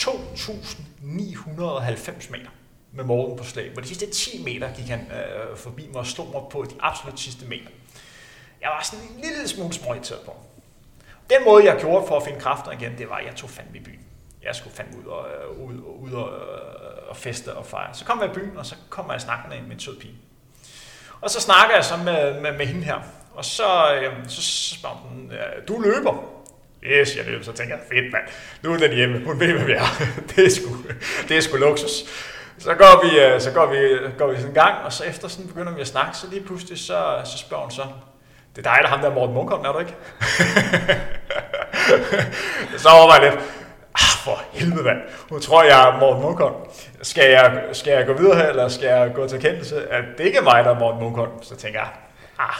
2.990 0.00 2.30
meter 2.30 2.50
med 2.92 3.04
Morten 3.04 3.38
på 3.38 3.44
slag. 3.44 3.70
Hvor 3.72 3.82
de 3.82 3.88
sidste 3.88 4.10
10 4.10 4.44
meter 4.44 4.74
gik 4.74 4.88
han 4.88 5.00
øh, 5.00 5.56
forbi 5.56 5.88
mig 5.88 5.96
og 5.96 6.06
slog 6.06 6.30
mig 6.32 6.42
på 6.50 6.66
de 6.70 6.74
absolut 6.80 7.20
sidste 7.20 7.46
meter. 7.46 7.68
Jeg 8.60 8.70
var 8.70 8.82
sådan 8.82 9.04
en 9.04 9.20
lille 9.20 9.48
smule 9.48 9.74
småirriteret 9.74 10.20
på. 10.20 10.36
Den 11.30 11.44
måde, 11.44 11.64
jeg 11.64 11.76
gjorde 11.80 12.06
for 12.06 12.16
at 12.16 12.22
finde 12.24 12.40
kræfter 12.40 12.72
igen, 12.72 12.98
det 12.98 13.08
var, 13.10 13.16
at 13.16 13.26
jeg 13.26 13.34
tog 13.36 13.50
fandme 13.50 13.76
i 13.76 13.80
byen. 13.80 14.00
jeg 14.42 14.54
skulle 14.54 14.76
fandme 14.76 14.98
ud 14.98 15.04
og, 15.04 15.26
øh, 15.28 15.60
ud, 15.60 15.74
og, 15.84 16.02
ud 16.02 16.12
og, 16.12 16.30
og 17.08 17.16
feste 17.16 17.54
og 17.54 17.66
fejre. 17.66 17.94
Så 17.94 18.04
kom 18.04 18.20
jeg 18.20 18.30
i 18.30 18.32
byen, 18.32 18.56
og 18.56 18.66
så 18.66 18.74
kom 18.88 19.10
jeg 19.12 19.20
snakkende 19.20 19.62
med 19.62 19.72
en 19.72 19.80
sød 19.80 20.00
pige. 20.00 20.14
Og 21.20 21.30
så 21.30 21.40
snakker 21.40 21.74
jeg 21.74 21.84
så 21.84 21.96
med, 21.96 22.40
med, 22.40 22.52
med 22.52 22.66
hende 22.66 22.84
her, 22.84 22.98
og 23.34 23.44
så, 23.44 23.94
øh, 23.94 24.12
så 24.28 24.42
spørger 24.76 24.96
hun, 24.96 25.32
øh, 25.32 25.68
du 25.68 25.80
løber? 25.80 26.24
Yes, 26.82 27.16
jeg 27.16 27.24
løber. 27.24 27.44
Så 27.44 27.52
tænker 27.52 27.76
jeg, 27.76 27.84
fedt 27.88 28.12
mand, 28.12 28.24
nu 28.62 28.72
er 28.72 28.78
den 28.78 28.92
hjemme, 28.92 29.24
hun 29.24 29.40
ved, 29.40 29.52
hvad 29.52 29.64
vi 29.64 29.72
er. 29.72 29.84
det, 30.36 30.46
er 30.46 30.50
sgu, 30.50 30.76
det 31.28 31.36
er 31.36 31.40
sgu 31.40 31.56
luksus. 31.56 32.04
Så 32.58 32.74
går 32.74 33.04
vi, 33.04 33.40
så 33.40 33.50
går 33.50 33.66
vi, 33.66 34.10
går 34.18 34.26
vi 34.26 34.36
sådan 34.36 34.48
en 34.48 34.54
gang, 34.54 34.84
og 34.84 34.92
så 34.92 35.04
efter 35.04 35.28
sådan 35.28 35.48
begynder 35.48 35.74
vi 35.74 35.80
at 35.80 35.86
snakke, 35.86 36.16
så 36.16 36.26
lige 36.30 36.42
pludselig 36.42 36.78
så, 36.78 37.20
så 37.24 37.38
spørger 37.38 37.62
hun 37.62 37.70
så, 37.70 37.86
det 38.56 38.66
er 38.66 38.74
dig, 38.74 38.78
der 38.82 38.88
ham 38.88 39.00
der 39.00 39.14
Morten 39.14 39.34
Munkholm, 39.34 39.64
er 39.64 39.72
du 39.72 39.78
ikke? 39.78 39.94
så 42.82 42.88
overvejer 42.88 43.22
jeg 43.22 43.30
lidt, 43.30 43.42
ah, 43.94 44.16
for 44.24 44.42
helvede 44.52 44.82
mand, 44.82 44.98
nu 45.30 45.38
tror, 45.38 45.62
jeg 45.62 45.88
er 45.88 46.00
Morten 46.00 46.22
Munkholm. 46.22 46.54
Skal 47.02 47.30
jeg, 47.30 47.62
skal 47.72 47.92
jeg 47.92 48.06
gå 48.06 48.12
videre 48.12 48.36
her, 48.36 48.48
eller 48.48 48.68
skal 48.68 48.86
jeg 48.86 49.14
gå 49.14 49.28
til 49.28 49.40
kendelse, 49.40 49.88
at 49.88 50.04
det 50.18 50.24
ikke 50.24 50.38
er 50.38 50.42
mig, 50.42 50.64
der 50.64 50.70
er 50.70 50.78
Morten 50.78 51.00
Munkholm? 51.00 51.42
Så 51.42 51.56
tænker 51.56 51.80
jeg, 51.80 51.88
ah, 52.38 52.54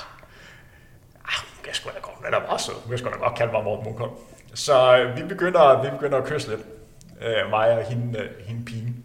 ah 1.25 1.45
jeg 1.67 1.75
skulle 1.75 1.95
da 1.95 2.01
godt, 2.01 2.27
den 2.27 2.35
er 2.35 2.41
meget 2.41 2.61
sød, 2.61 2.75
jeg 2.91 2.99
skulle 2.99 3.15
da 3.15 3.19
godt 3.25 3.39
kalde 3.39 3.53
mig 3.53 3.65
Morten 3.65 3.85
Munkholm. 3.85 4.13
Så 4.55 4.97
øh, 4.97 5.17
vi 5.17 5.23
begynder, 5.23 5.83
vi 5.83 5.91
begynder 5.91 6.19
at 6.19 6.25
kysse 6.25 6.49
lidt, 6.49 6.61
øh, 7.23 7.51
mig 7.51 7.71
og 7.79 7.85
hende, 7.85 8.19
øh, 8.19 8.47
hende 8.47 8.65
pigen. 8.65 9.05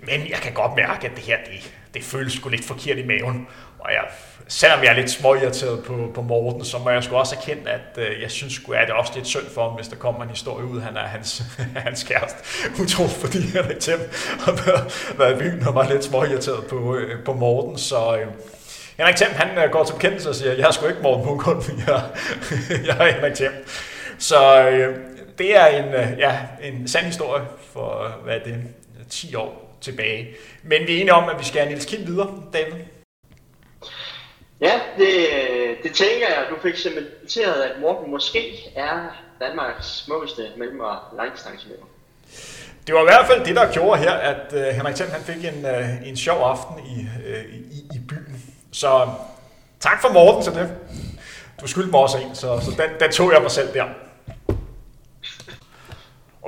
Men 0.00 0.28
jeg 0.30 0.38
kan 0.38 0.52
godt 0.52 0.74
mærke, 0.76 1.08
at 1.08 1.16
det 1.16 1.24
her, 1.24 1.38
det, 1.44 1.74
det 1.94 2.04
føles 2.04 2.32
sgu 2.32 2.48
lidt 2.48 2.64
forkert 2.64 2.98
i 2.98 3.06
maven. 3.06 3.46
Og 3.78 3.92
jeg, 3.92 4.04
selvom 4.48 4.82
jeg 4.82 4.90
er 4.90 4.96
lidt 4.96 5.10
småirriteret 5.10 5.84
på, 5.84 6.10
på 6.14 6.22
Morten, 6.22 6.64
så 6.64 6.78
må 6.78 6.90
jeg 6.90 7.04
sgu 7.04 7.16
også 7.16 7.36
erkende, 7.36 7.70
at 7.70 7.98
øh, 7.98 8.22
jeg 8.22 8.30
synes 8.30 8.52
sgu, 8.52 8.72
at 8.72 8.86
det 8.86 8.92
er 8.92 8.96
også 8.96 9.12
lidt 9.14 9.26
synd 9.26 9.46
for 9.54 9.68
ham, 9.68 9.76
hvis 9.76 9.88
der 9.88 9.96
kommer 9.96 10.22
en 10.22 10.28
historie 10.28 10.66
ud, 10.66 10.80
han 10.80 10.96
er 10.96 11.06
hans, 11.06 11.42
hans 11.86 12.02
kæreste. 12.02 12.38
utro, 12.82 13.06
fordi 13.06 13.40
han 13.40 13.64
er 13.70 13.78
til 13.78 13.98
har 14.40 14.52
været, 15.18 15.36
i 15.36 15.38
byen 15.38 15.66
og 15.66 15.74
var 15.74 15.88
lidt 15.88 16.04
småirriteret 16.04 16.66
på, 16.66 16.96
øh, 16.96 17.24
på 17.24 17.32
Morten. 17.32 17.78
Så 17.78 18.16
øh, 18.16 18.26
Henrik 18.96 19.16
Thiem, 19.16 19.32
han 19.34 19.64
øh, 19.64 19.70
går 19.70 19.84
til 19.84 19.92
bekendelse 19.92 20.28
og 20.28 20.34
siger, 20.34 20.52
jeg 20.52 20.64
har 20.64 20.72
sgu 20.72 20.86
ikke 20.86 21.02
Morten 21.02 21.26
Munkund, 21.26 21.62
jeg, 21.86 22.02
jeg 22.86 23.08
er 23.08 23.12
Henrik 23.12 23.34
Thiem. 23.34 23.52
Så 24.18 24.68
øh, 24.68 24.96
det 25.38 25.56
er 25.56 25.66
en, 25.66 25.94
øh, 25.94 26.18
ja, 26.18 26.38
en 26.62 26.88
sand 26.88 27.06
historie 27.06 27.44
for, 27.72 28.18
hvad 28.24 28.34
er 28.34 28.44
det, 28.44 28.62
10 29.10 29.34
år 29.34 29.61
tilbage. 29.82 30.28
Men 30.62 30.86
vi 30.86 30.96
er 30.96 31.00
enige 31.00 31.14
om, 31.14 31.28
at 31.28 31.38
vi 31.38 31.44
skal 31.44 31.60
have 31.60 31.68
Niels 31.68 31.86
Kim 31.86 32.06
videre, 32.06 32.42
David. 32.52 32.84
Ja, 34.60 34.80
det, 34.98 35.08
det 35.82 35.94
tænker 35.94 36.28
jeg. 36.28 36.46
Du 36.50 36.56
fik 36.62 36.76
cementeret, 36.76 37.62
at 37.62 37.80
Morten 37.80 38.10
måske 38.10 38.72
er 38.76 39.22
Danmarks 39.40 39.86
smukkeste 39.86 40.42
mellem- 40.56 40.80
og 40.80 40.96
langdistanceløber. 41.16 41.86
Det 42.86 42.94
var 42.94 43.00
i 43.00 43.04
hvert 43.04 43.26
fald 43.26 43.44
det, 43.44 43.56
der 43.56 43.72
gjorde 43.72 44.00
her, 44.00 44.12
at 44.12 44.52
uh, 44.52 44.62
Henrik 44.62 44.94
Thiem, 44.94 45.10
han 45.10 45.20
fik 45.20 45.44
en, 45.44 45.64
uh, 45.64 46.08
en 46.08 46.16
sjov 46.16 46.38
aften 46.42 46.78
i, 46.86 47.06
uh, 47.26 47.54
i, 47.54 47.96
i 47.96 47.98
byen. 48.08 48.42
Så 48.72 49.08
tak 49.80 50.02
for 50.02 50.12
Morten 50.12 50.42
til 50.42 50.52
det. 50.52 50.70
Du 51.60 51.66
skyldte 51.66 51.90
mig 51.90 52.00
også 52.00 52.18
en, 52.18 52.34
så, 52.34 52.60
så 52.60 52.70
den, 52.70 52.90
den 53.00 53.12
tog 53.12 53.32
jeg 53.32 53.42
mig 53.42 53.50
selv 53.50 53.74
der. 53.74 53.84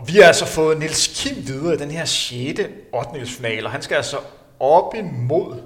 Og 0.05 0.09
vi 0.09 0.19
har 0.19 0.25
altså 0.25 0.47
fået 0.47 0.79
Nils 0.79 1.07
Kim 1.07 1.47
videre 1.47 1.75
i 1.75 1.77
den 1.77 1.91
her 1.91 2.05
6. 2.05 2.61
8. 2.93 3.27
finale, 3.27 3.67
og 3.67 3.73
han 3.73 3.83
skal 3.83 3.95
altså 3.95 4.17
op 4.61 4.95
imod... 4.95 5.63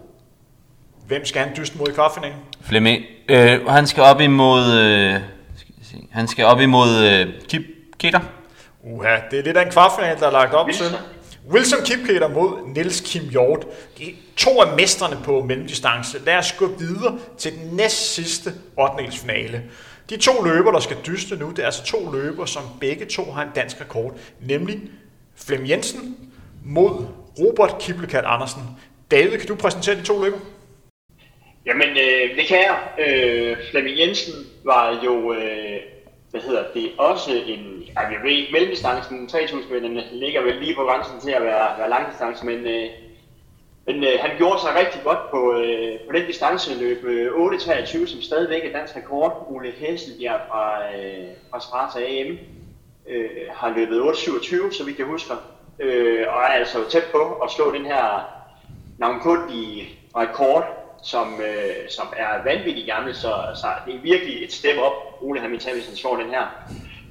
Hvem 1.07 1.25
skal 1.25 1.43
han 1.43 1.57
dyste 1.57 1.79
mod 1.79 1.89
i 1.89 1.93
kvartfinalen? 1.93 2.37
Flemming. 2.63 3.03
Øh, 3.29 3.67
han 3.67 3.87
skal 3.87 4.03
op 4.03 4.21
imod... 4.21 4.61
Øh, 4.61 5.21
skal 5.57 5.75
jeg 5.79 5.87
se, 5.87 5.97
han 6.11 6.29
skal 6.29 6.45
op 6.45 6.61
imod 6.61 7.05
øh, 7.05 7.27
Kip 7.49 7.63
Keter. 7.99 8.21
Uha, 8.85 9.17
det 9.31 9.39
er 9.39 9.43
lidt 9.43 9.57
af 9.57 9.67
en 9.67 9.73
kvartfinale, 9.73 10.21
der 10.21 10.27
er 10.27 10.31
lagt 10.31 10.55
op 10.55 10.67
Wilson. 10.67 10.87
til. 10.87 10.97
Wilson 11.51 11.79
Kipketer 11.85 12.29
mod 12.29 12.67
Niels 12.75 13.01
Kim 13.01 13.23
Hjort. 13.31 13.67
De 13.99 14.11
er 14.11 14.15
to 14.37 14.63
af 14.63 14.77
mestrene 14.77 15.17
på 15.25 15.45
mellemdistance. 15.45 16.19
Lad 16.27 16.37
os 16.37 16.53
gå 16.53 16.67
videre 16.79 17.19
til 17.39 17.53
den 17.53 17.77
næst 17.77 18.15
sidste 18.15 18.53
8. 18.77 19.13
finale. 19.13 19.63
De 20.11 20.17
to 20.17 20.43
løber, 20.45 20.73
der 20.73 20.81
skal 20.81 20.97
dyste 21.07 21.37
nu, 21.37 21.51
det 21.51 21.59
er 21.59 21.67
altså 21.67 21.85
to 21.85 22.11
løber, 22.13 22.45
som 22.45 22.63
begge 22.81 23.07
to 23.07 23.25
har 23.25 23.43
en 23.43 23.51
dansk 23.55 23.81
rekord, 23.81 24.17
nemlig 24.41 24.81
Flem 25.37 25.69
Jensen 25.69 26.31
mod 26.65 27.07
Robert 27.39 27.79
Kiblekat 27.81 28.25
Andersen. 28.27 28.63
David, 29.11 29.39
kan 29.39 29.49
du 29.49 29.55
præsentere 29.55 29.95
de 29.95 30.03
to 30.03 30.23
løber? 30.23 30.39
Jamen, 31.67 31.89
øh, 31.89 32.37
det 32.37 32.47
kan 32.47 32.59
jeg. 32.59 32.79
Øh, 33.07 33.57
Flemming 33.71 33.99
Jensen 33.99 34.35
var 34.65 35.01
jo, 35.05 35.33
øh, 35.33 35.81
hvad 36.31 36.41
hedder 36.41 36.65
det, 36.75 36.91
også 36.99 37.31
en, 37.47 37.83
jeg 37.97 38.21
ved 38.25 38.53
mellemdistancen, 38.53 39.29
3000 39.29 39.71
meter 39.71 40.03
ligger 40.13 40.43
vel 40.43 40.57
lige 40.57 40.75
på 40.75 40.83
grænsen 40.83 41.21
til 41.21 41.31
at 41.31 41.43
være, 41.43 41.79
være 41.79 41.91
langdistance, 41.91 42.47
men 42.47 42.67
øh, 42.67 42.91
men 43.89 44.05
øh, 44.05 44.21
han 44.21 44.31
gjorde 44.37 44.61
sig 44.61 44.71
rigtig 44.75 45.01
godt 45.05 45.31
på, 45.31 45.53
øh, 45.53 46.01
på 46.07 46.13
den 46.13 46.27
distanceløb 46.27 47.05
øh, 47.05 47.27
8.23, 47.27 48.07
som 48.07 48.23
stadigvæk 48.23 48.65
er 48.65 48.79
dansk 48.79 48.97
rekord. 48.97 49.47
Ole 49.51 49.71
Hesselbjerg 49.71 50.41
fra, 50.49 50.83
øh, 50.97 51.29
fra 51.51 51.61
Sparta 51.61 51.99
AM 51.99 52.39
øh, 53.09 53.31
har 53.51 53.75
løbet 53.77 54.01
8.27, 54.01 54.79
så 54.79 54.85
vidt 54.85 54.99
jeg 54.99 55.07
husker. 55.07 55.35
Øh, 55.81 56.27
og 56.29 56.41
er 56.41 56.47
altså 56.47 56.79
tæt 56.91 57.05
på 57.13 57.33
at 57.45 57.51
slå 57.51 57.73
den 57.75 57.87
her 57.87 58.29
navnkundige 58.99 59.89
rekord, 60.17 60.65
som, 61.03 61.41
øh, 61.41 61.89
som 61.89 62.07
er 62.17 62.45
vanvittigt 62.45 62.87
gammel, 62.87 63.15
så, 63.15 63.33
så 63.55 63.67
det 63.87 63.95
er 63.95 64.01
virkelig 64.01 64.45
et 64.45 64.53
step 64.53 64.79
op, 64.79 64.93
Ole 65.21 65.41
Hamilton, 65.41 65.73
hvis 65.73 65.87
han 65.87 65.97
slår 65.97 66.17
den 66.17 66.31
her. 66.31 66.47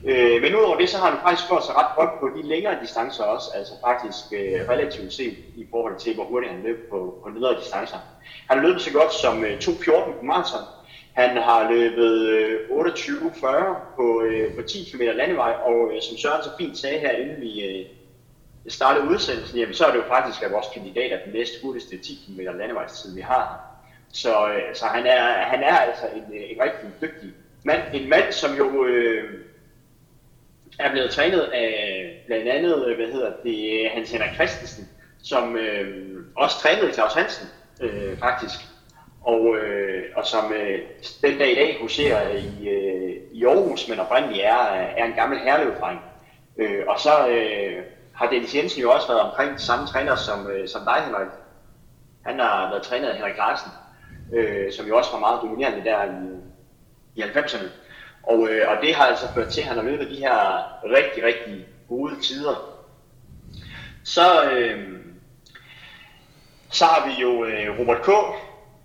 Øh, 0.10 0.42
men 0.42 0.56
udover 0.56 0.78
det, 0.78 0.90
så 0.90 0.98
har 0.98 1.10
han 1.10 1.20
faktisk 1.24 1.48
gjort 1.50 1.66
sig 1.66 1.76
ret 1.76 1.96
godt 1.96 2.20
på 2.20 2.30
de 2.38 2.48
længere 2.48 2.78
distancer 2.82 3.24
også, 3.24 3.48
altså 3.56 3.74
faktisk 3.88 4.26
øh, 4.34 4.70
relativt 4.70 5.14
set 5.14 5.38
i 5.56 5.68
forhold 5.72 6.00
til, 6.00 6.16
hvor 6.16 6.24
hurtigt 6.24 6.54
han 6.54 6.64
løb 6.64 6.90
på, 6.90 7.20
på 7.24 7.30
nedre 7.30 7.60
distancer. 7.60 7.98
Han 8.50 8.58
har 8.58 8.68
løbet 8.68 8.82
så 8.82 8.94
godt 8.94 9.14
som 9.14 9.44
øh, 9.44 9.58
2.14 9.58 9.92
på 9.92 10.26
maraton. 10.26 10.66
Han 11.14 11.38
har 11.38 11.72
løbet 11.72 12.28
øh, 12.28 12.60
28.40 12.70 13.46
på, 13.96 14.22
øh, 14.22 14.56
på 14.56 14.62
10 14.62 14.90
km 14.92 15.02
landevej, 15.02 15.52
og 15.52 15.92
øh, 15.94 16.02
som 16.02 16.18
Søren 16.18 16.44
så 16.44 16.50
fint 16.58 16.78
sagde 16.78 17.00
her, 17.00 17.12
inden 17.12 17.42
vi 17.42 17.66
øh, 17.66 17.86
startede 18.68 19.10
udsendelsen, 19.10 19.60
jamen, 19.60 19.74
så 19.74 19.86
er 19.86 19.92
det 19.92 19.98
jo 19.98 20.08
faktisk 20.08 20.44
at 20.44 20.52
vores 20.52 20.68
kandidat 20.74 21.12
af 21.12 21.22
den 21.26 21.34
næste 21.34 21.56
hurtigste 21.64 21.98
10 21.98 22.20
km 22.26 22.40
landevejstid, 22.40 23.16
vi 23.16 23.22
har. 23.22 23.60
Så, 24.14 24.50
øh, 24.50 24.76
så 24.76 24.86
han, 24.86 25.06
er, 25.06 25.24
han 25.24 25.64
er 25.64 25.78
altså 25.78 26.06
en, 26.16 26.38
øh, 26.38 26.52
en 26.52 26.62
rigtig 26.62 26.90
dygtig 27.02 27.30
mand. 27.64 27.82
En 27.94 28.10
mand, 28.10 28.32
som 28.32 28.56
jo... 28.58 28.86
Øh, 28.86 29.48
er 30.80 30.92
blevet 30.92 31.12
trænet 31.12 31.42
af 31.42 32.24
blandt 32.28 32.48
andet, 32.48 32.96
hvad 32.96 33.08
hedder 33.08 33.32
det, 33.44 33.90
Hans 33.94 34.12
Henrik 34.12 34.34
Christensen, 34.36 34.90
som 35.24 35.58
øh, 35.58 36.18
også 36.36 36.60
trænede 36.60 36.94
Claus 36.94 37.14
Hansen, 37.14 37.48
øh, 37.82 38.18
faktisk. 38.18 38.60
Og, 39.22 39.58
øh, 39.58 40.04
og 40.16 40.26
som 40.26 40.54
øh, 40.54 40.80
den 41.22 41.38
dag 41.38 41.52
i 41.52 41.56
dag 41.56 41.78
huserer 41.82 42.30
i, 42.30 42.68
øh, 42.68 43.16
i 43.32 43.46
Aarhus, 43.46 43.90
men 43.90 44.00
oprindeligt 44.00 44.46
er, 44.46 44.58
er 44.98 45.06
en 45.06 45.14
gammel 45.14 45.40
herlevdreng. 45.40 46.00
Øh, 46.58 46.84
og 46.88 47.00
så 47.00 47.28
øh, 47.28 47.84
har 48.14 48.30
Dennis 48.30 48.56
Jensen 48.56 48.82
jo 48.82 48.92
også 48.92 49.08
været 49.08 49.22
omkring 49.22 49.60
samme 49.60 49.88
træner 49.88 50.16
som, 50.16 50.48
øh, 50.48 50.68
som 50.68 50.82
dig, 50.86 51.04
Henrik. 51.06 51.28
Han 52.26 52.40
har 52.40 52.70
været 52.70 52.84
trænet 52.84 53.08
af 53.08 53.16
Henrik 53.16 53.38
Larsen, 53.38 53.72
øh, 54.34 54.72
som 54.74 54.88
jo 54.88 54.98
også 54.98 55.12
var 55.12 55.20
meget 55.20 55.42
dominerende 55.42 55.84
der 55.84 56.04
i, 56.06 56.38
i 57.16 57.22
90'erne. 57.22 57.68
Og, 58.28 58.50
øh, 58.50 58.70
og 58.70 58.78
det 58.82 58.96
har 58.96 59.06
altså 59.06 59.28
ført 59.34 59.50
til, 59.50 59.62
at 59.62 59.68
han 59.68 59.78
har 59.78 59.84
løbet 59.84 60.10
de 60.10 60.16
her 60.16 60.64
rigtig, 60.84 61.24
rigtig 61.24 61.66
gode 61.90 62.22
tider. 62.22 62.84
Så, 64.04 64.52
øh, 64.52 64.98
så 66.70 66.86
har 66.86 67.08
vi 67.08 67.22
jo 67.22 67.46
øh, 67.46 67.80
Robert 67.80 68.02
K. 68.02 68.10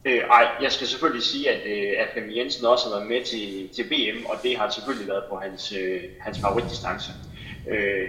Øh, 0.05 0.18
ej, 0.18 0.48
jeg 0.62 0.72
skal 0.72 0.87
selvfølgelig 0.87 1.22
sige, 1.22 1.50
at, 1.50 1.66
øh, 1.66 1.92
at 1.98 2.09
Flemming 2.12 2.37
Jensen 2.37 2.66
også 2.66 2.88
har 2.88 2.96
været 2.96 3.09
med 3.09 3.24
til, 3.24 3.68
til 3.76 3.85
BM, 3.85 4.26
og 4.26 4.37
det 4.42 4.57
har 4.57 4.70
selvfølgelig 4.70 5.09
været 5.09 5.24
på 5.31 5.37
hans, 5.37 5.72
øh, 5.72 6.02
hans 6.20 6.40
favoritdistance. 6.40 7.12
Øh, 7.70 8.08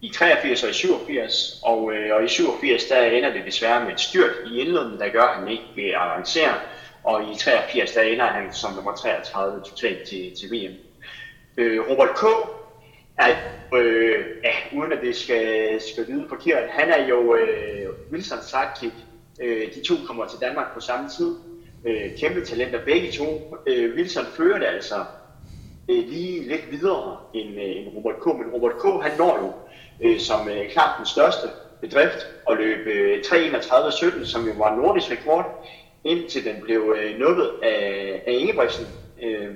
i 0.00 0.08
83 0.08 0.62
og 0.62 0.70
i 0.70 0.72
87, 0.72 1.60
og, 1.62 1.92
øh, 1.92 2.16
og 2.16 2.24
i 2.24 2.28
87 2.28 2.84
der 2.84 3.02
ender 3.02 3.32
det 3.32 3.44
desværre 3.46 3.84
med 3.84 3.92
et 3.92 4.00
styrt 4.00 4.30
i 4.46 4.58
indledningen, 4.58 5.00
der 5.00 5.08
gør, 5.08 5.22
at 5.22 5.38
han 5.38 5.48
ikke 5.48 5.64
øh, 5.76 6.02
og 7.04 7.22
i 7.32 7.36
83 7.38 7.92
der 7.92 8.02
ender 8.02 8.26
han 8.26 8.52
som 8.52 8.74
nummer 8.74 8.94
33 8.94 9.62
totalt 9.64 10.08
til, 10.08 10.36
til 10.40 10.50
VM. 10.52 10.74
Øh, 11.56 11.90
Robert 11.90 12.16
K. 12.16 12.22
er, 13.18 13.36
øh, 13.74 14.24
ja, 14.44 14.78
uden 14.78 14.92
at 14.92 14.98
det 15.02 15.16
skal, 15.16 15.80
skal 15.80 16.04
lyde 16.08 16.28
forkert, 16.28 16.68
han 16.70 16.90
er 16.90 17.08
jo 17.08 17.34
øh, 17.34 17.88
Wilson 18.12 18.38
sidekick. 18.42 18.94
Øh, 19.40 19.74
de 19.74 19.84
to 19.84 19.94
kommer 20.06 20.26
til 20.26 20.40
Danmark 20.40 20.74
på 20.74 20.80
samme 20.80 21.08
tid. 21.08 21.36
Øh, 21.84 22.18
kæmpe 22.18 22.44
talenter 22.44 22.84
begge 22.84 23.12
to. 23.12 23.56
Øh, 23.66 23.94
Wilson 23.96 24.26
fører 24.36 24.58
det 24.58 24.66
altså 24.66 25.04
øh, 25.88 26.08
lige 26.08 26.48
lidt 26.48 26.70
videre 26.70 27.16
end, 27.34 27.48
øh, 27.48 27.76
end 27.76 27.96
Robert 27.96 28.20
K. 28.20 28.26
Men 28.26 28.50
Robert 28.52 28.78
K. 28.78 29.02
han 29.02 29.18
når 29.18 29.38
jo 29.38 29.52
øh, 30.08 30.20
som 30.20 30.48
øh, 30.48 30.70
klart 30.70 30.98
den 30.98 31.06
største 31.06 31.48
bedrift 31.80 32.26
og 32.46 32.56
løb 32.56 32.86
øh, 32.86 33.18
3.31.17, 33.26 34.24
som 34.24 34.46
jo 34.46 34.52
var 34.58 34.76
nordisk 34.76 35.10
rekord 35.10 35.66
indtil 36.04 36.44
den 36.44 36.60
blev 36.62 36.96
øh, 36.98 37.18
nuppet 37.18 37.50
af, 37.62 38.22
af 38.26 38.32
Ingebrigtsen. 38.32 38.86
Øh, 39.22 39.54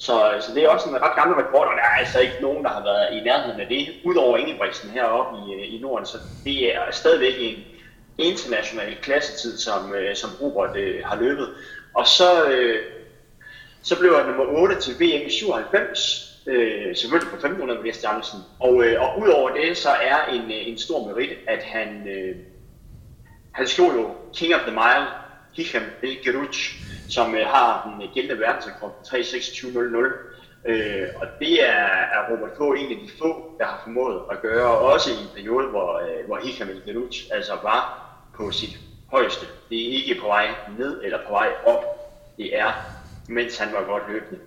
Så, 0.00 0.34
så 0.40 0.54
det 0.54 0.64
er 0.64 0.68
også 0.68 0.88
en 0.88 1.02
ret 1.02 1.16
gammel 1.16 1.36
rekord, 1.36 1.66
og 1.68 1.74
der 1.76 1.82
er 1.82 1.98
altså 1.98 2.18
ikke 2.20 2.36
nogen, 2.40 2.64
der 2.64 2.70
har 2.70 2.82
været 2.82 3.20
i 3.20 3.24
nærheden 3.24 3.60
af 3.60 3.66
det, 3.68 3.88
udover 4.04 4.36
Ingebrigtsen 4.36 4.90
heroppe 4.90 5.38
i, 5.50 5.54
øh, 5.54 5.74
i 5.74 5.78
Norden. 5.82 6.06
Så 6.06 6.18
det 6.44 6.74
er 6.74 6.80
stadigvæk 6.90 7.34
en 7.38 7.64
international 8.18 8.96
klassetid, 9.02 9.58
som, 9.58 9.94
øh, 9.94 10.16
som 10.16 10.30
Robert 10.40 10.76
øh, 10.76 11.04
har 11.04 11.16
løbet. 11.16 11.48
Og 11.94 12.06
så, 12.06 12.44
øh, 12.50 12.78
så 13.82 13.98
blev 13.98 14.16
han 14.16 14.26
nummer 14.26 14.44
8 14.62 14.80
til 14.80 14.94
VM 15.00 15.26
i 15.26 15.30
97, 15.30 16.40
øh, 16.46 16.96
selvfølgelig 16.96 17.30
på 17.30 17.36
1500 17.36 17.80
meter 17.80 17.92
distancen. 17.92 18.38
Og, 18.60 18.84
øh, 18.84 19.02
og 19.02 19.18
udover 19.20 19.50
det, 19.50 19.76
så 19.76 19.88
er 19.88 20.26
en, 20.32 20.42
øh, 20.42 20.68
en 20.68 20.78
stor 20.78 21.06
merit, 21.06 21.38
at 21.48 21.62
han, 21.62 22.08
øh, 22.08 22.36
han 23.52 23.66
slog 23.66 23.94
jo 23.94 24.10
King 24.38 24.54
of 24.54 24.60
the 24.60 24.70
Mile, 24.70 25.06
Hicham 25.52 25.82
El 26.02 26.22
Geruch, 26.24 26.58
som 27.08 27.34
øh, 27.34 27.46
har 27.46 27.90
den 27.90 28.02
øh, 28.02 28.14
gældende 28.14 28.40
verdensrekord 28.40 29.00
3.26.00. 29.06 30.70
Øh, 30.70 31.08
og 31.20 31.26
det 31.40 31.68
er, 31.68 31.86
er 32.16 32.30
Robert 32.30 32.52
K. 32.58 32.60
en 32.80 32.92
af 32.92 32.98
de 33.04 33.10
få, 33.18 33.56
der 33.58 33.64
har 33.64 33.80
formået 33.84 34.22
at 34.30 34.40
gøre, 34.42 34.70
også 34.70 35.10
i 35.10 35.12
en 35.12 35.28
periode, 35.34 35.66
hvor, 35.66 35.98
øh, 35.98 36.26
hvor 36.26 36.38
Hicham 36.42 36.68
El 36.68 36.82
Geruch 36.86 37.24
altså 37.32 37.52
var 37.62 38.08
på 38.34 38.50
sit 38.50 38.78
højeste. 39.10 39.46
Det 39.70 39.88
er 39.88 39.92
ikke 39.92 40.20
på 40.20 40.26
vej 40.26 40.48
ned 40.78 41.00
eller 41.04 41.18
på 41.26 41.32
vej 41.32 41.48
op. 41.66 41.84
Det 42.36 42.58
er, 42.58 42.72
mens 43.28 43.58
han 43.58 43.72
var 43.72 43.84
godt 43.84 44.02
løbende. 44.08 44.40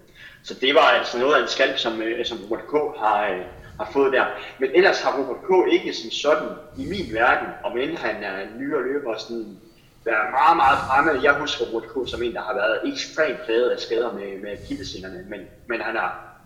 Så 0.44 0.54
det 0.54 0.76
var 0.76 0.82
altså 0.82 1.20
noget 1.20 1.34
af 1.34 1.42
en 1.42 1.48
skalp, 1.48 1.78
som, 1.78 2.02
øh, 2.02 2.26
som 2.26 2.38
Robert 2.44 2.68
K. 2.68 3.00
har, 3.00 3.30
øh, 3.30 3.42
har 3.80 3.90
fået 3.94 4.14
der. 4.14 4.26
Men 4.60 4.70
ellers 4.74 5.02
har 5.02 5.20
Robert 5.20 5.68
K. 5.68 5.74
ikke 5.74 5.94
som 5.94 6.12
sådan 6.12 6.50
i 6.78 6.86
min 6.86 7.14
verden, 7.14 7.48
om 7.64 7.78
end 7.78 7.98
han 7.98 8.24
er 8.24 8.42
en 8.42 8.60
nyere 8.60 8.84
løber, 8.84 9.18
sådan, 9.18 9.58
været 10.06 10.32
meget, 10.32 10.58
meget 10.58 10.80
fremme. 10.88 11.24
Jeg 11.24 11.40
husker 11.40 11.66
Robert 11.66 11.90
K. 11.90 12.10
som 12.10 12.24
en, 12.24 12.34
der 12.34 12.42
har 12.42 12.54
været 12.54 12.94
ekstremt 12.94 13.40
plaget 13.46 13.70
af 13.70 13.80
skader 13.80 14.14
med, 14.14 14.42
med 14.42 14.68
kildesingerne, 14.68 15.26
men, 15.30 15.40
men 15.68 15.82
han 15.82 15.96
har 15.96 16.38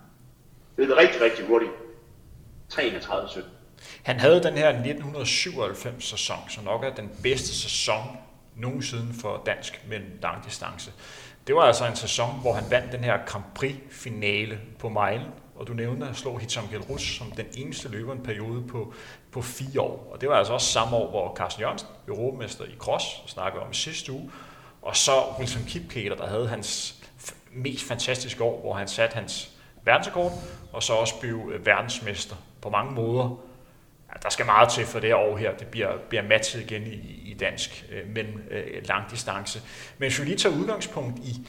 løbet 0.78 0.98
rigtig, 0.98 1.22
rigtig 1.22 1.46
hurtigt. 1.46 1.72
33 2.70 3.30
17 3.30 3.52
Han 4.04 4.20
havde 4.20 4.44
den 4.44 4.54
her 4.54 4.70
1997 4.70 6.06
sæson, 6.06 6.38
som 6.50 6.64
nok 6.64 6.84
er 6.84 6.94
den 6.94 7.10
bedste 7.24 7.56
sæson 7.56 8.18
nogensinde 8.56 9.14
for 9.22 9.44
dansk 9.46 9.82
mellem 9.90 10.20
langdistance. 10.22 10.92
Det 11.48 11.56
var 11.56 11.62
altså 11.62 11.86
en 11.86 11.96
sæson, 11.96 12.40
hvor 12.42 12.54
han 12.54 12.64
vandt 12.70 12.92
den 12.92 13.04
her 13.04 13.18
Grand 13.26 13.44
Prix-finale 13.56 14.60
på 14.80 14.90
Mejlen, 14.90 15.28
og 15.56 15.68
du 15.68 15.74
nævnte 15.74 16.08
at 16.08 16.16
slå 16.16 16.38
Hitam 16.38 16.68
Gelrus 16.72 17.18
som 17.18 17.32
den 17.32 17.46
eneste 17.58 17.90
løber 17.90 18.14
en 18.14 18.24
periode 18.24 18.64
på, 18.68 18.94
på 19.36 19.42
fire 19.42 19.82
år. 19.82 20.10
Og 20.12 20.22
det 20.22 20.30
var 20.30 20.36
altså 20.36 20.54
også 20.54 20.68
samme 20.68 20.96
år, 20.96 21.10
hvor 21.10 21.36
Carsten 21.36 21.62
Jørgensen, 21.62 21.88
europamester 22.08 22.66
i 22.66 22.76
cross, 22.80 23.06
snakkede 23.28 23.64
om 23.64 23.72
i 23.72 23.76
sidste 23.76 24.12
uge, 24.12 24.32
og 24.82 24.96
så 24.96 25.12
Wilson 25.40 25.64
Kipketer, 25.68 26.16
der 26.16 26.28
havde 26.28 26.48
hans 26.48 26.96
mest 27.52 27.88
fantastiske 27.88 28.44
år, 28.44 28.62
hvor 28.62 28.74
han 28.74 28.88
satte 28.88 29.14
hans 29.14 29.52
verdensrekord, 29.84 30.32
og 30.74 30.84
så 30.84 30.94
også 30.94 31.20
blev 31.20 31.52
øh, 31.54 31.66
verdensmester 31.66 32.36
på 32.62 32.70
mange 32.70 32.94
måder. 32.94 33.38
Ja, 34.10 34.14
der 34.24 34.30
skal 34.30 34.46
meget 34.46 34.70
til 34.70 34.86
for 34.86 35.00
det 35.00 35.14
år 35.14 35.38
her. 35.38 35.58
Det 35.58 35.68
bliver, 35.68 35.98
bliver 36.10 36.24
matchet 36.24 36.62
igen 36.62 36.88
i, 36.88 36.96
i 37.32 37.34
dansk 37.40 37.86
øh, 37.92 38.10
mellem 38.10 38.44
øh, 38.52 38.88
langdistance. 38.88 39.62
Men 39.98 40.10
hvis 40.10 40.20
vi 40.20 40.26
lige 40.26 40.38
tager 40.38 40.56
udgangspunkt 40.56 41.20
i 41.20 41.48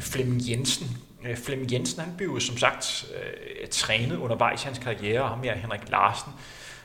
Flemming 0.00 0.50
Jensen. 0.50 0.86
Øh, 1.24 1.36
Flemming 1.36 1.72
Jensen 1.72 2.00
han 2.00 2.14
blev 2.16 2.40
som 2.40 2.56
sagt 2.56 3.06
øh, 3.14 3.68
trænet 3.68 4.16
undervejs 4.16 4.62
i 4.62 4.64
hans 4.64 4.78
karriere, 4.78 5.22
og 5.22 5.28
ham 5.28 5.42
her 5.42 5.54
Henrik 5.54 5.90
Larsen, 5.90 6.32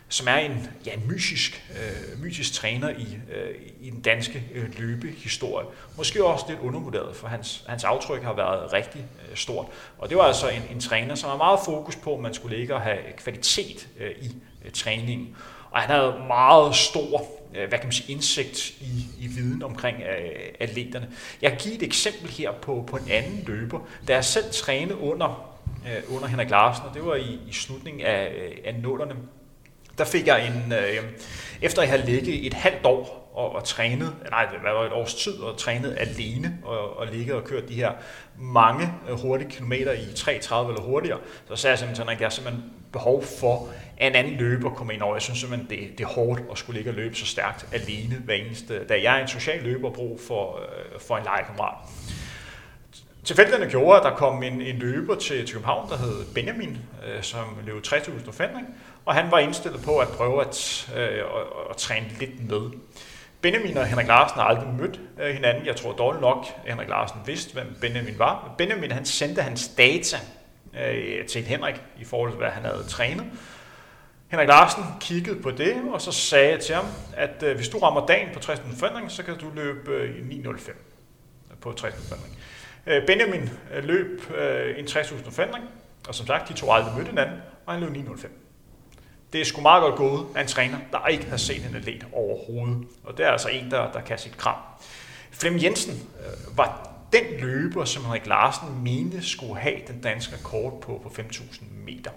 som 0.10 0.28
er 0.28 0.36
en, 0.36 0.68
ja, 0.86 0.93
en 0.93 1.07
mysisk, 1.07 1.64
øh, 1.72 2.24
mysisk 2.24 2.53
træner 2.53 2.89
i, 2.89 3.18
øh, 3.36 3.55
i 3.82 3.89
den 3.89 4.01
danske 4.01 4.43
øh, 4.53 4.80
løbehistorie. 4.80 5.68
Måske 5.97 6.26
også 6.26 6.45
lidt 6.49 6.60
undervurderet, 6.60 7.16
for 7.16 7.28
hans, 7.28 7.64
hans 7.68 7.84
aftryk 7.84 8.24
har 8.24 8.34
været 8.34 8.74
rigtig 8.74 9.05
øh, 9.30 9.36
stort. 9.36 9.66
Og 9.97 10.10
det 10.10 10.18
var 10.18 10.24
altså 10.24 10.49
en, 10.49 10.62
en 10.72 10.80
træner, 10.80 11.16
som 11.16 11.30
har 11.30 11.38
meget 11.38 11.60
fokus 11.66 11.95
på, 11.95 12.14
at 12.14 12.20
man 12.20 12.34
skulle 12.34 12.57
ligge 12.57 12.76
og 12.76 12.82
have 12.82 12.97
kvalitet 13.18 13.88
øh, 13.99 14.12
i 14.22 14.36
øh, 14.66 14.72
træningen. 14.72 15.36
Og 15.72 15.82
han 15.82 15.89
havde 15.95 16.24
meget 16.28 16.76
stor 16.76 17.39
øh, 17.55 17.70
hvad 17.70 17.80
kan 17.80 17.88
man 17.88 17.91
sige, 17.91 18.14
indsigt 18.14 18.70
i, 18.82 19.05
i 19.20 19.28
viden 19.28 19.64
omkring 19.64 19.97
øh, 19.97 20.32
atleterne. 20.60 21.10
Jeg 21.41 21.51
kan 21.51 21.60
give 21.60 21.76
et 21.76 21.84
eksempel 21.84 22.30
her 22.30 22.51
på, 22.51 22.84
på 22.88 22.97
en 22.97 23.12
anden 23.12 23.43
løber, 23.47 23.80
da 24.07 24.14
jeg 24.14 24.26
selv 24.26 24.45
trænede 24.51 24.97
under, 24.97 25.57
øh, 25.88 26.16
under 26.16 26.28
Henrik 26.28 26.49
Larsen, 26.49 26.86
og 26.86 26.93
det 26.93 27.05
var 27.05 27.16
i, 27.16 27.39
i 27.47 27.53
slutningen 27.53 28.01
af, 28.01 28.34
øh, 28.38 28.57
af 28.66 28.76
nullerne. 28.76 29.16
Der 30.00 30.06
fik 30.06 30.28
jeg 30.28 30.47
en, 30.47 30.74
øh, 30.74 31.04
efter 31.62 31.82
jeg 31.82 31.91
havde 31.91 32.06
ligget 32.06 32.47
et 32.47 32.54
halvt 32.54 32.86
år 32.86 33.32
og, 33.34 33.56
og 33.56 33.64
trænet, 33.64 34.16
nej, 34.30 34.47
hvad 34.62 34.74
var 34.74 34.86
et 34.86 34.91
års 34.91 35.14
tid, 35.14 35.39
og 35.39 35.58
trænet 35.58 35.95
alene, 36.00 36.58
og, 36.64 36.97
og 36.97 37.08
ligget 37.08 37.36
og 37.36 37.43
kørt 37.43 37.70
de 37.70 37.74
her 37.74 37.91
mange 38.38 38.93
øh, 39.10 39.20
hurtige 39.20 39.50
kilometer 39.50 39.91
i 39.91 39.97
3.30 39.97 40.68
eller 40.68 40.82
hurtigere, 40.82 41.20
så 41.47 41.56
sagde 41.56 41.72
jeg 41.72 41.80
simpelthen, 41.80 42.10
at 42.10 42.22
jeg 42.22 42.32
simpelthen 42.32 42.64
behov 42.91 43.24
for, 43.39 43.70
at 43.97 44.08
en 44.08 44.16
anden 44.16 44.34
løber 44.34 44.70
kommer 44.70 44.93
ind 44.93 45.02
over. 45.02 45.16
Jeg 45.16 45.22
synes 45.22 45.39
simpelthen, 45.39 45.70
det, 45.70 45.97
det 45.97 46.04
er 46.04 46.08
hårdt 46.08 46.41
at 46.52 46.58
skulle 46.58 46.78
ligge 46.78 46.91
og 46.91 46.95
løbe 46.95 47.16
så 47.16 47.26
stærkt 47.26 47.68
alene 47.74 48.16
hver 48.16 48.34
eneste 48.34 48.86
dag. 48.86 49.04
Jeg 49.04 49.18
er 49.18 49.22
en 49.22 49.28
social 49.28 49.64
løber 49.64 49.89
brug 49.89 50.20
for, 50.28 50.60
øh, 50.60 51.00
for 51.00 51.18
en 51.18 51.24
legekammerat. 51.24 51.76
Tilfældigheden 53.24 53.70
gjorde, 53.70 53.97
at 53.97 54.04
der 54.04 54.16
kom 54.16 54.43
en, 54.43 54.62
en 54.62 54.76
løber 54.76 55.16
til, 55.16 55.45
til 55.45 55.54
København, 55.54 55.89
der 55.89 55.97
hed 55.97 56.26
Benjamin, 56.36 56.78
øh, 57.08 57.24
som 57.24 57.45
løb 57.66 57.86
30.000 57.86 58.26
forfændring, 58.26 58.68
og 59.10 59.16
han 59.16 59.32
var 59.32 59.39
indstillet 59.39 59.82
på 59.82 59.97
at 59.97 60.07
prøve 60.07 60.41
at, 60.41 60.89
øh, 60.95 61.03
at, 61.03 61.20
at 61.70 61.78
træne 61.78 62.07
lidt 62.20 62.49
med. 62.49 62.62
Benjamin 63.41 63.78
og 63.78 63.86
Henrik 63.86 64.07
Larsen 64.07 64.39
har 64.39 64.43
aldrig 64.43 64.74
mødt 64.74 64.99
øh, 65.22 65.34
hinanden. 65.34 65.66
Jeg 65.66 65.76
tror 65.76 65.93
dårligt 65.93 66.22
nok, 66.22 66.45
at 66.64 66.72
Henrik 66.72 66.89
Larsen 66.89 67.20
vidste, 67.26 67.53
hvem 67.53 67.78
Benjamin 67.82 68.20
var. 68.20 68.53
Benjamin 68.57 68.91
han 68.91 69.05
sendte 69.05 69.41
hans 69.41 69.68
data 69.68 70.18
øh, 70.80 71.26
til 71.26 71.43
Henrik 71.43 71.76
i 71.99 72.05
forhold 72.05 72.32
til, 72.32 72.38
hvad 72.38 72.49
han 72.49 72.64
havde 72.64 72.84
trænet. 72.88 73.26
Henrik 74.28 74.47
Larsen 74.47 74.84
kiggede 74.99 75.41
på 75.41 75.51
det, 75.51 75.76
og 75.91 76.01
så 76.01 76.12
sagde 76.12 76.51
jeg 76.51 76.60
til 76.60 76.76
ham, 76.76 76.86
at 77.14 77.43
øh, 77.43 77.55
hvis 77.55 77.70
du 77.70 77.78
rammer 77.78 78.05
dagen 78.05 78.30
på 78.34 78.39
60 78.39 78.62
forandring, 78.80 79.12
så 79.12 79.24
kan 79.24 79.38
du 79.38 79.45
løbe 79.55 79.91
øh, 79.91 80.16
9.05 80.16 80.70
øh, 80.70 80.76
på 81.62 81.72
60 81.72 82.07
forandring. 82.07 82.38
Øh, 82.88 83.05
Benjamin 83.05 83.49
øh, 83.74 83.84
løb 83.84 84.32
øh, 84.38 84.80
en 84.80 84.86
60.000 84.86 85.32
forandring, 85.32 85.66
og 86.07 86.16
som 86.16 86.28
sagt, 86.28 86.49
de 86.49 86.53
to 86.53 86.72
aldrig 86.72 86.93
mødte 86.95 87.10
hinanden, 87.10 87.38
og 87.66 87.74
han 87.74 87.84
løb 87.84 88.07
9.05. 88.07 88.49
Det 89.34 89.42
er 89.42 89.46
sgu 89.46 89.62
meget 89.62 89.82
godt 89.82 89.96
gået 89.96 90.26
af 90.36 90.42
en 90.42 90.48
træner, 90.48 90.78
der 90.92 91.08
ikke 91.08 91.26
har 91.26 91.38
set 91.38 91.66
en 91.70 91.76
atlet 91.76 92.06
overhovedet. 92.14 92.88
Og 93.04 93.18
det 93.18 93.26
er 93.26 93.30
altså 93.32 93.50
en, 93.50 93.72
der, 93.72 93.92
der 93.92 94.02
kan 94.02 94.18
sit 94.18 94.38
kram. 94.38 94.56
Flem 95.32 95.58
Jensen 95.64 95.94
øh, 95.94 96.58
var 96.58 96.90
den 97.14 97.24
løber, 97.40 97.86
som 97.86 98.04
Henrik 98.04 98.26
Larsen 98.26 98.84
mente 98.84 99.30
skulle 99.30 99.60
have 99.60 99.76
den 99.88 100.02
danske 100.02 100.36
rekord 100.36 100.82
på, 100.82 101.02
på 101.04 101.10
5.000 101.10 101.64
meter. 101.86 102.12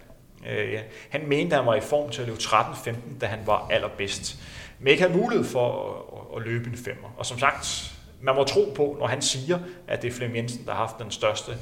Øh, 0.49 0.79
han 1.11 1.29
mente, 1.29 1.57
at 1.57 1.63
han 1.63 1.67
var 1.67 1.75
i 1.75 1.81
form 1.81 2.11
til 2.11 2.21
at 2.23 2.29
løbe 2.29 2.39
13.15, 2.41 2.93
da 3.21 3.27
han 3.27 3.39
var 3.47 3.69
allerbedst. 3.71 4.39
Men 4.79 4.89
ikke 4.89 5.03
havde 5.03 5.17
mulighed 5.17 5.45
for 5.45 5.95
at, 6.33 6.37
at 6.37 6.49
løbe 6.49 6.71
en 6.71 6.77
femmer. 6.77 7.15
Og 7.17 7.27
som 7.27 7.39
sagt, 7.39 7.93
man 8.21 8.35
må 8.35 8.45
tro 8.45 8.73
på, 8.77 8.97
når 8.99 9.07
han 9.07 9.23
siger, 9.23 9.59
at 9.89 10.03
det 10.03 10.09
er 10.09 10.13
Flem 10.13 10.37
Jensen, 10.37 10.67
der 10.67 10.73
har 10.73 10.79
haft 10.79 10.99
den 10.99 11.11
største 11.11 11.53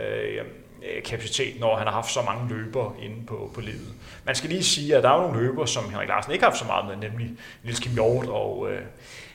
øh, 0.00 0.44
Øh, 0.82 1.02
kapacitet, 1.02 1.60
når 1.60 1.76
han 1.76 1.86
har 1.86 1.94
haft 1.94 2.12
så 2.12 2.22
mange 2.22 2.54
løbere 2.54 2.92
inde 3.02 3.26
på, 3.26 3.50
på 3.54 3.60
ledet. 3.60 3.94
Man 4.24 4.34
skal 4.34 4.50
lige 4.50 4.64
sige, 4.64 4.96
at 4.96 5.02
der 5.02 5.10
er 5.10 5.20
nogle 5.20 5.40
løbere, 5.40 5.68
som 5.68 5.90
Henrik 5.90 6.08
Larsen 6.08 6.32
ikke 6.32 6.44
har 6.44 6.50
haft 6.50 6.58
så 6.58 6.66
meget 6.66 6.86
med, 6.86 7.10
nemlig 7.10 7.30
Niels 7.62 7.80
Kim 7.80 7.92
Hjort 7.92 8.26
og 8.26 8.70
øh, 8.70 8.82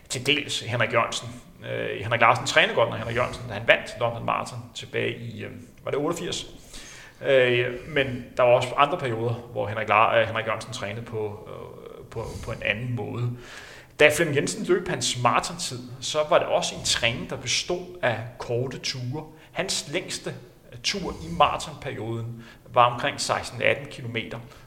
til 0.10 0.26
dels 0.26 0.60
Henrik 0.60 0.94
Jørgensen. 0.94 1.30
Øh, 1.72 2.02
Henrik 2.02 2.22
Larsen 2.22 2.46
trænede 2.46 2.76
godt, 2.76 2.90
når 2.90 2.98
Henrik 2.98 3.16
Jørgensen, 3.16 3.44
da 3.48 3.54
han 3.54 3.68
vandt 3.68 4.00
London 4.00 4.26
Marathon 4.26 4.60
tilbage 4.76 5.18
i, 5.18 5.44
øh, 5.44 5.52
var 5.84 5.92
det 5.92 6.00
88? 6.00 6.48
Øh, 7.26 7.74
men 7.88 8.26
der 8.38 8.44
var 8.44 8.52
også 8.52 8.70
andre 8.78 8.98
perioder, 8.98 9.34
hvor 9.34 9.68
Henrik, 9.68 9.90
La- 9.90 10.16
øh, 10.16 10.28
Henrik 10.28 10.46
Jørgensen 10.48 10.74
trænede 10.74 11.06
på, 11.06 11.50
øh, 11.50 12.06
på, 12.06 12.26
på 12.46 12.52
en 12.52 12.64
anden 12.64 12.96
måde. 12.96 13.30
Da 14.00 14.10
Flemming 14.16 14.36
Jensen 14.36 14.66
løb 14.66 14.88
hans 14.88 15.18
maratontid, 15.24 15.80
så 16.02 16.20
var 16.30 16.38
det 16.38 16.48
også 16.48 16.76
en 16.76 16.84
træning, 16.86 17.30
der 17.30 17.36
bestod 17.36 17.86
af 18.02 18.18
korte 18.38 18.78
ture. 18.78 19.26
Hans 19.52 19.86
længste 19.92 20.34
tur 20.84 21.16
i 21.24 21.32
maratonperioden 21.38 22.44
var 22.74 22.94
omkring 22.94 23.18
16-18 23.18 23.90
km. 23.90 24.18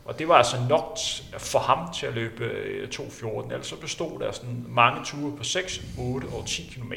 Og 0.05 0.19
det 0.19 0.29
var 0.29 0.35
altså 0.35 0.57
nok 0.69 0.99
for 1.39 1.59
ham 1.59 1.93
til 1.93 2.07
at 2.07 2.15
løbe 2.15 2.45
øh, 2.45 2.89
2.14. 2.95 3.53
Altså 3.53 3.71
så 3.71 3.81
bestod 3.81 4.21
der 4.21 4.33
sådan 4.33 4.65
mange 4.69 5.05
ture 5.05 5.37
på 5.37 5.45
6, 5.45 5.81
8 5.99 6.27
og 6.27 6.47
10 6.47 6.63
km. 6.75 6.93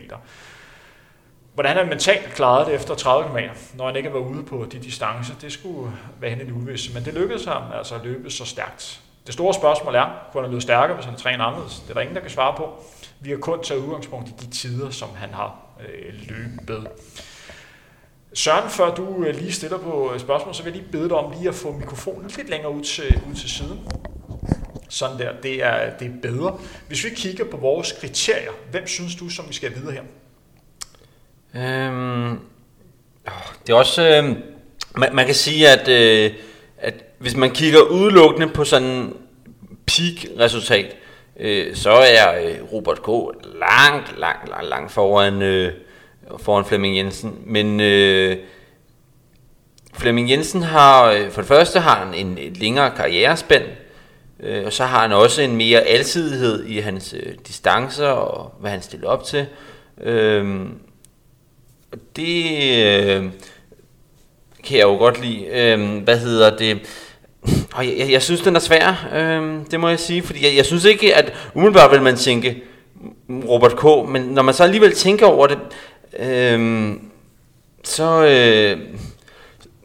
Hvordan 1.53 1.78
han 1.78 1.89
mentalt 1.89 2.34
klarede 2.34 2.65
det 2.65 2.76
efter 2.76 2.95
30 2.95 3.30
km, 3.30 3.38
når 3.74 3.88
han 3.88 3.95
ikke 3.95 4.13
var 4.13 4.20
ude 4.20 4.43
på 4.43 4.67
de 4.72 4.80
distancer, 4.80 5.34
det 5.41 5.51
skulle 5.51 5.91
være 6.20 6.30
hende 6.30 6.45
en 6.45 6.51
uvisse. 6.51 6.93
Men 6.93 7.05
det 7.05 7.13
lykkedes 7.13 7.45
ham 7.45 7.63
altså 7.74 7.95
at 7.95 8.01
løbe 8.03 8.32
så 8.32 8.45
stærkt. 8.45 9.01
Det 9.26 9.34
store 9.34 9.53
spørgsmål 9.53 9.95
er, 9.95 10.05
kunne 10.32 10.43
han 10.43 10.51
løbe 10.51 10.61
stærkere, 10.61 10.95
hvis 10.95 11.05
han 11.05 11.15
træner 11.15 11.43
anderledes? 11.43 11.80
Det 11.80 11.89
er 11.89 11.93
der 11.93 12.01
ingen, 12.01 12.15
der 12.15 12.22
kan 12.22 12.30
svare 12.30 12.57
på. 12.57 12.84
Vi 13.20 13.30
har 13.30 13.38
kun 13.38 13.63
taget 13.63 13.82
udgangspunkt 13.82 14.30
i 14.30 14.34
de 14.45 14.51
tider, 14.51 14.89
som 14.89 15.09
han 15.15 15.30
har 15.30 15.55
øh, 15.80 16.13
løbet. 16.30 16.88
Søren, 18.34 18.69
før 18.69 18.95
du 18.95 19.23
øh, 19.23 19.36
lige 19.36 19.51
stiller 19.51 19.77
på 19.77 20.11
øh, 20.13 20.19
spørgsmål, 20.19 20.55
så 20.55 20.63
vil 20.63 20.71
jeg 20.71 20.82
lige 20.82 20.91
bede 20.91 21.09
dig 21.09 21.17
om 21.17 21.34
lige 21.38 21.49
at 21.49 21.55
få 21.55 21.71
mikrofonen 21.71 22.32
lidt 22.38 22.49
længere 22.49 22.71
ud 22.71 22.84
til, 22.84 23.21
ud 23.30 23.36
til 23.36 23.49
siden. 23.49 23.80
Sådan 24.89 25.19
der, 25.19 25.32
det 25.43 25.63
er, 25.63 25.97
det 25.99 26.07
er 26.07 26.11
bedre. 26.21 26.59
Hvis 26.88 27.03
vi 27.05 27.09
kigger 27.09 27.45
på 27.45 27.57
vores 27.57 27.91
kriterier, 27.91 28.51
hvem 28.71 28.88
synes 28.88 29.15
du, 29.15 29.30
som 29.30 29.45
vi 29.49 29.53
skal 29.53 29.75
videre 29.75 29.91
her? 29.91 30.03
Øhm, 31.55 32.39
det 33.67 33.73
er 33.73 33.77
også... 33.77 34.07
Øh, 34.07 34.36
man, 34.95 35.15
man 35.15 35.25
kan 35.25 35.36
sige, 35.36 35.69
at, 35.69 35.88
øh, 35.88 36.32
at 36.77 36.93
hvis 37.17 37.36
man 37.36 37.51
kigger 37.51 37.82
udelukkende 37.82 38.47
på 38.47 38.63
sådan 38.63 39.13
peak-resultat, 39.88 40.95
øh, 41.39 41.75
så 41.75 41.91
er 41.91 42.41
øh, 42.41 42.73
Robert 42.73 43.03
K. 43.03 43.07
langt, 43.59 44.19
langt, 44.19 44.49
langt, 44.49 44.69
langt 44.69 44.91
foran, 44.91 45.41
øh, 45.41 45.73
foran 46.38 46.65
Flemming 46.65 46.97
Jensen. 46.97 47.36
Men 47.45 47.80
øh, 47.80 48.38
Flemming 49.93 50.30
Jensen 50.30 50.61
har, 50.61 51.11
øh, 51.11 51.32
for 51.32 51.41
det 51.41 51.47
første 51.47 51.80
har 51.80 52.05
han 52.05 52.13
en, 52.13 52.38
et 52.38 52.57
længere 52.57 52.91
karrierespænd, 52.95 53.63
øh, 54.39 54.65
og 54.65 54.73
så 54.73 54.86
har 54.86 55.01
han 55.01 55.11
også 55.11 55.41
en 55.41 55.55
mere 55.55 55.82
alsidighed 55.82 56.65
i 56.65 56.80
hans 56.80 57.13
øh, 57.13 57.34
distancer 57.47 58.07
og 58.07 58.53
hvad 58.59 58.71
han 58.71 58.82
stiller 58.82 59.07
op 59.07 59.23
til. 59.23 59.45
Øh, 60.01 60.65
det 62.15 62.45
øh, 62.86 63.23
kan 64.63 64.77
jeg 64.77 64.84
jo 64.84 64.97
godt 64.97 65.21
lide. 65.21 65.45
Øh, 65.45 66.03
hvad 66.03 66.17
hedder 66.17 66.57
det? 66.57 66.80
Og 67.73 67.88
jeg, 67.88 67.97
jeg, 67.97 68.11
jeg 68.11 68.21
synes, 68.21 68.41
den 68.41 68.55
er 68.55 68.59
svær, 68.59 69.09
øh, 69.13 69.59
det 69.71 69.80
må 69.80 69.89
jeg 69.89 69.99
sige, 69.99 70.21
fordi 70.21 70.45
jeg, 70.45 70.55
jeg 70.55 70.65
synes 70.65 70.86
ikke, 70.86 71.15
at 71.15 71.34
umiddelbart 71.53 71.91
vil 71.91 72.01
man 72.01 72.15
tænke 72.15 72.63
Robert 73.30 73.77
K., 73.77 74.09
men 74.09 74.21
når 74.21 74.41
man 74.41 74.53
så 74.53 74.63
alligevel 74.63 74.95
tænker 74.95 75.25
over 75.25 75.47
det, 75.47 75.57
øh, 76.20 76.91
så, 77.84 78.26
øh, 78.26 78.80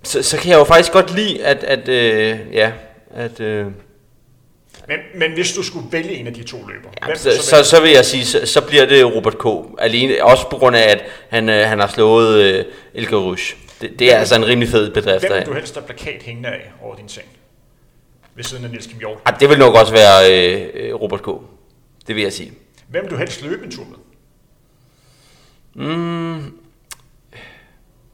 så, 0.02 0.22
så 0.22 0.36
kan 0.36 0.50
jeg 0.50 0.58
jo 0.58 0.64
faktisk 0.64 0.92
godt 0.92 1.14
lide, 1.14 1.44
at, 1.44 1.64
at 1.64 1.88
øh, 1.88 2.38
ja, 2.52 2.72
at... 3.10 3.40
Øh, 3.40 3.66
men, 4.88 4.98
men 5.14 5.32
hvis 5.32 5.52
du 5.52 5.62
skulle 5.62 5.86
vælge 5.90 6.14
en 6.14 6.26
af 6.26 6.34
de 6.34 6.42
to 6.42 6.56
løber, 6.66 6.88
ja, 7.02 7.06
hvem 7.06 7.16
så, 7.16 7.30
så, 7.30 7.42
så, 7.42 7.64
så 7.64 7.82
vil 7.82 7.90
jeg 7.90 8.04
sige, 8.04 8.24
så, 8.24 8.46
så 8.46 8.60
bliver 8.60 8.86
det 8.86 9.14
Robert 9.14 9.38
K. 9.38 9.46
Alene, 9.78 10.24
også 10.24 10.50
på 10.50 10.56
grund 10.56 10.76
af, 10.76 10.90
at 10.90 11.04
han, 11.28 11.48
øh, 11.48 11.68
han 11.68 11.80
har 11.80 11.86
slået 11.86 12.42
øh, 12.42 12.64
Elgar 12.94 13.18
Rush. 13.18 13.56
Det, 13.80 13.98
det 13.98 14.06
er 14.06 14.10
hvem, 14.10 14.20
altså 14.20 14.36
en 14.36 14.46
rimelig 14.46 14.68
fed 14.68 14.90
bedrift. 14.90 15.26
Hvem 15.26 15.38
vil 15.38 15.46
du 15.46 15.54
helst 15.54 15.74
have 15.74 15.86
plakat 15.86 16.22
hængende 16.22 16.48
af 16.48 16.72
over 16.82 16.96
din 16.96 17.08
seng? 17.08 17.26
Ved 18.34 18.44
siden 18.44 18.64
af 18.64 18.70
Niels 18.70 18.86
Kim 18.86 18.98
Hjort. 18.98 19.18
Ja, 19.26 19.32
det 19.40 19.48
vil 19.48 19.58
nok 19.58 19.74
også 19.74 19.92
være 19.92 20.32
øh, 20.32 20.68
øh, 20.74 20.94
Robert 20.94 21.22
K. 21.22 21.28
Det 22.06 22.16
vil 22.16 22.22
jeg 22.22 22.32
sige. 22.32 22.52
Hvem 22.88 23.08
du 23.08 23.16
helst 23.16 23.42
løbe 23.42 23.64
en 23.64 23.70
tur 23.70 23.84
med? 23.84 23.96
Mm, 25.74 26.58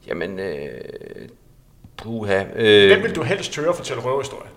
jamen, 0.07 0.39
øh, 0.39 0.81
puha. 1.97 2.43
Øh, 2.55 2.87
Hvem 2.87 3.03
vil 3.03 3.15
du 3.15 3.23
helst 3.23 3.55
høre 3.55 3.73
fortælle 3.75 4.03
røverhistorie? 4.03 4.49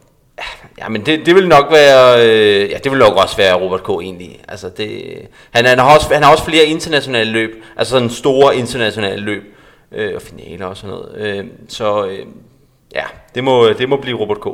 Ja, 0.79 0.89
men 0.89 1.07
det, 1.07 1.27
det 1.27 1.35
vil 1.35 1.49
nok 1.49 1.73
være, 1.73 2.27
øh, 2.29 2.71
ja, 2.71 2.79
det 2.85 2.93
vil 2.93 2.99
nok 2.99 3.17
også 3.17 3.37
være 3.37 3.55
Robert 3.55 3.83
K. 3.85 3.89
egentlig. 3.89 4.41
Altså 4.49 4.69
det, 4.69 5.17
han, 5.51 5.65
han, 5.65 5.79
har 5.79 5.95
også, 5.95 6.15
han 6.15 6.23
har 6.23 6.33
også 6.33 6.45
flere 6.45 6.65
internationale 6.65 7.31
løb, 7.31 7.65
altså 7.77 7.91
sådan 7.91 8.11
store 8.11 8.57
internationale 8.57 9.23
løb, 9.23 9.43
øh, 9.93 10.15
og 10.15 10.23
finaler 10.23 10.67
og 10.67 10.77
sådan 10.77 10.91
noget. 10.91 11.17
Øh, 11.17 11.47
så 11.69 12.07
øh, 12.07 12.27
ja, 12.95 13.05
det 13.35 13.45
må, 13.45 13.69
det 13.69 13.89
må 13.89 13.97
blive 13.97 14.19
Robert 14.19 14.41
K. 14.41 14.47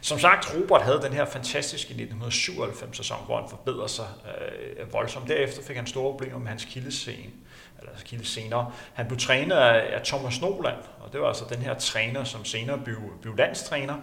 Som 0.00 0.18
sagt, 0.18 0.54
Robert 0.56 0.82
havde 0.82 1.00
den 1.02 1.12
her 1.12 1.24
fantastiske 1.24 1.90
1997 1.90 2.96
sæson, 2.96 3.16
hvor 3.26 3.36
han 3.36 3.50
forbedrede 3.50 3.88
sig 3.88 4.06
øh, 4.26 4.92
voldsomt. 4.92 5.28
Derefter 5.28 5.62
fik 5.62 5.76
han 5.76 5.86
store 5.86 6.12
problemer 6.12 6.38
med 6.38 6.48
hans 6.48 6.64
kildescene 6.64 7.30
eller 7.82 8.00
kilde 8.04 8.26
senere. 8.26 8.72
Han 8.94 9.06
blev 9.06 9.18
trænet 9.18 9.56
af, 9.56 9.96
af 9.96 10.02
Thomas 10.04 10.40
Noland, 10.40 10.76
og 11.00 11.12
det 11.12 11.20
var 11.20 11.28
altså 11.28 11.44
den 11.48 11.58
her 11.58 11.74
træner, 11.74 12.24
som 12.24 12.44
senere 12.44 12.78
blev, 12.78 12.98
blev 13.22 13.36
landstræner, 13.36 13.94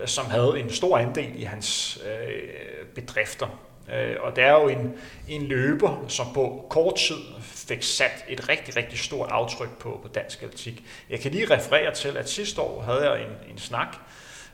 øh, 0.00 0.08
som 0.08 0.26
havde 0.26 0.60
en 0.60 0.70
stor 0.70 0.98
andel 0.98 1.40
i 1.40 1.44
hans 1.44 1.98
øh, 2.06 2.86
bedrifter. 2.94 3.46
Øh, 3.92 4.16
og 4.20 4.36
det 4.36 4.44
er 4.44 4.52
jo 4.52 4.68
en, 4.68 4.94
en 5.28 5.42
løber, 5.42 6.04
som 6.08 6.26
på 6.34 6.66
kort 6.70 6.94
tid 6.96 7.18
fik 7.40 7.82
sat 7.82 8.24
et 8.28 8.48
rigtig, 8.48 8.76
rigtig 8.76 8.98
stort 8.98 9.28
aftryk 9.30 9.78
på, 9.78 10.00
på 10.02 10.08
dansk 10.08 10.42
atletik. 10.42 10.84
Jeg 11.10 11.20
kan 11.20 11.30
lige 11.30 11.54
referere 11.54 11.94
til, 11.94 12.16
at 12.16 12.28
sidste 12.28 12.60
år 12.60 12.82
havde 12.82 13.10
jeg 13.10 13.22
en, 13.22 13.52
en 13.52 13.58
snak 13.58 13.96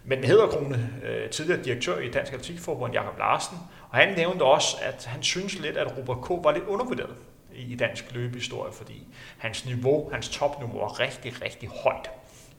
med 0.04 0.16
den 0.16 0.24
hedderkrone 0.24 0.90
øh, 1.04 1.30
tidligere 1.30 1.62
direktør 1.62 1.98
i 1.98 2.10
Dansk 2.10 2.32
Atletikforbund, 2.32 2.92
Jakob 2.92 3.18
Larsen, 3.18 3.58
og 3.90 3.98
han 3.98 4.16
nævnte 4.16 4.42
også, 4.42 4.76
at 4.82 5.04
han 5.04 5.22
synes 5.22 5.58
lidt, 5.58 5.76
at 5.76 5.96
Robert 5.98 6.24
K. 6.24 6.30
var 6.30 6.52
lidt 6.52 6.64
undervurderet 6.64 7.16
i 7.54 7.74
dansk 7.74 8.04
løbehistorie, 8.14 8.72
fordi 8.72 9.06
hans 9.38 9.66
niveau, 9.66 10.10
hans 10.12 10.28
topniveau 10.28 10.78
var 10.78 11.00
rigtig, 11.00 11.42
rigtig 11.42 11.68
højt. 11.68 12.10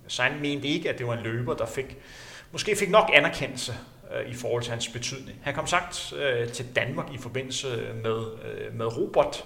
Så 0.08 0.24
han 0.24 0.42
mente 0.42 0.68
ikke, 0.68 0.90
at 0.90 0.98
det 0.98 1.08
var 1.08 1.14
en 1.14 1.24
løber, 1.24 1.54
der 1.54 1.66
fik, 1.66 1.98
måske 2.52 2.76
fik 2.76 2.90
nok 2.90 3.10
anerkendelse 3.14 3.74
øh, 4.16 4.32
i 4.32 4.34
forhold 4.34 4.64
til 4.64 4.72
hans 4.72 4.88
betydning. 4.88 5.40
Han 5.44 5.54
kom 5.54 5.68
sagt 5.68 6.14
øh, 6.14 6.50
til 6.50 6.76
Danmark 6.76 7.14
i 7.14 7.18
forbindelse 7.18 7.68
øh, 7.68 7.96
med, 7.96 8.26
øh, 8.44 8.76
med 8.76 8.98
Robert, 8.98 9.46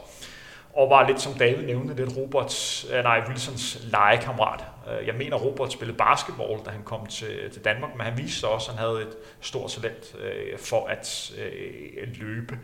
og 0.74 0.89
var 0.89 1.08
lidt, 1.08 1.22
som 1.22 1.34
David 1.34 1.66
nævnte, 1.66 1.96
lidt 1.96 2.18
Roberts, 2.18 2.86
øh, 2.93 3.04
nej, 3.04 3.24
Wilsons 3.28 3.88
legekammerat. 3.91 4.64
Øh, 4.91 5.08
jeg 5.08 5.16
mener, 5.16 5.38
Robert 5.38 5.74
spillede 5.74 5.98
basketball, 5.98 6.60
da 6.66 6.70
han 6.70 6.84
kom 6.84 7.06
til, 7.06 7.52
til 7.52 7.66
Danmark, 7.66 7.96
men 7.96 8.06
han 8.06 8.18
viste 8.18 8.48
også, 8.48 8.72
at 8.72 8.78
han 8.78 8.88
havde 8.88 9.02
et 9.02 9.16
stort 9.41 9.72
talent 9.72 10.16
øh, 10.20 10.60
for 10.60 10.88
at 10.88 11.34
øh, 11.38 12.08
løbe. 12.20 12.60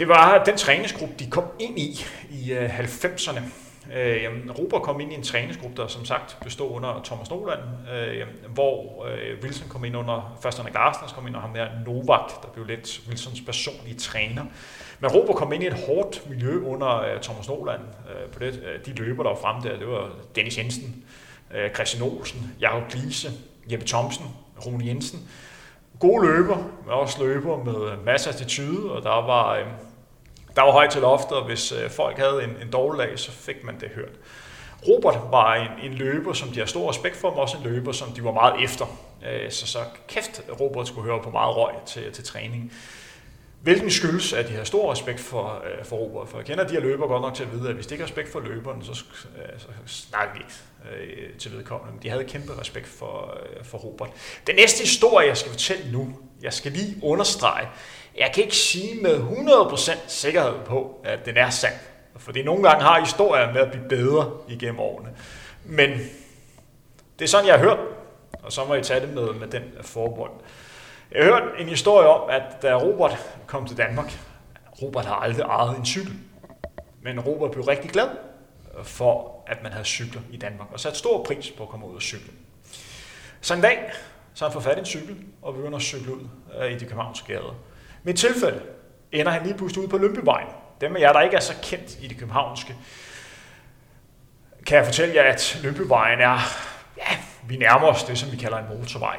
Det 0.00 0.08
var 0.08 0.44
den 0.44 0.56
træningsgruppe, 0.56 1.14
de 1.18 1.30
kom 1.30 1.44
ind 1.58 1.78
i 1.78 2.04
i 2.30 2.52
90'erne. 2.52 3.40
Øh, 3.94 4.24
øh 4.24 4.58
Robert 4.58 4.82
kom 4.82 5.00
ind 5.00 5.12
i 5.12 5.14
en 5.14 5.22
træningsgruppe, 5.22 5.82
der 5.82 5.88
som 5.88 6.04
sagt 6.04 6.38
bestod 6.44 6.70
under 6.70 7.00
Thomas 7.04 7.30
Noland, 7.30 7.60
øh, 7.94 8.26
hvor 8.54 9.06
øh, 9.06 9.42
Wilson 9.42 9.68
kom 9.68 9.84
ind 9.84 9.96
under, 9.96 10.38
først 10.42 10.58
under 10.58 10.72
Garsners 10.72 11.12
kom 11.12 11.26
ind 11.26 11.36
under 11.36 11.48
ham 11.48 11.54
der 11.54 11.66
Novak, 11.86 12.42
der 12.42 12.48
blev 12.48 12.66
lidt 12.66 13.00
Wilsons 13.08 13.40
personlige 13.40 13.98
træner. 13.98 14.44
Men 15.00 15.10
Robert 15.10 15.36
kom 15.36 15.52
ind 15.52 15.62
i 15.62 15.66
et 15.66 15.86
hårdt 15.86 16.30
miljø 16.30 16.64
under 16.64 17.00
øh, 17.00 17.20
Thomas 17.20 17.48
Noland. 17.48 17.80
Øh, 17.80 18.32
på 18.32 18.38
det, 18.38 18.46
øh, 18.46 18.86
de 18.86 18.92
løber, 19.02 19.22
der 19.22 19.30
var 19.30 19.38
frem 19.42 19.62
der, 19.62 19.78
det 19.78 19.88
var 19.88 20.10
Dennis 20.34 20.58
Jensen, 20.58 21.04
øh, 21.54 21.70
Christian 21.74 22.02
Olsen, 22.02 22.52
Jakob 22.60 22.90
Glise, 22.90 23.30
Jeppe 23.72 23.86
Thomsen, 23.86 24.26
Rune 24.66 24.86
Jensen. 24.86 25.28
Gode 25.98 26.26
løber, 26.26 26.56
men 26.56 26.92
også 26.92 27.24
løber 27.24 27.64
med 27.64 28.04
masser 28.04 28.30
af 28.30 28.34
attitude, 28.34 28.92
og 28.92 29.02
der 29.02 29.26
var... 29.26 29.54
Øh, 29.54 29.66
der 30.56 30.62
var 30.62 30.72
højt 30.72 30.90
til 30.90 31.00
loftet, 31.00 31.36
og 31.36 31.46
hvis 31.46 31.72
øh, 31.72 31.90
folk 31.90 32.18
havde 32.18 32.44
en, 32.44 32.50
en 32.62 32.70
dårlig 32.72 33.06
dag, 33.06 33.18
så 33.18 33.32
fik 33.32 33.64
man 33.64 33.80
det 33.80 33.88
hørt. 33.94 34.12
Robert 34.88 35.20
var 35.30 35.54
en, 35.54 35.90
en 35.90 35.94
løber, 35.94 36.32
som 36.32 36.48
de 36.48 36.58
har 36.58 36.66
stor 36.66 36.90
respekt 36.90 37.16
for, 37.16 37.30
men 37.30 37.38
også 37.38 37.56
en 37.56 37.62
løber, 37.62 37.92
som 37.92 38.12
de 38.12 38.24
var 38.24 38.32
meget 38.32 38.64
efter. 38.64 38.86
Øh, 39.30 39.50
så 39.50 39.66
så 39.66 39.78
kæft, 40.08 40.42
Robert 40.60 40.88
skulle 40.88 41.10
høre 41.10 41.22
på 41.22 41.30
meget 41.30 41.56
røg 41.56 41.74
til, 41.86 42.12
til 42.12 42.24
træning. 42.24 42.72
Hvilken 43.62 43.90
skyldes, 43.90 44.32
at 44.32 44.48
de 44.48 44.52
har 44.52 44.64
stor 44.64 44.92
respekt 44.92 45.20
for, 45.20 45.62
øh, 45.64 45.84
for 45.84 45.96
Robert? 45.96 46.28
For 46.28 46.38
jeg 46.38 46.46
kender 46.46 46.66
de 46.66 46.72
her 46.72 46.80
løber 46.80 47.06
godt 47.06 47.22
nok 47.22 47.34
til 47.34 47.42
at 47.42 47.52
vide, 47.52 47.68
at 47.68 47.74
hvis 47.74 47.86
de 47.86 47.94
ikke 47.94 48.02
har 48.02 48.06
respekt 48.06 48.32
for 48.32 48.40
løberen, 48.40 48.84
så, 48.84 49.04
øh, 49.36 49.58
så 49.58 49.66
snakker 49.86 50.34
de 50.34 50.40
ikke 50.40 50.52
øh, 51.12 51.38
til 51.38 51.52
vedkommende. 51.52 51.92
Men 51.92 52.02
de 52.02 52.08
havde 52.08 52.24
kæmpe 52.24 52.60
respekt 52.60 52.86
for, 52.86 53.38
øh, 53.42 53.64
for 53.64 53.78
Robert. 53.78 54.10
Den 54.46 54.56
næste 54.56 54.80
historie, 54.80 55.26
jeg 55.26 55.36
skal 55.36 55.52
fortælle 55.52 55.92
nu, 55.92 56.18
jeg 56.42 56.52
skal 56.52 56.72
lige 56.72 56.96
understrege, 57.02 57.68
jeg 58.20 58.30
kan 58.34 58.44
ikke 58.44 58.56
sige 58.56 59.02
med 59.02 59.14
100% 59.20 59.98
sikkerhed 60.06 60.54
på, 60.66 61.00
at 61.04 61.26
den 61.26 61.36
er 61.36 61.50
sand. 61.50 61.74
Fordi 62.16 62.42
nogle 62.42 62.68
gange 62.68 62.84
har 62.84 63.00
historier 63.00 63.52
med 63.52 63.60
at 63.60 63.70
blive 63.70 63.88
bedre 63.88 64.30
igennem 64.48 64.80
årene. 64.80 65.08
Men 65.64 65.90
det 67.18 67.24
er 67.24 67.28
sådan, 67.28 67.46
jeg 67.46 67.54
har 67.54 67.60
hørt, 67.60 67.78
og 68.42 68.52
så 68.52 68.64
må 68.64 68.74
I 68.74 68.82
tage 68.82 69.00
det 69.00 69.14
med, 69.14 69.32
med 69.32 69.48
den 69.48 69.62
forbund. 69.80 70.30
Jeg 71.12 71.24
har 71.24 71.32
hørt 71.32 71.42
en 71.58 71.68
historie 71.68 72.08
om, 72.08 72.30
at 72.30 72.42
da 72.62 72.74
Robert 72.74 73.16
kom 73.46 73.66
til 73.66 73.76
Danmark, 73.76 74.18
Robert 74.82 75.04
har 75.04 75.14
aldrig 75.14 75.42
ejet 75.42 75.78
en 75.78 75.86
cykel, 75.86 76.12
men 77.02 77.20
Robert 77.20 77.50
blev 77.50 77.64
rigtig 77.64 77.90
glad 77.90 78.08
for, 78.82 79.42
at 79.46 79.62
man 79.62 79.72
havde 79.72 79.84
cykler 79.84 80.20
i 80.30 80.36
Danmark, 80.36 80.68
og 80.72 80.80
sat 80.80 80.96
stor 80.96 81.24
pris 81.24 81.50
på 81.50 81.62
at 81.62 81.68
komme 81.68 81.86
ud 81.86 81.94
og 81.94 82.02
cykle. 82.02 82.32
Så 83.40 83.54
en 83.54 83.60
dag, 83.60 83.90
så 84.34 84.44
han 84.44 84.52
får 84.52 84.60
fat 84.60 84.76
i 84.76 84.80
en 84.80 84.86
cykel, 84.86 85.16
og 85.42 85.54
begynder 85.54 85.76
at 85.76 85.82
cykle 85.82 86.14
ud 86.14 86.28
øh, 86.60 86.72
i 86.72 86.74
de 86.74 86.84
københavnske 86.84 87.26
gader. 87.26 87.69
Med 88.02 88.14
tilfælde 88.14 88.62
ender 89.12 89.32
han 89.32 89.42
lige 89.42 89.54
pludselig 89.54 89.82
ude 89.82 89.90
på 89.90 89.98
Lønbyvejen. 89.98 90.48
Dem 90.80 90.96
af 90.96 91.00
jer, 91.00 91.12
der 91.12 91.20
ikke 91.20 91.36
er 91.36 91.40
så 91.40 91.54
kendt 91.62 91.98
i 92.00 92.08
det 92.08 92.18
københavnske, 92.18 92.76
kan 94.66 94.76
jeg 94.76 94.86
fortælle 94.86 95.14
jer, 95.14 95.22
at 95.22 95.60
Lønbyvejen 95.62 96.20
er, 96.20 96.38
ja, 96.96 97.16
vi 97.48 97.56
nærmer 97.56 97.86
os 97.86 98.04
det, 98.04 98.18
som 98.18 98.32
vi 98.32 98.36
kalder 98.36 98.58
en 98.58 98.78
motorvej. 98.78 99.16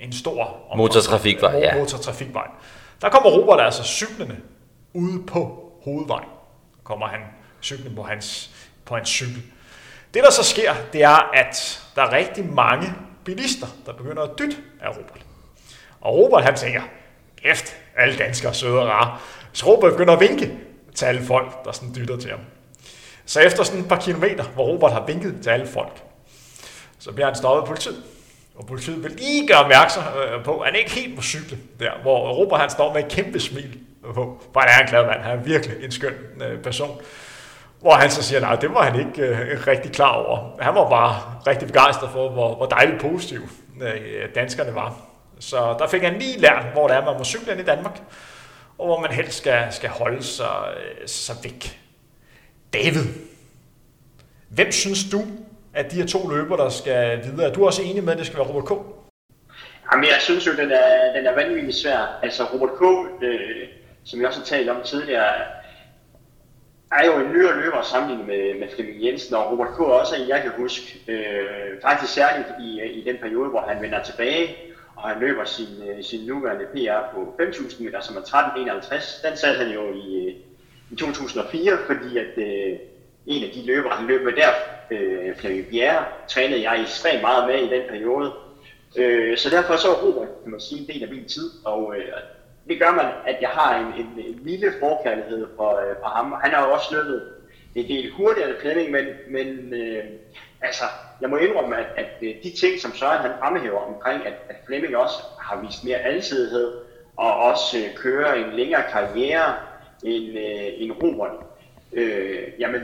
En 0.00 0.12
stor 0.12 0.74
motortrafikvej, 0.76 1.58
ja. 1.58 1.78
motortrafikvej. 1.78 2.46
Der 3.00 3.08
kommer 3.08 3.30
Robert 3.30 3.60
altså 3.60 3.82
cyklende 3.82 4.36
ude 4.92 5.26
på 5.26 5.72
hovedvejen. 5.84 6.28
Kommer 6.84 7.06
han 7.06 7.20
cyklende 7.62 7.96
på 7.96 8.02
hans, 8.02 8.50
på 8.84 8.94
hans 8.94 9.08
cykel. 9.08 9.42
Det, 10.14 10.22
der 10.22 10.30
så 10.30 10.44
sker, 10.44 10.74
det 10.92 11.02
er, 11.02 11.30
at 11.34 11.82
der 11.94 12.02
er 12.02 12.12
rigtig 12.12 12.44
mange 12.44 12.94
bilister, 13.24 13.66
der 13.86 13.92
begynder 13.92 14.22
at 14.22 14.38
dytte 14.38 14.56
af 14.80 14.88
Robert. 14.88 15.26
Og 16.00 16.14
Robert, 16.14 16.44
han 16.44 16.56
tænker, 16.56 16.82
kæft, 17.42 17.76
alle 17.98 18.18
danskere 18.18 18.54
søde 18.54 18.80
og 18.80 18.88
rare. 18.88 19.18
Så 19.52 19.66
Robert 19.66 19.92
begynder 19.92 20.14
at 20.14 20.20
vinke 20.20 20.52
til 20.94 21.04
alle 21.04 21.22
folk, 21.22 21.64
der 21.64 21.72
sådan 21.72 21.94
dytter 21.94 22.16
til 22.16 22.30
ham. 22.30 22.40
Så 23.26 23.40
efter 23.40 23.62
sådan 23.62 23.80
et 23.80 23.88
par 23.88 24.00
kilometer, 24.00 24.44
hvor 24.44 24.64
Robert 24.64 24.92
har 24.92 25.06
vinket 25.06 25.38
til 25.42 25.50
alle 25.50 25.66
folk, 25.66 26.02
så 26.98 27.12
bliver 27.12 27.26
han 27.26 27.34
stoppet 27.34 27.60
af 27.60 27.66
politiet. 27.66 28.02
Og 28.54 28.66
politiet 28.66 29.04
vil 29.04 29.12
lige 29.12 29.48
gøre 29.48 29.58
opmærksom 29.58 30.02
øh, 30.02 30.44
på, 30.44 30.58
at 30.58 30.66
han 30.66 30.78
ikke 30.78 30.90
helt 30.90 31.14
må 31.16 31.22
cykle 31.22 31.58
der, 31.80 31.90
hvor 32.02 32.32
Robert 32.32 32.60
han 32.60 32.70
står 32.70 32.94
med 32.94 33.04
et 33.04 33.10
kæmpe 33.10 33.40
smil 33.40 33.78
på. 34.14 34.42
for 34.52 34.60
han 34.60 34.68
er 34.68 34.82
en 34.82 34.88
glad 34.88 35.06
mand, 35.06 35.20
han 35.20 35.38
er 35.38 35.42
virkelig 35.42 35.84
en 35.84 35.90
skøn 35.90 36.14
øh, 36.42 36.62
person. 36.62 37.00
Hvor 37.80 37.92
han 37.92 38.10
så 38.10 38.22
siger, 38.22 38.40
nej, 38.40 38.54
det 38.54 38.74
var 38.74 38.82
han 38.82 38.98
ikke 38.98 39.22
øh, 39.22 39.66
rigtig 39.66 39.92
klar 39.92 40.12
over. 40.12 40.56
Han 40.60 40.74
var 40.74 40.88
bare 40.90 41.22
rigtig 41.46 41.68
begejstret 41.68 42.10
for, 42.10 42.28
hvor, 42.28 42.54
hvor 42.54 42.66
dejligt 42.66 43.00
positiv 43.00 43.40
øh, 43.80 44.34
danskerne 44.34 44.74
var. 44.74 45.07
Så 45.40 45.76
der 45.78 45.86
fik 45.86 46.02
han 46.02 46.18
lige 46.18 46.40
lært, 46.40 46.64
hvor 46.72 46.88
det 46.88 46.96
er, 46.96 47.04
man 47.04 47.18
må 47.18 47.24
cykle 47.24 47.52
ind 47.52 47.60
i 47.60 47.64
Danmark, 47.64 48.00
og 48.78 48.86
hvor 48.86 49.00
man 49.00 49.10
helst 49.10 49.38
skal, 49.38 49.66
skal 49.70 49.90
holde 49.90 50.22
sig, 50.22 50.74
øh, 50.76 51.08
sig 51.08 51.36
væk. 51.42 51.80
David, 52.72 53.04
hvem 54.48 54.72
synes 54.72 55.10
du, 55.12 55.22
at 55.74 55.90
de 55.90 55.96
her 55.96 56.06
to 56.06 56.28
løber, 56.28 56.56
der 56.56 56.68
skal 56.68 57.24
videre, 57.24 57.48
er 57.48 57.52
du 57.52 57.66
også 57.66 57.82
enig 57.82 58.04
med, 58.04 58.12
at 58.12 58.18
det 58.18 58.26
skal 58.26 58.38
være 58.38 58.48
Robert 58.48 58.64
K? 58.64 58.72
Jamen, 59.92 60.04
jeg 60.04 60.16
synes 60.20 60.46
jo, 60.46 60.52
den 60.52 60.70
er, 60.70 61.12
den 61.16 61.26
er 61.26 61.34
vanvittigt 61.34 61.76
svær. 61.76 62.18
Altså, 62.22 62.44
Robert 62.44 62.70
K., 62.78 62.82
øh, 63.22 63.68
som 64.04 64.20
vi 64.20 64.24
også 64.24 64.38
har 64.38 64.46
talt 64.46 64.68
om 64.68 64.82
tidligere, 64.84 65.32
er 66.92 67.06
jo 67.06 67.18
en 67.18 67.32
nyere 67.32 67.60
løber 67.60 67.82
sammenlignet 67.82 68.26
med, 68.26 68.60
med 68.60 68.68
Flemming 68.74 69.04
Jensen, 69.04 69.34
og 69.34 69.52
Robert 69.52 69.68
K. 69.76 69.80
også 69.80 70.16
en, 70.16 70.28
jeg 70.28 70.42
kan 70.42 70.52
huske. 70.56 70.98
Øh, 71.08 71.82
faktisk 71.82 72.12
særligt 72.12 72.48
i, 72.60 72.82
i 72.82 73.04
den 73.04 73.16
periode, 73.22 73.50
hvor 73.50 73.60
han 73.60 73.82
vender 73.82 74.02
tilbage, 74.02 74.56
og 74.98 75.08
han 75.08 75.20
løber 75.20 75.44
sin, 75.44 75.88
øh, 75.88 76.04
sin 76.04 76.26
nuværende 76.26 76.64
PR 76.64 77.14
på 77.14 77.34
5.000 77.40 77.84
meter, 77.84 78.00
som 78.00 78.16
er 78.16 78.20
13.51. 78.20 79.28
Den 79.28 79.36
satte 79.36 79.58
han 79.64 79.74
jo 79.74 79.92
i, 79.94 80.26
øh, 80.26 80.34
i 80.90 80.96
2004, 80.96 81.78
fordi 81.86 82.18
at 82.18 82.38
øh, 82.38 82.78
en 83.26 83.44
af 83.44 83.50
de 83.54 83.66
løbere, 83.66 83.92
han 83.92 84.06
løb 84.06 84.24
med 84.24 84.32
der, 84.32 84.50
øh, 84.90 85.36
Flemming 85.36 85.66
Bjerre, 85.70 86.04
trænede 86.28 86.70
jeg 86.70 86.82
ekstremt 86.82 87.22
meget 87.22 87.46
med 87.46 87.58
i 87.58 87.74
den 87.74 87.82
periode. 87.88 88.32
Øh, 88.96 89.38
så 89.38 89.50
derfor 89.50 89.76
så 89.76 89.88
er 89.88 90.02
Robert, 90.02 90.28
kan 90.42 90.50
man 90.50 90.60
sige, 90.60 90.80
en 90.80 90.86
del 90.86 91.02
af 91.02 91.10
min 91.10 91.24
tid, 91.24 91.50
og 91.64 91.94
øh, 91.96 92.04
det 92.68 92.80
gør 92.80 92.92
man, 92.92 93.06
at 93.26 93.36
jeg 93.40 93.48
har 93.48 93.78
en, 93.78 93.86
en, 93.86 94.26
en 94.26 94.40
lille 94.42 94.72
forkærlighed 94.80 95.46
for, 95.56 95.70
øh, 95.70 95.96
for 96.02 96.08
ham. 96.08 96.34
Han 96.42 96.50
har 96.50 96.66
jo 96.66 96.72
også 96.72 96.94
løbet 96.94 97.22
en 97.74 97.88
del 97.88 98.12
hurtigere 98.12 98.50
end 98.50 98.58
Flemming, 98.60 98.90
men, 98.90 99.06
men 99.28 99.74
øh, 99.74 100.04
altså, 100.62 100.84
jeg 101.20 101.30
må 101.30 101.36
indrømme, 101.36 101.76
at, 101.76 101.86
at 101.96 102.10
øh, 102.22 102.34
de 102.42 102.50
ting, 102.60 102.80
som 102.80 102.94
Søren 102.94 103.22
han 103.22 103.30
fremhæver 103.38 103.80
omkring, 103.80 104.26
at, 104.26 104.34
at 104.48 104.56
Flemming 104.66 104.96
også 104.96 105.18
har 105.40 105.60
vist 105.60 105.84
mere 105.84 105.98
alsidighed, 105.98 106.72
og 107.16 107.36
også 107.36 107.78
øh, 107.78 107.94
kører 107.96 108.34
en 108.34 108.52
længere 108.52 108.82
karriere 108.92 109.54
end, 110.02 110.38
øh, 110.38 110.82
end 110.82 110.92
romerne, 111.02 111.38
øh, 111.92 112.42
jamen, 112.58 112.82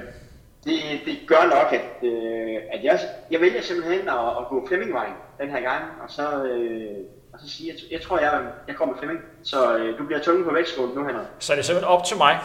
det, 0.65 0.81
det 1.07 1.19
gør 1.27 1.45
nok, 1.45 1.73
at, 1.73 2.09
øh, 2.09 2.57
at 2.73 2.85
jeg, 2.85 3.01
jeg 3.31 3.41
vælger 3.41 3.63
simpelthen 3.63 4.09
at, 4.09 4.29
at 4.41 4.49
gå 4.49 4.67
Flemmingvejen 4.69 5.13
den 5.41 5.51
her 5.51 5.61
gang, 5.61 5.85
og 6.03 6.11
så, 6.11 6.45
øh, 6.45 6.97
og 7.33 7.41
så 7.41 7.51
sige, 7.51 7.73
jeg, 7.73 7.93
jeg 7.93 8.01
tror, 8.03 8.19
jeg, 8.19 8.43
jeg 8.69 8.77
kommer 8.77 8.95
med 8.95 8.99
Flemming. 9.01 9.21
Så 9.43 9.77
øh, 9.79 9.99
du 9.99 10.05
bliver 10.05 10.21
tunge 10.21 10.45
på 10.45 10.53
vægtskålen 10.53 10.95
nu, 10.95 11.07
Henrik. 11.07 11.27
Så 11.39 11.53
er 11.53 11.57
det 11.57 11.65
simpelthen 11.65 11.93
op 11.93 12.05
til 12.05 12.17
mig, 12.17 12.39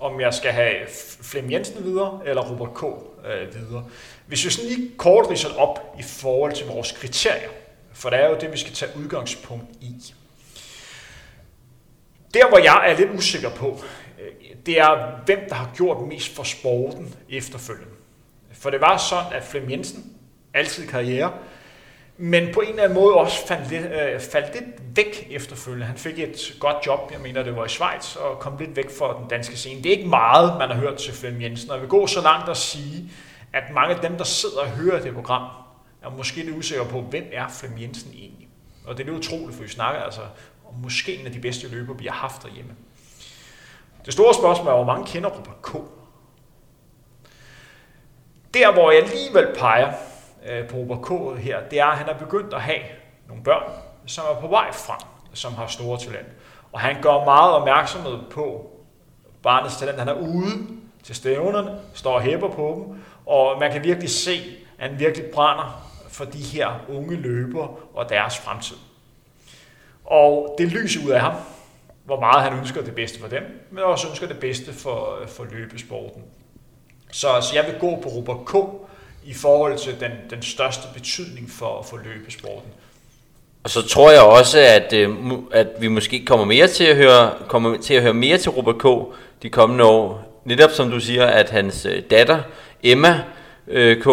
om 0.00 0.20
jeg 0.20 0.34
skal 0.34 0.52
have 0.52 0.74
Flem 1.22 1.50
Jensen 1.50 1.84
videre, 1.84 2.20
eller 2.24 2.42
Robert 2.50 2.74
K. 2.74 2.82
Øh, 3.26 3.54
videre. 3.54 3.84
Hvis 4.32 4.44
vi 4.44 4.50
sådan 4.50 4.70
lige 4.70 4.90
kort 4.96 5.30
ridser 5.30 5.54
op 5.58 5.94
i 5.98 6.02
forhold 6.02 6.52
til 6.52 6.66
vores 6.66 6.92
kriterier, 6.92 7.48
for 7.92 8.10
det 8.10 8.18
er 8.18 8.28
jo 8.28 8.36
det, 8.40 8.52
vi 8.52 8.58
skal 8.58 8.72
tage 8.72 8.92
udgangspunkt 8.96 9.66
i. 9.80 10.14
Der, 12.34 12.48
hvor 12.48 12.58
jeg 12.58 12.90
er 12.90 12.96
lidt 12.96 13.10
usikker 13.10 13.50
på, 13.50 13.80
øh, 14.20 14.56
det 14.66 14.78
er, 14.78 15.20
hvem 15.24 15.38
der 15.48 15.54
har 15.54 15.70
gjort 15.76 16.08
mest 16.08 16.34
for 16.34 16.42
sporten 16.42 17.14
efterfølgende. 17.30 17.94
For 18.52 18.70
det 18.70 18.80
var 18.80 18.96
sådan, 18.96 19.32
at 19.32 19.44
Flem 19.44 19.70
Jensen, 19.70 20.12
altid 20.54 20.88
karriere, 20.88 21.32
men 22.16 22.54
på 22.54 22.60
en 22.60 22.68
eller 22.68 22.82
anden 22.82 22.98
måde 22.98 23.14
også 23.14 23.46
faldt 23.46 23.70
lidt, 23.70 23.84
øh, 23.84 24.20
faldt 24.20 24.54
lidt 24.54 24.96
væk 24.96 25.28
efterfølgende. 25.30 25.86
Han 25.86 25.96
fik 25.96 26.18
et 26.18 26.56
godt 26.60 26.76
job, 26.86 27.12
jeg 27.12 27.20
mener 27.20 27.42
det 27.42 27.56
var 27.56 27.64
i 27.64 27.68
Schweiz, 27.68 28.16
og 28.16 28.38
kom 28.38 28.58
lidt 28.58 28.76
væk 28.76 28.90
fra 28.98 29.18
den 29.20 29.28
danske 29.30 29.56
scene. 29.56 29.82
Det 29.82 29.92
er 29.92 29.96
ikke 29.96 30.08
meget, 30.08 30.58
man 30.58 30.68
har 30.68 30.76
hørt 30.76 30.96
til 30.96 31.12
Flem 31.12 31.42
Jensen, 31.42 31.70
og 31.70 31.76
jeg 31.76 31.82
vil 31.82 31.90
gå 31.90 32.06
så 32.06 32.20
langt 32.20 32.48
at 32.50 32.56
sige, 32.56 33.10
at 33.52 33.62
mange 33.74 33.94
af 33.94 34.00
dem, 34.00 34.16
der 34.16 34.24
sidder 34.24 34.60
og 34.60 34.68
hører 34.68 35.02
det 35.02 35.14
program, 35.14 35.48
er 36.02 36.10
måske 36.10 36.42
lidt 36.42 36.56
usikre 36.56 36.84
på, 36.84 37.00
hvem 37.00 37.24
er 37.32 37.48
Flem 37.48 37.80
Jensen 37.80 38.12
egentlig? 38.14 38.48
Og 38.86 38.96
det 38.96 39.08
er 39.08 39.12
lidt 39.12 39.26
utroligt, 39.26 39.54
for 39.56 39.62
vi 39.62 39.68
snakker 39.68 40.00
altså 40.00 40.20
om 40.68 40.74
måske 40.74 41.20
en 41.20 41.26
af 41.26 41.32
de 41.32 41.40
bedste 41.40 41.68
løber, 41.68 41.94
vi 41.94 42.06
har 42.06 42.14
haft 42.14 42.42
derhjemme. 42.42 42.72
Det 44.04 44.12
store 44.12 44.34
spørgsmål 44.34 44.68
er, 44.68 44.74
hvor 44.74 44.84
mange 44.84 45.06
kender 45.06 45.30
Robert 45.30 45.62
K? 45.62 45.72
Der, 48.54 48.72
hvor 48.72 48.90
jeg 48.90 49.02
alligevel 49.02 49.54
peger 49.58 49.92
øh, 50.46 50.68
på 50.68 50.76
Robert 50.76 51.02
K 51.02 51.40
her, 51.42 51.68
det 51.68 51.80
er, 51.80 51.86
at 51.86 51.98
han 51.98 52.08
er 52.08 52.18
begyndt 52.18 52.54
at 52.54 52.60
have 52.60 52.82
nogle 53.28 53.44
børn, 53.44 53.72
som 54.06 54.24
er 54.36 54.40
på 54.40 54.46
vej 54.46 54.72
frem, 54.72 55.00
som 55.34 55.54
har 55.54 55.66
store 55.66 55.98
talent. 55.98 56.28
Og 56.72 56.80
han 56.80 57.02
gør 57.02 57.24
meget 57.24 57.52
opmærksomhed 57.52 58.18
på 58.30 58.70
barnets 59.42 59.76
talent. 59.76 59.98
Han 59.98 60.08
er 60.08 60.14
ude 60.14 60.66
til 61.02 61.14
stævnerne, 61.14 61.80
står 61.94 62.14
og 62.14 62.20
hæpper 62.20 62.48
på 62.48 62.86
dem, 62.88 63.02
og 63.26 63.60
man 63.60 63.72
kan 63.72 63.84
virkelig 63.84 64.10
se, 64.10 64.40
at 64.78 64.90
han 64.90 64.98
virkelig 64.98 65.26
brænder 65.26 65.92
for 66.08 66.24
de 66.24 66.38
her 66.38 66.68
unge 66.88 67.16
løbere 67.16 67.68
og 67.94 68.08
deres 68.08 68.38
fremtid. 68.38 68.76
Og 70.04 70.54
det 70.58 70.72
lyser 70.72 71.06
ud 71.06 71.10
af 71.10 71.20
ham, 71.20 71.34
hvor 72.04 72.20
meget 72.20 72.42
han 72.50 72.58
ønsker 72.58 72.82
det 72.82 72.94
bedste 72.94 73.20
for 73.20 73.28
dem, 73.28 73.42
men 73.70 73.84
også 73.84 74.08
ønsker 74.08 74.26
det 74.26 74.38
bedste 74.38 74.72
for, 74.72 75.18
for 75.28 75.44
løbesporten. 75.52 76.22
Så, 77.12 77.28
så 77.40 77.54
jeg 77.54 77.66
vil 77.66 77.74
gå 77.80 78.00
på 78.02 78.08
Robert 78.08 78.46
K. 78.46 78.54
i 79.24 79.34
forhold 79.34 79.78
til 79.78 80.00
den, 80.00 80.10
den 80.30 80.42
største 80.42 80.88
betydning 80.94 81.50
for, 81.50 81.82
for 81.82 81.96
løbesporten. 81.96 82.70
Og 83.64 83.70
så 83.70 83.88
tror 83.88 84.10
jeg 84.10 84.22
også, 84.22 84.58
at, 84.58 84.92
øh, 84.92 85.10
at 85.52 85.66
vi 85.78 85.88
måske 85.88 86.24
kommer 86.24 86.44
mere 86.46 86.68
til 86.68 86.84
at 86.84 86.96
høre, 86.96 87.32
kommer 87.48 87.76
til 87.80 87.94
at 87.94 88.02
høre 88.02 88.14
mere 88.14 88.38
til 88.38 88.50
Robert 88.50 88.78
K. 88.78 89.14
de 89.42 89.50
kommende 89.50 89.84
år. 89.84 90.31
Netop 90.44 90.70
som 90.70 90.90
du 90.90 91.00
siger, 91.00 91.26
at 91.26 91.50
hans 91.50 91.86
øh, 91.86 92.02
datter, 92.10 92.38
Emma 92.82 93.20
øh, 93.68 94.02
K., 94.02 94.06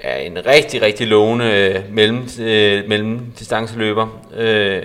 er 0.00 0.16
en 0.16 0.46
rigtig, 0.46 0.82
rigtig 0.82 1.06
lovende 1.06 1.44
øh, 1.44 1.94
mellem, 1.94 2.28
øh, 2.40 2.88
mellemdistanceløber. 2.88 4.20
Øh, 4.36 4.82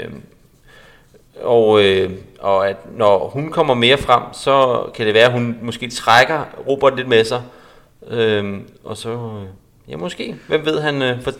og, 1.41 1.83
øh, 1.83 2.11
og 2.39 2.69
at 2.69 2.77
når 2.97 3.27
hun 3.27 3.51
kommer 3.51 3.73
mere 3.73 3.97
frem, 3.97 4.23
så 4.33 4.85
kan 4.95 5.05
det 5.05 5.13
være, 5.13 5.25
at 5.25 5.31
hun 5.31 5.57
måske 5.61 5.89
trækker 5.89 6.43
Robert 6.67 6.95
lidt 6.95 7.07
med 7.07 7.25
sig. 7.25 7.41
Øh, 8.07 8.59
og 8.83 8.97
så, 8.97 9.09
øh, 9.09 9.47
ja 9.89 9.97
måske, 9.97 10.35
hvem 10.47 10.65
ved, 10.65 10.81
han, 10.81 11.01
øh, 11.01 11.21
for, 11.21 11.31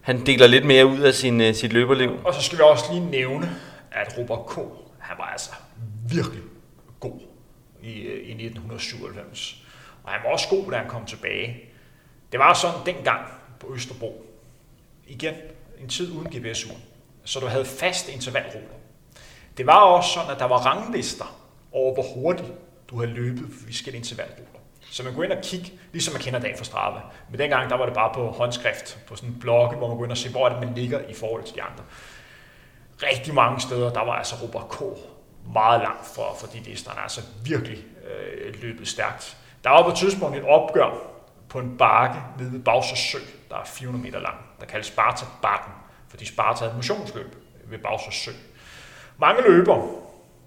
han 0.00 0.26
deler 0.26 0.46
lidt 0.46 0.64
mere 0.64 0.86
ud 0.86 1.00
af 1.00 1.14
sin, 1.14 1.40
øh, 1.40 1.54
sit 1.54 1.72
løberliv. 1.72 2.10
Og 2.24 2.34
så 2.34 2.42
skal 2.42 2.58
vi 2.58 2.62
også 2.62 2.84
lige 2.92 3.10
nævne, 3.10 3.50
at 3.92 4.18
Robert 4.18 4.46
K., 4.46 4.54
han 4.98 5.16
var 5.18 5.24
altså 5.32 5.50
virkelig 6.10 6.42
i, 7.84 8.00
øh, 8.00 8.28
i 8.28 8.32
1997. 8.32 9.62
Og 10.04 10.12
han 10.12 10.20
var 10.24 10.30
også 10.30 10.48
god, 10.48 10.70
da 10.70 10.76
han 10.76 10.88
kom 10.88 11.06
tilbage. 11.06 11.64
Det 12.32 12.40
var 12.40 12.54
sådan 12.54 12.76
dengang 12.86 13.26
på 13.60 13.74
Østerbro. 13.74 14.26
Igen, 15.06 15.34
en 15.80 15.88
tid 15.88 16.12
uden 16.12 16.26
gps 16.26 16.66
Så 17.24 17.40
du 17.40 17.46
havde 17.46 17.64
fast 17.64 18.08
intervalruter. 18.08 18.74
Det 19.56 19.66
var 19.66 19.80
også 19.80 20.10
sådan, 20.10 20.30
at 20.30 20.38
der 20.38 20.44
var 20.44 20.56
ranglister 20.56 21.40
over, 21.72 21.94
hvor 21.94 22.02
hurtigt 22.14 22.52
du 22.90 23.00
havde 23.00 23.12
løbet 23.12 23.42
på 23.42 23.56
forskellige 23.66 24.00
intervalruter. 24.00 24.58
Så 24.90 25.02
man 25.02 25.14
går 25.14 25.22
ind 25.22 25.32
og 25.32 25.42
kigge, 25.42 25.72
ligesom 25.92 26.14
man 26.14 26.22
kender 26.22 26.40
dag 26.40 26.54
for 26.56 26.64
Strava. 26.64 27.00
Men 27.30 27.40
dengang, 27.40 27.70
der 27.70 27.76
var 27.76 27.84
det 27.84 27.94
bare 27.94 28.14
på 28.14 28.26
håndskrift, 28.26 28.98
på 29.06 29.16
sådan 29.16 29.28
en 29.28 29.40
blogge, 29.40 29.76
hvor 29.76 29.88
man 29.88 29.96
går 29.96 30.04
ind 30.04 30.12
og 30.12 30.18
se, 30.18 30.30
hvor 30.30 30.48
er 30.48 30.52
det, 30.52 30.66
man 30.66 30.74
ligger 30.74 31.00
i 31.08 31.14
forhold 31.14 31.44
til 31.44 31.54
de 31.54 31.62
andre. 31.62 31.84
Rigtig 33.02 33.34
mange 33.34 33.60
steder, 33.60 33.92
der 33.92 34.04
var 34.04 34.12
altså 34.12 34.34
Robert 34.42 34.68
K 34.68 34.82
meget 35.52 35.80
langt 35.80 36.06
for, 36.06 36.36
for 36.40 36.46
de 36.46 36.58
lister. 36.58 36.90
Han 36.90 37.02
altså 37.02 37.20
virkelig 37.44 37.78
øh, 38.04 38.54
løbet 38.62 38.88
stærkt. 38.88 39.36
Der 39.64 39.70
var 39.70 39.82
på 39.82 39.88
et 39.88 39.96
tidspunkt 39.96 40.36
et 40.36 40.44
opgør 40.44 40.90
på 41.48 41.58
en 41.58 41.76
bakke 41.78 42.18
nede 42.38 42.52
ved 42.52 42.60
Bagsers 42.60 42.98
Sø, 42.98 43.18
der 43.50 43.56
er 43.56 43.64
400 43.64 44.04
meter 44.04 44.20
lang, 44.20 44.36
der 44.60 44.66
kaldes 44.66 44.86
Sparta-bakken, 44.86 45.72
fordi 46.08 46.24
Sparta 46.24 46.64
havde 46.64 46.76
motionsløb 46.76 47.36
ved 47.64 47.78
Bagsers 47.78 48.14
Sø. 48.14 48.30
Mange 49.18 49.42
løber 49.42 49.88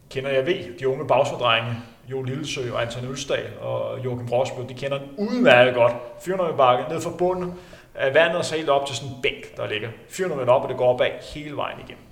kender 0.10 0.30
jeg 0.30 0.46
ved, 0.46 0.80
de 0.80 0.88
unge 0.88 1.08
bagsfordrenge, 1.08 1.76
Jo 2.08 2.24
Lillesø 2.24 2.74
og 2.74 2.82
Anton 2.82 3.06
Ølsdal 3.06 3.60
og 3.60 4.06
Joachim 4.06 4.28
Rosbø, 4.28 4.62
de 4.70 4.74
kender 4.74 4.98
den 4.98 5.10
udmærket 5.18 5.74
godt. 5.74 5.94
400 6.22 6.52
meter 6.52 6.58
bakke 6.58 6.94
ned 6.94 7.02
fra 7.02 7.12
bunden 7.18 7.54
af 7.96 8.14
vandet 8.14 8.38
og 8.38 8.46
så 8.46 8.56
helt 8.56 8.70
op 8.70 8.88
til 8.88 8.96
sådan 8.96 9.16
en 9.16 9.22
bænk, 9.22 9.58
der 9.58 9.68
ligger 9.68 9.90
400 10.10 10.40
meter 10.42 10.54
op, 10.54 10.64
og 10.64 10.70
det 10.70 10.78
går 10.78 10.94
opad 10.94 11.12
hele 11.34 11.56
vejen 11.56 11.80
igennem. 11.80 12.07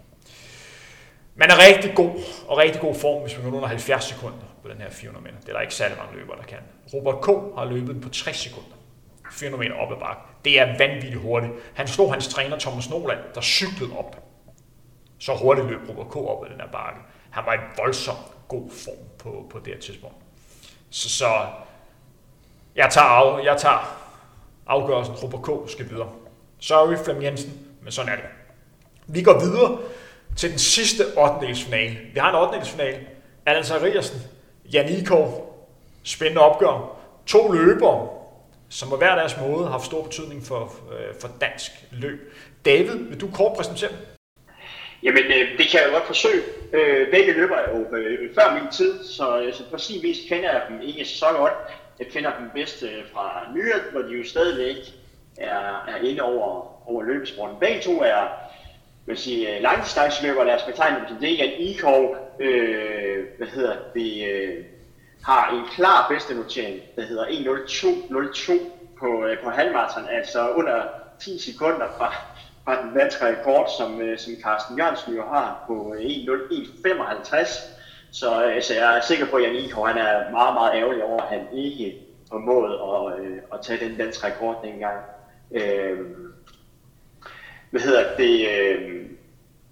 Man 1.35 1.49
er 1.49 1.67
rigtig 1.67 1.95
god, 1.95 2.11
og 2.47 2.57
rigtig 2.57 2.81
god 2.81 2.95
form, 2.95 3.21
hvis 3.21 3.37
man 3.37 3.49
går 3.49 3.57
under 3.57 3.69
70 3.69 4.03
sekunder 4.03 4.37
på 4.61 4.69
den 4.69 4.77
her 4.77 4.89
400 4.89 5.23
meter. 5.23 5.39
Det 5.39 5.49
er 5.49 5.53
der 5.53 5.61
ikke 5.61 5.75
særlig 5.75 5.97
mange 5.97 6.19
løbere, 6.19 6.37
der 6.37 6.43
kan. 6.43 6.57
Robert 6.93 7.21
K. 7.21 7.57
har 7.57 7.65
løbet 7.65 7.95
den 7.95 8.01
på 8.01 8.09
60 8.09 8.37
sekunder. 8.37 8.75
400 9.31 9.69
meter 9.69 9.81
op 9.81 9.91
ad 9.91 9.99
bakke. 9.99 10.21
Det 10.45 10.59
er 10.59 10.77
vanvittigt 10.77 11.21
hurtigt. 11.21 11.53
Han 11.73 11.87
slog 11.87 12.13
hans 12.13 12.27
træner 12.27 12.59
Thomas 12.59 12.89
Noland, 12.89 13.19
der 13.35 13.41
cyklede 13.41 13.97
op 13.97 14.25
så 15.19 15.35
hurtigt 15.35 15.67
løb 15.67 15.79
Robert 15.89 16.07
K. 16.09 16.15
op 16.15 16.45
ad 16.45 16.49
den 16.49 16.59
her 16.59 16.67
bakke. 16.67 16.99
Han 17.29 17.43
var 17.45 17.53
i 17.53 17.57
voldsomt 17.77 18.19
god 18.47 18.69
form 18.69 19.05
på, 19.19 19.47
på 19.49 19.59
det 19.59 19.73
her 19.73 19.81
tidspunkt. 19.81 20.15
Så, 20.89 21.09
så 21.09 21.47
jeg, 22.75 22.89
tager 22.91 23.07
af, 23.07 23.45
jeg 23.45 23.57
tager 23.57 23.97
afgørelsen, 24.67 25.15
Robert 25.15 25.41
K. 25.41 25.71
skal 25.71 25.89
videre. 25.89 26.11
Sorry, 26.59 26.95
Flem 27.03 27.21
Jensen, 27.21 27.67
men 27.81 27.91
sådan 27.91 28.11
er 28.11 28.15
det. 28.15 28.25
Vi 29.07 29.23
går 29.23 29.39
videre 29.39 29.79
til 30.37 30.49
den 30.49 30.59
sidste 30.59 31.03
8. 31.17 31.47
Vi 32.13 32.19
har 32.19 32.29
en 32.29 32.55
8. 32.55 32.71
finale. 32.71 32.99
Allan 33.45 33.63
Zachariasen, 33.63 34.19
Jan 34.73 34.89
Ikov, 34.89 35.55
spændende 36.03 36.41
opgør. 36.41 36.97
To 37.25 37.51
løbere, 37.51 38.09
som 38.69 38.89
på 38.89 38.95
hver 38.95 39.15
deres 39.15 39.37
måde 39.41 39.63
har 39.63 39.71
haft 39.71 39.85
stor 39.85 40.03
betydning 40.03 40.43
for, 40.43 40.73
øh, 40.91 41.15
for 41.21 41.29
dansk 41.41 41.71
løb. 41.91 42.33
David, 42.65 42.95
vil 43.09 43.21
du 43.21 43.27
kort 43.33 43.57
præsentere 43.57 43.89
dem? 43.89 43.97
Jamen, 45.03 45.23
øh, 45.23 45.57
det 45.57 45.67
kan 45.67 45.79
jeg 45.79 45.87
jo 45.87 45.93
godt 45.93 46.05
forsøge. 46.05 46.41
Øh, 46.73 47.11
begge 47.11 47.33
løber 47.33 47.55
er 47.55 47.77
jo 47.77 47.95
øh, 47.95 48.35
før 48.35 48.53
min 48.53 48.71
tid, 48.71 49.03
så, 49.03 49.41
øh, 49.41 49.53
så 49.53 49.63
på 49.71 49.77
sin 49.77 50.03
vis 50.03 50.17
kender 50.29 50.51
jeg 50.51 50.61
dem 50.69 50.81
ikke 50.81 51.05
så 51.05 51.25
godt. 51.37 51.53
Jeg 51.99 52.07
kender 52.07 52.31
dem 52.39 52.49
bedst 52.55 52.83
øh, 52.83 53.03
fra 53.13 53.47
nyere, 53.55 53.79
hvor 53.91 54.01
de 54.01 54.17
jo 54.17 54.25
stadigvæk 54.25 54.75
er, 55.37 55.85
er 55.87 55.97
inde 56.03 56.21
over, 56.21 56.71
over 56.89 57.03
løbesporten. 57.03 57.57
Begge 57.59 57.81
to 57.81 58.01
er 58.01 58.27
vil 59.05 59.17
sige, 59.17 59.55
øh, 59.55 59.61
langdistanceløber, 59.61 60.43
lad 60.43 60.55
os 60.55 60.63
betegne 60.63 60.99
dem 60.99 61.07
som 61.07 61.17
det, 61.17 61.27
ikke 61.27 61.43
at 61.43 61.53
e 61.59 62.43
øh, 62.43 63.25
hvad 63.37 63.47
hedder 63.47 63.75
det, 63.93 64.31
øh, 64.31 64.65
har 65.23 65.51
en 65.51 65.65
klar 65.75 66.07
bedste 66.09 66.35
notering, 66.35 66.81
der 66.95 67.01
hedder 67.01 67.25
1.02.02 67.25 68.53
på, 68.99 69.25
øh, 69.25 69.43
på 69.43 69.49
halvmarathon, 69.49 70.07
altså 70.09 70.49
under 70.49 70.83
10 71.19 71.39
sekunder 71.39 71.87
fra, 71.97 72.13
fra 72.65 72.81
den 72.81 72.93
danske 72.97 73.25
rekord, 73.25 73.69
som, 73.77 74.01
øh, 74.01 74.17
som 74.17 74.33
Carsten 74.43 74.77
Jørgensen 74.77 75.15
jo 75.15 75.21
har 75.21 75.63
på 75.67 75.95
øh, 75.97 76.01
1.01.55. 76.01 77.75
Øh, 78.25 78.61
så 78.61 78.73
jeg 78.73 78.97
er 78.97 79.01
sikker 79.01 79.25
på, 79.25 79.35
at 79.35 79.43
Jan 79.43 79.55
Ikov, 79.55 79.87
han 79.87 79.97
er 79.97 80.31
meget, 80.31 80.53
meget 80.53 80.75
ærgerlig 80.75 81.03
over, 81.03 81.21
at 81.21 81.29
han 81.29 81.47
ikke 81.53 82.01
formåede 82.31 82.73
at, 82.73 83.25
øh, 83.25 83.37
at 83.53 83.59
tage 83.61 83.89
den 83.89 83.97
danske 83.97 84.27
rekord 84.27 84.61
dengang. 84.63 84.99
Øh, 85.51 85.99
hvad 87.75 87.83
hedder 87.83 88.17
det? 88.17 88.47
Øh, 88.51 89.05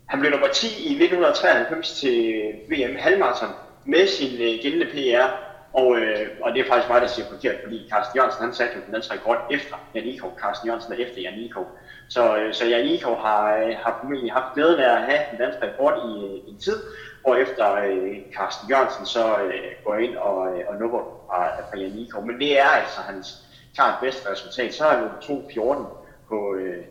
han 0.06 0.20
blev 0.20 0.32
nummer 0.32 0.48
10 0.48 0.68
i 0.68 0.92
1993 1.04 2.00
til 2.00 2.44
VM 2.70 2.96
halvmarathon 2.96 3.50
med 3.86 4.08
sin 4.08 4.34
øh, 4.42 4.60
gældende 4.64 4.86
PR, 4.94 5.28
og, 5.74 5.98
øh, 5.98 6.28
og 6.42 6.54
det 6.54 6.60
er 6.62 6.68
faktisk 6.68 6.90
mig, 6.90 7.02
der 7.02 7.08
siger 7.08 7.28
forkert, 7.34 7.56
fordi 7.64 7.88
Carsten 7.92 8.18
Jørgensen 8.18 8.44
han 8.44 8.54
satte 8.54 8.76
jo 8.76 8.82
den 8.86 8.94
danske 8.94 9.14
rekord 9.14 9.48
efter 9.52 9.76
Jan 9.96 10.04
Iko. 10.04 10.28
Carsten 10.42 10.68
Jørgensen 10.68 10.94
er 10.94 10.98
efter 10.98 11.22
Jan 11.22 11.40
Iko. 11.40 11.62
Så, 12.10 12.38
øh, 12.38 12.54
så 12.54 12.66
Jan 12.66 12.86
Iko 12.86 13.16
har, 13.16 13.58
øh, 13.58 13.76
har 13.84 13.98
formentlig 14.02 14.34
haft 14.34 14.54
glæden 14.56 14.80
af 14.80 14.96
at 14.96 15.02
have 15.02 15.22
den 15.32 15.40
danske 15.40 15.62
rekord 15.68 15.96
i, 16.10 16.26
øh, 16.26 16.50
en 16.50 16.58
tid, 16.60 16.78
og 17.24 17.42
efter 17.42 17.76
øh, 17.76 18.18
Carsten 18.36 18.70
Jørgensen 18.70 19.06
så 19.06 19.26
øh, 19.38 19.70
går 19.86 19.96
ind 19.96 20.16
og, 20.16 20.38
øh, 20.58 20.64
og 20.70 20.76
nupper 20.80 21.02
fra, 21.28 21.62
fra 21.70 21.78
Jan 21.78 21.98
Iko. 21.98 22.22
Men 22.22 22.40
det 22.40 22.60
er 22.60 22.70
altså 22.80 23.02
hans 23.02 23.28
klart 23.76 23.96
bedste 24.02 24.32
resultat. 24.32 24.74
Så 24.74 24.86
er 24.86 24.90
han 24.96 25.04
jo 25.04 25.38
2.14 25.40 25.84
på, 26.30 26.56
øh, 26.56 26.84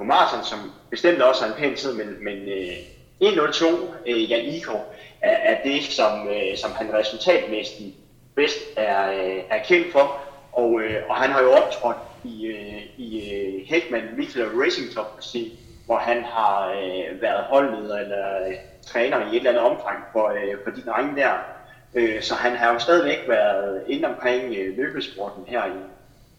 på 0.00 0.04
maraton, 0.04 0.44
som 0.44 0.58
bestemt 0.90 1.22
også 1.22 1.44
har 1.44 1.52
en 1.52 1.58
pæn 1.58 1.76
tid, 1.76 1.92
men, 1.92 2.24
men 2.24 2.38
øh, 2.48 2.76
1.02 3.22 3.66
øh, 4.06 4.30
Jan 4.30 4.44
Iko 4.44 4.72
er, 5.20 5.36
er 5.52 5.62
det, 5.64 5.82
som, 5.82 6.28
øh, 6.28 6.56
som 6.56 6.72
han 6.72 6.94
resultatmæssigt 6.94 7.94
bedst 8.34 8.58
er, 8.76 9.12
øh, 9.12 9.42
er 9.50 9.64
kendt 9.64 9.92
for. 9.92 10.20
Og, 10.52 10.80
øh, 10.80 11.02
og 11.08 11.16
han 11.16 11.30
har 11.30 11.42
jo 11.42 11.52
optrådt 11.52 11.96
i, 12.24 12.46
øh, 12.46 12.82
i 12.96 13.34
øh, 13.34 13.66
Heckman 13.66 14.02
Mikkel 14.16 14.46
Racing 14.46 14.94
Top 14.94 15.20
hvor 15.86 15.98
han 15.98 16.24
har 16.24 16.70
øh, 16.70 17.22
været 17.22 17.44
holdleder 17.44 17.98
eller 17.98 18.46
øh, 18.48 18.54
træner 18.86 19.18
i 19.20 19.28
et 19.28 19.36
eller 19.36 19.50
andet 19.50 19.64
omfang 19.64 19.98
for, 20.12 20.28
øh, 20.28 20.56
for 20.64 20.70
de 20.70 20.82
drenge 20.90 21.16
der. 21.16 21.32
Øh, 21.94 22.22
så 22.22 22.34
han 22.34 22.56
har 22.56 22.72
jo 22.72 22.78
stadigvæk 22.78 23.28
været 23.28 23.82
inde 23.88 24.08
omkring 24.08 24.54
øh, 24.54 24.76
løbesporten 24.76 25.44
her 25.46 25.66
i, 25.66 25.78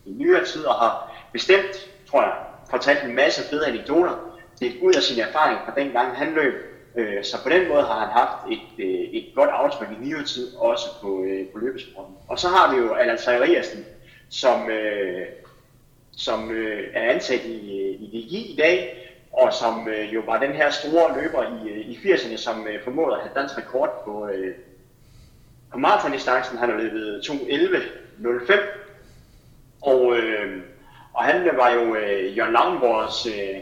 i 0.06 0.14
nyere 0.14 0.46
tid, 0.46 0.66
og 0.66 0.76
har 0.76 1.12
bestemt, 1.34 1.90
tror 2.10 2.22
jeg, 2.22 2.34
fortalt 2.72 3.04
en 3.04 3.16
masse 3.16 3.50
fede 3.50 3.68
anekdoter. 3.68 4.40
Det 4.60 4.74
ud 4.82 4.94
af 4.94 5.02
sin 5.02 5.20
erfaring 5.20 5.60
fra 5.66 5.74
dengang 5.76 6.18
han 6.18 6.34
løb. 6.34 6.54
Øh, 6.96 7.24
så 7.24 7.44
på 7.44 7.50
den 7.50 7.68
måde 7.70 7.84
har 7.84 8.00
han 8.00 8.10
haft 8.10 8.52
et, 8.52 8.86
øh, 8.86 9.00
et 9.00 9.26
godt 9.36 9.50
aftryk 9.50 9.88
i 9.92 10.06
nyere 10.06 10.24
tid, 10.24 10.56
også 10.56 10.86
på, 11.02 11.24
øh, 11.24 11.48
på 11.48 11.60
løbesporten. 11.60 12.16
Og 12.28 12.40
så 12.40 12.48
har 12.48 12.74
vi 12.74 12.82
jo 12.82 12.94
Allan 12.94 13.18
Sejeriasen, 13.18 13.86
som, 14.30 14.70
øh, 14.70 15.28
som 16.12 16.52
øh, 16.52 16.88
er 16.94 17.12
ansat 17.12 17.46
i, 17.46 17.80
øh, 17.80 18.02
i 18.02 18.08
DGI 18.08 18.54
i 18.54 18.56
dag, 18.56 18.98
og 19.34 19.54
som 19.54 19.88
øh, 19.88 20.14
jo 20.14 20.22
var 20.26 20.40
den 20.40 20.52
her 20.52 20.70
store 20.70 21.22
løber 21.22 21.44
i, 21.44 21.70
øh, 21.70 21.78
i 21.78 21.96
80'erne, 21.96 22.38
som 22.38 22.68
øh, 22.68 22.84
formåede 22.84 23.16
at 23.16 23.22
have 23.22 23.42
dansk 23.42 23.58
rekord 23.58 24.02
på, 24.06 24.28
øh, 24.28 24.56
på 25.72 25.78
maratondistancen. 25.78 26.58
Han 26.58 26.70
har 26.70 26.78
løbet 26.78 27.22
2.11.05, 27.22 28.54
og, 29.82 30.18
øh, 30.18 30.62
og 31.14 31.24
han 31.24 31.50
var 31.58 31.70
jo 31.70 31.96
øh, 31.96 32.38
Jørgen 32.38 32.54
Lavnborgs 32.54 33.26
øh, 33.26 33.62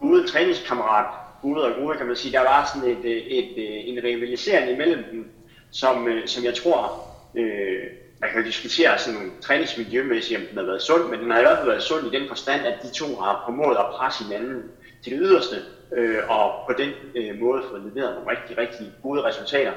gode 0.00 0.26
træningskammerat, 0.26 1.06
gode 1.42 1.64
og 1.64 1.74
gode 1.80 1.98
kan 1.98 2.06
man 2.06 2.16
sige. 2.16 2.32
Der 2.32 2.40
var 2.40 2.70
sådan 2.74 2.90
et, 2.90 3.04
øh, 3.04 3.16
et, 3.16 3.50
et, 3.58 3.88
en 3.88 4.04
rivalisering 4.04 4.70
imellem 4.70 5.04
dem, 5.10 5.30
som, 5.70 6.08
øh, 6.08 6.26
som 6.26 6.44
jeg 6.44 6.54
tror, 6.54 7.08
øh, 7.34 7.82
man 8.20 8.30
kan 8.30 8.44
diskutere 8.44 8.98
sådan 8.98 9.32
træningsmiljømæssigt, 9.40 10.40
om 10.40 10.46
den 10.46 10.58
har 10.58 10.64
været 10.64 10.82
sund, 10.82 11.04
men 11.10 11.20
den 11.20 11.30
har 11.30 11.38
i 11.38 11.42
hvert 11.42 11.58
fald 11.58 11.68
været 11.68 11.82
sund 11.82 12.06
i 12.06 12.18
den 12.18 12.28
forstand, 12.28 12.66
at 12.66 12.82
de 12.82 12.94
to 12.94 13.16
har 13.16 13.42
formået 13.46 13.76
at 13.76 13.86
presse 13.92 14.24
hinanden 14.24 14.62
til 15.02 15.12
det 15.12 15.20
yderste, 15.22 15.56
øh, 15.96 16.18
og 16.28 16.52
på 16.66 16.72
den 16.78 16.90
øh, 17.14 17.40
måde 17.40 17.62
fået 17.70 17.82
leveret 17.82 18.14
nogle 18.14 18.30
rigtig, 18.30 18.58
rigtig 18.58 18.86
gode 19.02 19.22
resultater. 19.22 19.72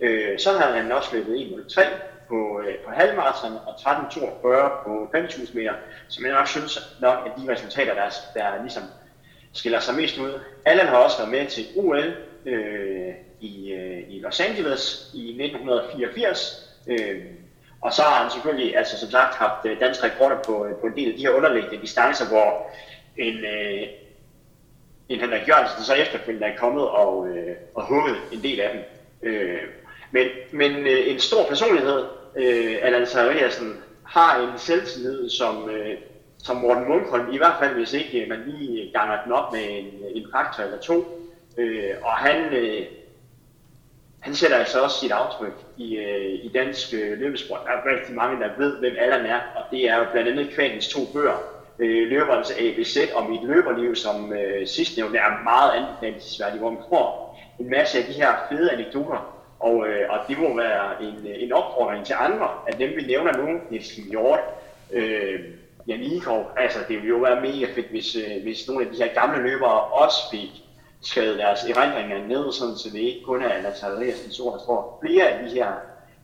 Øh, 0.00 0.38
så 0.38 0.52
har 0.52 0.72
han 0.72 0.92
også 0.92 1.16
løbet 1.16 1.36
1.03 1.36 1.82
på, 2.28 2.60
øh, 2.66 2.74
på 2.78 2.90
halvmarathon 2.90 3.52
og 3.66 3.74
13.42 3.74 4.84
på 4.84 5.10
5.000 5.14 5.56
meter, 5.56 5.72
som 6.08 6.24
jeg 6.24 6.32
nok 6.32 6.46
synes 6.48 6.96
nok 7.00 7.18
er 7.26 7.40
de 7.40 7.52
resultater, 7.52 7.94
der, 7.94 8.10
der 8.34 8.62
ligesom 8.62 8.82
skiller 9.52 9.80
sig 9.80 9.94
mest 9.94 10.18
ud. 10.18 10.40
Allan 10.64 10.86
har 10.86 10.96
også 10.96 11.18
været 11.18 11.30
med 11.30 11.46
til 11.46 11.66
OL 11.76 12.16
øh, 12.46 13.14
i, 13.40 13.72
øh, 13.72 14.02
i 14.08 14.20
Los 14.20 14.40
Angeles 14.40 15.10
i 15.14 15.28
1984, 15.30 16.72
øh, 16.86 17.24
og 17.80 17.92
så 17.92 18.02
har 18.02 18.22
han 18.22 18.30
selvfølgelig, 18.30 18.76
altså 18.76 18.98
som 18.98 19.10
sagt, 19.10 19.34
haft 19.34 19.64
danske 19.64 19.84
dansk 19.84 20.04
rekorder 20.04 20.36
på, 20.46 20.66
øh, 20.66 20.74
på 20.74 20.86
en 20.86 20.96
del 20.96 21.08
af 21.08 21.14
de 21.16 21.22
her 21.22 21.30
underliggende 21.30 21.80
distancer, 21.80 22.28
hvor 22.28 22.70
en, 23.16 23.34
øh, 23.34 23.82
en 25.08 25.20
Henrik 25.20 25.48
Jørgensen 25.48 25.84
så 25.84 25.94
efterfølgende 25.94 26.46
er 26.46 26.56
kommet 26.56 26.88
og, 26.88 27.28
øh, 27.28 27.56
og 27.74 27.86
hugget 27.86 28.16
en 28.32 28.42
del 28.42 28.60
af 28.60 28.70
dem. 28.74 28.82
Øh, 29.22 29.62
men 30.10 30.26
men 30.52 30.72
øh, 30.72 31.10
en 31.10 31.18
stor 31.18 31.48
personlighed, 31.48 32.04
øh, 32.36 32.76
Allan 32.82 33.06
Zachariasen, 33.06 33.82
har 34.06 34.40
en 34.40 34.58
selvtillid, 34.58 35.30
som, 35.30 35.70
øh, 35.70 35.94
som 36.38 36.56
Morten 36.56 36.88
Munkholm, 36.88 37.32
i 37.32 37.36
hvert 37.36 37.56
fald 37.60 37.74
hvis 37.74 37.92
ikke 37.92 38.22
øh, 38.22 38.28
man 38.28 38.42
lige 38.46 38.82
øh, 38.82 38.92
ganger 38.92 39.22
den 39.24 39.32
op 39.32 39.52
med 39.52 39.62
en, 39.70 39.86
en 40.14 40.26
faktor 40.32 40.62
eller 40.62 40.78
to. 40.78 41.04
Øh, 41.58 41.90
og 42.02 42.12
han, 42.12 42.52
øh, 42.52 42.86
han 44.20 44.34
sætter 44.34 44.56
altså 44.56 44.82
også 44.82 45.00
sit 45.00 45.12
aftryk 45.12 45.54
i, 45.76 45.96
øh, 45.96 46.44
i 46.44 46.50
dansk 46.54 46.94
øh, 46.94 47.18
løbesport. 47.18 47.60
Der 47.64 47.70
er 47.72 47.96
rigtig 47.96 48.14
mange, 48.14 48.40
der 48.40 48.50
ved, 48.58 48.78
hvem 48.78 48.94
Allan 48.98 49.26
er, 49.26 49.40
og 49.56 49.62
det 49.70 49.88
er 49.88 49.96
jo 49.96 50.04
blandt 50.12 50.28
andet 50.28 50.54
Kvanens 50.54 50.88
to 50.88 51.00
bøger, 51.12 51.36
øh, 51.78 52.08
Løberens 52.08 52.50
ABC 52.50 53.10
og 53.14 53.30
Mit 53.30 53.44
Løberliv, 53.44 53.94
som 53.94 54.32
øh, 54.32 54.66
sidstnævnte 54.66 55.18
er 55.18 55.42
meget 55.44 55.72
anbefalingsværdigt, 55.72 56.60
hvor 56.60 56.70
man 56.70 56.82
får 56.88 57.38
en 57.58 57.70
masse 57.70 57.98
af 57.98 58.04
de 58.04 58.12
her 58.12 58.32
fede 58.50 58.72
anekdoter, 58.72 59.35
og, 59.66 59.88
øh, 59.88 60.10
og 60.10 60.18
det 60.28 60.38
må 60.38 60.56
være 60.56 61.02
en, 61.02 61.26
øh, 61.28 61.42
en 61.42 61.52
opfordring 61.52 62.06
til 62.06 62.16
andre, 62.18 62.48
at 62.66 62.78
dem 62.78 62.90
vi 62.96 63.02
nævner 63.02 63.36
nu, 63.36 63.60
Niels 63.70 63.90
Hjort, 63.90 64.40
øh, 64.92 65.40
Jan 65.88 66.02
Ikov, 66.02 66.50
altså 66.56 66.78
det 66.88 66.96
ville 66.96 67.08
jo 67.08 67.16
være 67.16 67.40
mega 67.40 67.66
fedt, 67.74 67.86
hvis, 67.86 68.16
øh, 68.16 68.42
hvis 68.42 68.68
nogle 68.68 68.84
af 68.84 68.90
de 68.92 69.02
her 69.02 69.14
gamle 69.14 69.50
løbere 69.50 69.80
også 69.80 70.16
fik 70.30 70.50
skrevet 71.00 71.38
deres 71.38 71.64
erindringer 71.64 72.26
ned, 72.28 72.52
sådan, 72.52 72.76
så 72.76 72.90
det 72.92 72.98
ikke 72.98 73.24
kun 73.24 73.42
er 73.42 73.52
Anders 73.52 73.82
Eliassens 73.82 74.40
ord, 74.40 74.52
der 74.52 74.58
står 74.58 75.02
flere 75.04 75.28
af 75.28 75.44
de 75.44 75.54
her 75.54 75.72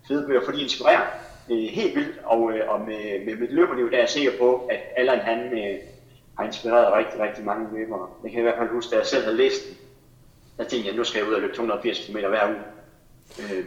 fede 0.09 0.27
bøger, 0.27 0.45
for 0.45 0.53
de 0.53 0.63
inspirerer 0.63 1.07
øh, 1.51 1.65
helt 1.65 1.95
vildt, 1.95 2.21
og, 2.25 2.53
øh, 2.53 2.69
og 2.69 2.81
med, 2.81 3.27
med 3.27 3.37
mit 3.37 3.53
løberliv, 3.53 3.91
der 3.91 3.97
er 3.97 4.01
jeg 4.01 4.09
sikker 4.09 4.33
på, 4.39 4.69
at 4.71 4.81
Allan 4.97 5.19
han 5.19 5.39
øh, 5.39 5.79
har 6.39 6.45
inspireret 6.45 6.93
rigtig, 6.93 7.21
rigtig 7.21 7.45
mange 7.45 7.79
løbere. 7.79 8.09
Jeg 8.25 8.31
kan 8.31 8.41
i 8.41 8.43
hvert 8.43 8.59
fald 8.59 8.69
huske, 8.69 8.91
da 8.91 8.97
jeg 8.97 9.07
selv 9.07 9.25
havde 9.25 9.37
læst 9.37 9.69
den, 9.69 9.77
der 10.59 10.65
tænkte 10.65 10.89
jeg, 10.89 10.97
nu 10.97 11.05
skal 11.05 11.19
jeg 11.19 11.29
ud 11.29 11.35
og 11.35 11.41
løbe 11.41 11.55
280 11.55 12.07
km 12.07 12.19
hver 12.19 12.49
uge. 12.49 12.57
Øh, 13.39 13.65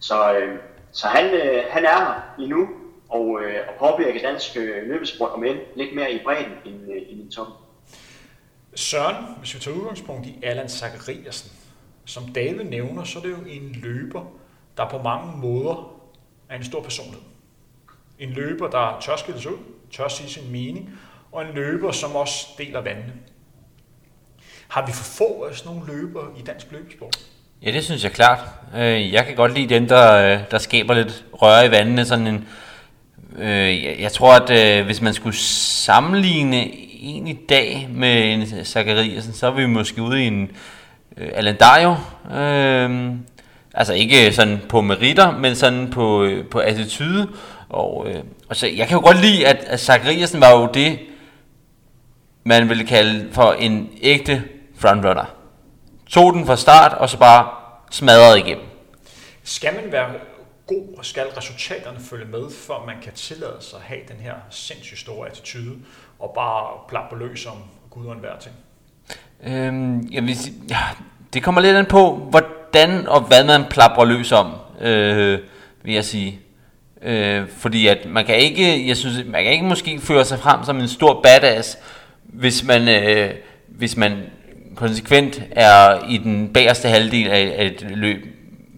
så, 0.00 0.38
øh, 0.38 0.58
så 0.92 1.06
han, 1.06 1.34
øh, 1.34 1.64
han 1.70 1.84
er 1.84 1.88
her 1.88 2.34
endnu, 2.38 2.68
og, 3.08 3.40
øh, 3.42 3.56
og 3.68 3.74
påvirker 3.78 4.20
dansk 4.22 4.56
øh, 4.56 4.88
løbesport, 4.88 5.30
om 5.30 5.44
end 5.44 5.58
lidt 5.76 5.94
mere 5.94 6.12
i 6.12 6.18
bredden 6.24 6.52
end, 6.64 6.92
øh, 6.92 7.02
end 7.08 7.32
i 7.32 7.34
toppen. 7.34 7.54
Søren, 8.74 9.16
hvis 9.38 9.54
vi 9.54 9.60
tager 9.60 9.76
udgangspunkt 9.76 10.26
i 10.26 10.38
Allan 10.42 10.68
Zachariasen, 10.68 11.50
som 12.04 12.28
David 12.34 12.64
nævner, 12.64 13.04
så 13.04 13.18
er 13.18 13.22
det 13.22 13.30
jo 13.30 13.36
en 13.46 13.72
løber, 13.72 14.24
der 14.76 14.88
på 14.88 14.98
mange 14.98 15.36
måder 15.36 16.02
er 16.48 16.56
en 16.56 16.64
stor 16.64 16.82
personlighed. 16.82 17.22
En 18.18 18.30
løber, 18.30 18.70
der 18.70 19.00
tør 19.00 19.16
skille 19.16 19.40
sig 19.40 19.52
ud, 19.52 19.58
tør 19.90 20.08
sige 20.08 20.30
sin 20.30 20.52
mening, 20.52 20.90
og 21.32 21.42
en 21.42 21.54
løber, 21.54 21.92
som 21.92 22.16
også 22.16 22.46
deler 22.58 22.80
vandene. 22.80 23.12
Har 24.68 24.86
vi 24.86 24.92
for 24.92 25.04
få 25.04 25.44
af 25.44 25.54
sådan 25.54 25.76
nogle 25.76 25.92
løber 25.92 26.36
i 26.38 26.42
dansk 26.42 26.72
løbesport? 26.72 27.31
Ja, 27.64 27.70
det 27.70 27.84
synes 27.84 28.04
jeg 28.04 28.12
klart. 28.12 28.38
Øh, 28.76 29.12
jeg 29.12 29.26
kan 29.26 29.34
godt 29.34 29.54
lide 29.54 29.74
dem, 29.74 29.88
der, 29.88 30.32
øh, 30.32 30.38
der 30.50 30.58
skaber 30.58 30.94
lidt 30.94 31.24
røre 31.32 31.66
i 31.66 31.70
vandene. 31.70 32.04
Sådan 32.04 32.26
en, 32.26 32.48
øh, 33.38 34.00
jeg 34.02 34.12
tror, 34.12 34.34
at 34.34 34.78
øh, 34.78 34.84
hvis 34.84 35.00
man 35.00 35.14
skulle 35.14 35.36
sammenligne 35.36 36.70
en 37.00 37.26
i 37.26 37.32
dag 37.32 37.88
med 37.90 38.32
en 38.32 38.64
Zachariasen, 38.64 39.32
så 39.32 39.46
er 39.46 39.50
vi 39.50 39.66
måske 39.66 40.02
ude 40.02 40.24
i 40.24 40.26
en 40.26 40.50
øh, 41.16 41.28
Alan 41.34 41.56
Dario. 41.56 41.96
Øh, 42.38 43.14
altså 43.74 43.92
ikke 43.94 44.32
sådan 44.32 44.60
på 44.68 44.80
meritter, 44.80 45.38
men 45.38 45.54
sådan 45.54 45.90
på, 45.90 46.24
øh, 46.24 46.46
på 46.46 46.58
attitude. 46.58 47.28
Og, 47.68 48.06
øh, 48.08 48.20
og 48.48 48.56
så, 48.56 48.66
jeg 48.66 48.88
kan 48.88 48.96
jo 48.96 49.04
godt 49.04 49.20
lide, 49.20 49.46
at, 49.46 49.64
at 49.66 49.80
Zachariasen 49.80 50.40
var 50.40 50.50
jo 50.50 50.68
det, 50.74 50.98
man 52.44 52.68
ville 52.68 52.86
kalde 52.86 53.28
for 53.32 53.52
en 53.52 53.90
ægte 54.02 54.42
frontrunner. 54.78 55.41
Tog 56.12 56.34
den 56.34 56.46
fra 56.46 56.56
start, 56.56 56.92
og 56.92 57.08
så 57.08 57.18
bare 57.18 57.48
smadrede 57.90 58.38
igennem. 58.38 58.64
Skal 59.42 59.74
man 59.74 59.92
være 59.92 60.10
god, 60.66 60.98
og 60.98 61.04
skal 61.04 61.26
resultaterne 61.36 62.00
følge 62.00 62.24
med, 62.24 62.50
for 62.66 62.84
man 62.86 62.96
kan 63.02 63.12
tillade 63.12 63.56
sig 63.60 63.78
at 63.78 63.84
have 63.84 64.00
den 64.08 64.16
her 64.16 64.34
sindssygt 64.50 65.00
store 65.00 65.28
attitude, 65.28 65.76
og 66.18 66.32
bare 66.34 66.66
plappe 66.88 67.18
løs 67.18 67.46
om 67.46 67.56
Gud 67.90 68.06
og 68.06 68.12
enhver 68.12 68.38
ting? 68.40 68.54
Øhm, 69.44 70.08
jeg 70.12 70.22
vil 70.22 70.38
sige, 70.38 70.54
ja, 70.68 70.78
det 71.32 71.42
kommer 71.42 71.60
lidt 71.60 71.76
an 71.76 71.86
på, 71.86 72.16
hvordan 72.16 73.08
og 73.08 73.20
hvad 73.20 73.44
man 73.44 73.64
plapper 73.70 74.04
løs 74.04 74.32
om, 74.32 74.52
øh, 74.80 75.38
vil 75.82 75.94
jeg 75.94 76.04
sige. 76.04 76.40
Øh, 77.02 77.48
fordi 77.48 77.86
at 77.86 78.06
man 78.06 78.26
kan 78.26 78.36
ikke, 78.36 78.88
jeg 78.88 78.96
synes, 78.96 79.26
man 79.26 79.42
kan 79.42 79.52
ikke 79.52 79.64
måske 79.64 80.00
føre 80.00 80.24
sig 80.24 80.38
frem 80.38 80.64
som 80.64 80.80
en 80.80 80.88
stor 80.88 81.22
badass, 81.22 81.78
hvis 82.22 82.64
man, 82.64 82.88
øh, 82.88 83.34
hvis 83.68 83.96
man 83.96 84.22
konsekvent 84.76 85.42
er 85.50 86.08
i 86.08 86.18
den 86.18 86.52
bagerste 86.52 86.88
halvdel 86.88 87.28
af, 87.28 87.54
af 87.58 87.66
et 87.66 87.86
løb, 87.90 88.26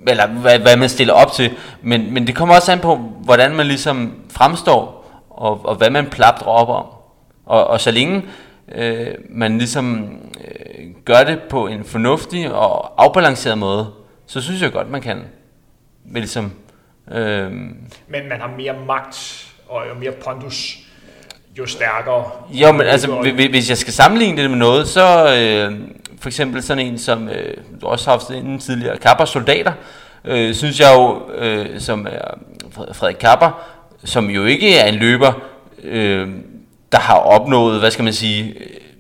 eller 0.09 0.27
hvad, 0.27 0.59
hvad 0.59 0.77
man 0.77 0.89
stiller 0.89 1.15
op 1.15 1.33
til. 1.33 1.51
Men, 1.83 2.15
men 2.15 2.27
det 2.27 2.35
kommer 2.35 2.55
også 2.55 2.73
an 2.73 2.81
på, 2.81 2.97
hvordan 2.97 3.55
man 3.55 3.67
ligesom 3.67 4.13
fremstår, 4.31 5.05
og, 5.31 5.67
og 5.67 5.75
hvad 5.75 5.91
man 5.91 6.07
plapper 6.07 6.47
op 6.47 6.69
om. 6.69 6.87
Og, 7.47 7.67
og 7.67 7.81
så 7.81 7.91
længe 7.91 8.23
øh, 8.73 9.15
man 9.31 9.59
ligesom 9.59 10.19
øh, 10.41 10.85
gør 11.05 11.25
det 11.25 11.43
på 11.51 11.67
en 11.67 11.85
fornuftig 11.85 12.53
og 12.55 13.03
afbalanceret 13.05 13.59
måde, 13.59 13.91
så 14.27 14.41
synes 14.41 14.63
jeg 14.63 14.73
godt, 14.73 14.91
man 14.91 15.03
kan. 15.03 15.23
Men 16.05 16.17
ligesom, 16.17 16.53
øh, 17.11 17.53
Men 18.09 18.29
man 18.29 18.41
har 18.41 18.55
mere 18.57 18.75
magt 18.87 19.47
og 19.69 19.83
mere 20.01 20.13
pondus, 20.25 20.79
jo 21.59 21.67
stærkere. 21.67 22.25
Jo, 22.51 22.73
men 22.73 22.81
altså, 22.87 23.11
hvi- 23.21 23.51
hvis 23.51 23.69
jeg 23.71 23.79
skal 23.79 23.93
sammenligne 23.93 24.43
det 24.43 24.51
med 24.51 24.59
noget, 24.59 24.89
så 24.89 25.35
øh, 25.39 25.79
for 26.21 26.29
eksempel 26.29 26.63
sådan 26.63 26.87
en, 26.87 26.99
som 26.99 27.29
øh, 27.29 27.55
du 27.81 27.87
også 27.87 28.11
har 28.11 28.19
haft 28.19 28.31
inden 28.31 28.59
tidligere, 28.59 28.97
Kapper 28.97 29.25
Soldater, 29.25 29.73
øh, 30.25 30.55
synes 30.55 30.81
jeg 30.81 30.93
jo, 30.97 31.21
øh, 31.39 31.81
som 31.81 32.07
er 32.11 32.39
Fred- 32.71 32.95
Frederik 32.95 33.17
Kapper, 33.17 33.65
som 34.05 34.31
jo 34.31 34.45
ikke 34.45 34.79
er 34.79 34.87
en 34.87 34.95
løber, 34.95 35.33
øh, 35.85 36.29
der 36.93 36.99
har 36.99 37.15
opnået, 37.17 37.81
hvad 37.81 37.91
skal 37.91 38.05
man 38.05 38.13
sige, 38.13 38.55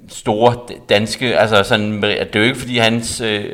store 0.08 0.56
danske, 0.88 1.38
altså 1.38 1.62
sådan, 1.62 2.02
det 2.02 2.20
er 2.36 2.40
jo 2.40 2.42
ikke 2.42 2.58
fordi 2.58 2.78
hans 2.78 3.20
øh, 3.20 3.44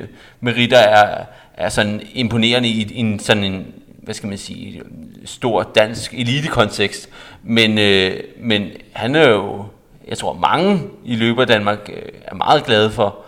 meritter 0.40 0.78
er, 0.78 1.24
er 1.56 1.68
sådan 1.68 2.00
imponerende 2.14 2.68
i, 2.68 2.82
i 2.92 3.00
en 3.00 3.18
sådan 3.18 3.44
en, 3.44 3.66
hvad 4.10 4.14
skal 4.14 4.28
man 4.28 4.38
sige, 4.38 4.82
stor 5.24 5.62
dansk 5.62 6.14
elitekontekst, 6.14 7.10
men, 7.42 7.78
øh, 7.78 8.22
men 8.36 8.70
han 8.92 9.14
er 9.14 9.28
jo, 9.28 9.66
jeg 10.08 10.18
tror 10.18 10.32
mange 10.32 10.82
i 11.04 11.16
løber 11.16 11.44
Danmark 11.44 11.78
øh, 11.92 12.02
er 12.22 12.34
meget 12.34 12.64
glade 12.64 12.90
for 12.90 13.24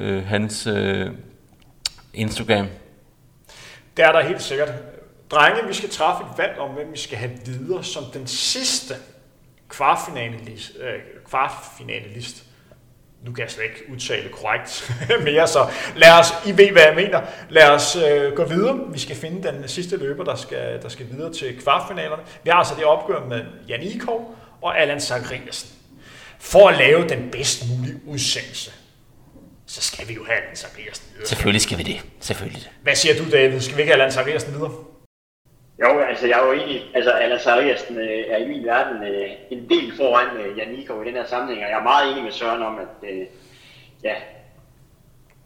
øh, 0.00 0.26
hans 0.26 0.66
øh, 0.66 1.10
Instagram. 2.14 2.66
Det 3.96 4.04
er 4.04 4.12
der 4.12 4.22
helt 4.22 4.42
sikkert. 4.42 4.68
Drenge, 5.30 5.68
vi 5.68 5.74
skal 5.74 5.90
træffe 5.90 6.24
et 6.32 6.38
valg 6.38 6.58
om, 6.58 6.70
hvem 6.70 6.92
vi 6.92 6.98
skal 6.98 7.18
have 7.18 7.32
videre 7.46 7.84
som 7.84 8.04
den 8.14 8.26
sidste 8.26 8.94
kvartfinalist. 9.68 10.72
Øh, 10.80 11.00
kvartfinalelist. 11.30 12.44
Nu 13.24 13.32
kan 13.32 13.42
jeg 13.42 13.50
slet 13.50 13.64
ikke 13.64 13.84
udtale 13.92 14.28
korrekt 14.28 14.92
mere, 15.28 15.48
så 15.48 15.70
lad 15.96 16.12
os, 16.12 16.26
I 16.46 16.50
ved 16.56 16.70
hvad 16.70 16.82
jeg 16.82 16.94
mener, 16.94 17.20
lad 17.50 17.70
os 17.70 17.96
øh, 17.96 18.32
gå 18.32 18.44
videre. 18.44 18.80
Vi 18.92 18.98
skal 18.98 19.16
finde 19.16 19.48
den 19.48 19.68
sidste 19.68 19.96
løber, 19.96 20.24
der 20.24 20.36
skal, 20.36 20.82
der 20.82 20.88
skal 20.88 21.06
videre 21.10 21.32
til 21.32 21.60
kvartfinalerne. 21.60 22.22
Vi 22.44 22.50
har 22.50 22.58
altså 22.58 22.74
det 22.74 22.84
opgør 22.84 23.24
med 23.24 23.44
Jan 23.68 23.82
Ikov 23.82 24.36
og 24.62 24.80
Allan 24.80 25.00
Zachariasen. 25.00 25.70
For 26.38 26.68
at 26.68 26.78
lave 26.78 27.08
den 27.08 27.30
bedst 27.32 27.68
mulige 27.68 28.00
udsendelse, 28.06 28.72
så 29.66 29.80
skal 29.82 30.08
vi 30.08 30.14
jo 30.14 30.24
have 30.24 30.36
Allan 30.36 30.56
Zachariasen 30.56 31.06
videre. 31.12 31.28
Selvfølgelig 31.28 31.62
skal 31.62 31.78
vi 31.78 31.82
det. 31.82 32.00
Selvfølgelig. 32.20 32.62
Hvad 32.82 32.94
siger 32.94 33.24
du, 33.24 33.30
David? 33.30 33.60
Skal 33.60 33.76
vi 33.76 33.82
ikke 33.82 33.92
have 33.92 34.02
Allan 34.02 34.12
Zachariasen 34.12 34.54
videre? 34.54 34.72
Jo, 35.80 35.98
altså 35.98 36.26
jeg 36.26 36.40
er 36.40 36.46
jo 36.46 36.52
enig. 36.52 36.90
Altså 36.94 37.12
Anna 37.12 37.38
Sariasen 37.38 37.98
øh, 37.98 38.24
er 38.28 38.36
i 38.36 38.48
min 38.48 38.64
verden 38.64 39.02
øh, 39.02 39.30
en 39.50 39.68
del 39.68 39.96
foran 39.96 40.36
øh, 40.36 40.58
Jan 40.58 40.68
Nikov 40.68 41.02
i 41.02 41.06
den 41.06 41.14
her 41.14 41.24
sammenhæng, 41.24 41.64
og 41.64 41.70
jeg 41.70 41.78
er 41.78 41.82
meget 41.82 42.10
enig 42.10 42.24
med 42.24 42.32
Søren 42.32 42.62
om, 42.62 42.78
at 42.78 43.10
øh, 43.10 43.26
ja, 44.02 44.14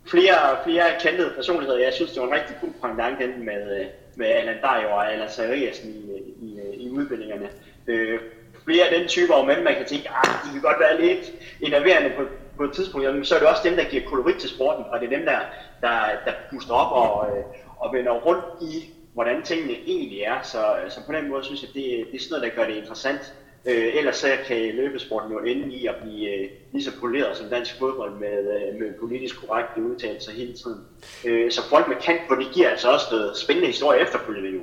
flere, 0.06 0.56
flere 0.64 0.84
kendte 1.00 1.30
personligheder. 1.34 1.78
Jeg 1.78 1.92
synes, 1.92 2.12
det 2.12 2.22
var 2.22 2.28
en 2.28 2.34
rigtig 2.34 2.56
god 2.60 2.70
pendant 2.82 3.18
den 3.18 3.44
med, 3.44 3.80
øh, 3.80 3.86
med 4.16 4.26
Allan 4.26 4.60
Dario 4.62 4.88
og 4.88 5.12
Allan 5.12 5.30
Sariasen 5.30 5.90
i, 5.90 6.12
øh, 6.12 6.48
i, 6.48 6.60
øh, 6.60 6.74
i, 6.74 6.86
i 6.86 6.90
udbildningerne. 6.90 7.48
Øh, 7.86 8.20
flere 8.64 8.84
af 8.84 8.98
den 8.98 9.08
typer, 9.08 9.44
men 9.44 9.64
man 9.64 9.74
kan 9.74 9.86
tænke, 9.86 10.08
at 10.08 10.28
de 10.44 10.52
kan 10.52 10.60
godt 10.60 10.80
være 10.80 11.00
lidt 11.00 11.32
enerverende 11.60 12.10
på, 12.16 12.22
på 12.56 12.64
et 12.64 12.72
tidspunkt, 12.72 13.06
jamen, 13.06 13.24
så 13.24 13.34
er 13.34 13.38
det 13.38 13.48
også 13.48 13.62
dem, 13.68 13.76
der 13.76 13.84
giver 13.84 14.02
kolorit 14.08 14.36
til 14.36 14.50
sporten, 14.50 14.84
og 14.90 15.00
det 15.00 15.12
er 15.12 15.16
dem, 15.16 15.26
der, 15.26 15.38
der, 15.80 16.00
der 16.24 16.32
puster 16.50 16.74
op 16.74 16.92
og, 16.92 17.38
øh, 17.38 17.44
og 17.78 17.92
vender 17.92 18.12
rundt 18.12 18.44
i, 18.62 18.90
hvordan 19.18 19.42
tingene 19.42 19.72
egentlig 19.86 20.20
er. 20.20 20.42
Så, 20.42 20.76
øh, 20.78 20.90
så 20.90 21.00
på 21.06 21.12
den 21.12 21.28
måde 21.28 21.44
synes 21.44 21.62
jeg, 21.62 21.70
det, 21.74 21.84
det 22.12 22.14
er 22.14 22.22
sådan 22.24 22.30
noget, 22.30 22.42
der 22.42 22.62
gør 22.62 22.68
det 22.68 22.76
interessant. 22.76 23.34
Øh, 23.64 23.94
ellers 23.94 24.16
så 24.16 24.28
kan 24.46 24.56
løbesporten 24.56 25.32
jo 25.32 25.38
ende 25.38 25.74
i 25.74 25.86
at 25.86 25.94
blive 26.02 26.34
øh, 26.34 26.50
lige 26.72 26.84
så 26.84 26.90
poleret 27.00 27.36
som 27.36 27.48
dansk 27.48 27.78
fodbold 27.78 28.12
med, 28.14 28.38
øh, 28.38 28.80
med 28.80 28.94
politisk 29.00 29.40
korrekte 29.40 29.82
udtalelser 29.82 30.32
hele 30.32 30.52
tiden. 30.52 30.80
Øh, 31.24 31.52
så 31.52 31.68
folk 31.68 31.88
med 31.88 31.96
kant 31.96 32.20
på, 32.28 32.34
det 32.34 32.48
giver 32.54 32.68
altså 32.68 32.92
også 32.92 33.06
noget 33.10 33.36
spændende 33.36 33.66
historie 33.66 34.00
efterfølgende 34.00 34.50
jo. 34.50 34.60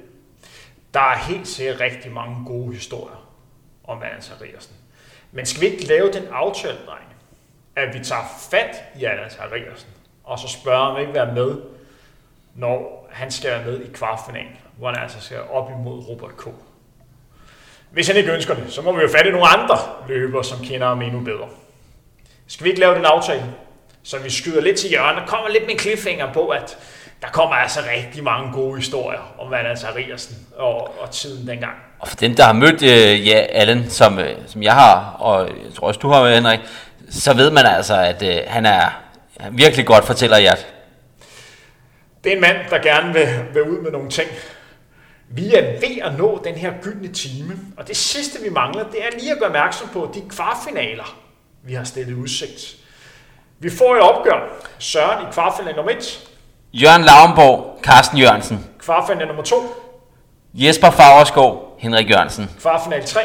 Der 0.94 1.00
er 1.00 1.18
helt 1.18 1.48
sikkert 1.48 1.80
rigtig 1.80 2.12
mange 2.12 2.46
gode 2.46 2.74
historier 2.74 3.30
om 3.84 4.04
Allan 4.04 4.22
Zachariasen. 4.22 4.76
Men 5.32 5.46
skal 5.46 5.62
vi 5.62 5.66
ikke 5.66 5.88
lave 5.88 6.12
den 6.12 6.28
aftale, 6.32 6.78
drenge, 6.86 7.14
at 7.76 8.00
vi 8.00 8.04
tager 8.04 8.24
fat 8.52 8.76
i 9.00 9.04
Allan 9.04 9.30
Zachariasen, 9.30 9.90
og 10.24 10.40
så 10.40 10.48
spørger 10.48 10.86
om 10.86 11.02
ikke 11.02 11.14
være 11.14 11.34
med, 11.34 11.56
når 12.56 13.05
han 13.16 13.32
skal 13.32 13.50
være 13.50 13.66
med 13.66 13.82
i 13.82 13.88
kvartfinalen, 13.94 14.58
hvor 14.78 14.88
han 14.88 15.04
altså 15.04 15.22
skal 15.22 15.38
op 15.52 15.70
imod 15.80 16.08
Robert 16.10 16.38
K. 16.38 16.44
Hvis 17.92 18.08
han 18.08 18.18
ikke 18.18 18.34
ønsker 18.34 18.54
det, 18.54 18.64
så 18.70 18.82
må 18.82 18.92
vi 18.92 19.02
jo 19.02 19.10
fatte 19.16 19.32
nogle 19.32 19.48
andre 19.48 19.78
løbere, 20.08 20.44
som 20.44 20.60
kender 20.64 20.88
ham 20.88 21.02
endnu 21.02 21.20
bedre. 21.20 21.48
Skal 22.48 22.64
vi 22.64 22.70
ikke 22.70 22.80
lave 22.82 22.96
den 22.96 23.06
aftale, 23.06 23.44
så 24.04 24.20
vi 24.20 24.30
skyder 24.30 24.62
lidt 24.62 24.78
til 24.78 24.90
hjørnet 24.90 25.22
og 25.22 25.28
kommer 25.28 25.50
lidt 25.50 25.66
med 25.66 25.74
en 25.74 25.80
cliffhanger 25.80 26.34
på, 26.34 26.48
at 26.48 26.78
der 27.22 27.28
kommer 27.28 27.56
altså 27.56 27.80
rigtig 27.96 28.24
mange 28.24 28.52
gode 28.54 28.78
historier 28.78 29.34
om 29.40 29.54
Allan 29.54 29.78
Zachariasen 29.78 30.48
og, 30.58 31.02
og 31.02 31.12
tiden 31.12 31.48
dengang. 31.48 31.74
Og 32.00 32.08
for 32.08 32.16
dem, 32.16 32.36
der 32.36 32.44
har 32.44 32.54
mødt 32.54 32.84
øh, 32.84 33.28
ja, 33.28 33.46
Allen, 33.50 33.90
som, 33.90 34.20
øh, 34.20 34.36
som 34.48 34.64
jeg 34.64 34.74
har, 34.74 35.16
og 35.20 35.48
jeg 35.48 35.74
tror 35.76 35.88
også, 35.88 36.00
du 36.00 36.10
har, 36.10 36.30
Henrik, 36.30 36.60
så 37.10 37.34
ved 37.34 37.52
man 37.52 37.66
altså, 37.66 38.02
at 38.02 38.24
øh, 38.24 38.38
han 38.48 38.66
er 38.66 39.06
han 39.40 39.58
virkelig 39.58 39.86
godt 39.86 40.06
fortæller 40.06 40.38
hjertet. 40.38 40.75
Det 42.26 42.32
er 42.32 42.36
en 42.36 42.42
mand, 42.42 42.58
der 42.70 42.78
gerne 42.78 43.14
vil, 43.14 43.28
vil 43.54 43.64
ud 43.64 43.82
med 43.82 43.92
nogle 43.92 44.10
ting. 44.10 44.30
Vi 45.30 45.54
er 45.54 45.62
ved 45.62 46.02
at 46.02 46.18
nå 46.18 46.42
den 46.44 46.56
her 46.56 46.74
gyldne 46.82 47.08
time, 47.08 47.60
og 47.78 47.88
det 47.88 47.98
sidste, 47.98 48.44
vi 48.44 48.50
mangler, 48.50 48.84
det 48.84 49.06
er 49.06 49.20
lige 49.20 49.32
at 49.32 49.38
gøre 49.40 49.48
opmærksom 49.48 49.90
på 49.94 50.12
de 50.14 50.22
kvartfinaler, 50.30 51.18
vi 51.64 51.74
har 51.74 51.84
stillet 51.84 52.14
udsigt. 52.14 52.76
Vi 53.60 53.70
får 53.70 53.96
et 53.96 54.02
opgør. 54.02 54.64
Søren 54.80 55.22
i 55.22 55.26
kvartfinal 55.34 55.76
nummer 55.76 55.92
1, 55.92 56.28
Jørgen 56.74 57.04
Lavnborg, 57.04 57.80
Carsten 57.84 58.18
Jørgensen, 58.18 58.66
kvartfinal 58.80 59.28
nummer 59.28 59.44
2, 59.44 59.56
Jesper 60.54 60.92
Fagerskov, 60.92 61.76
Henrik 61.80 62.10
Jørgensen, 62.10 62.50
kvartfinal 62.60 63.06
3, 63.06 63.22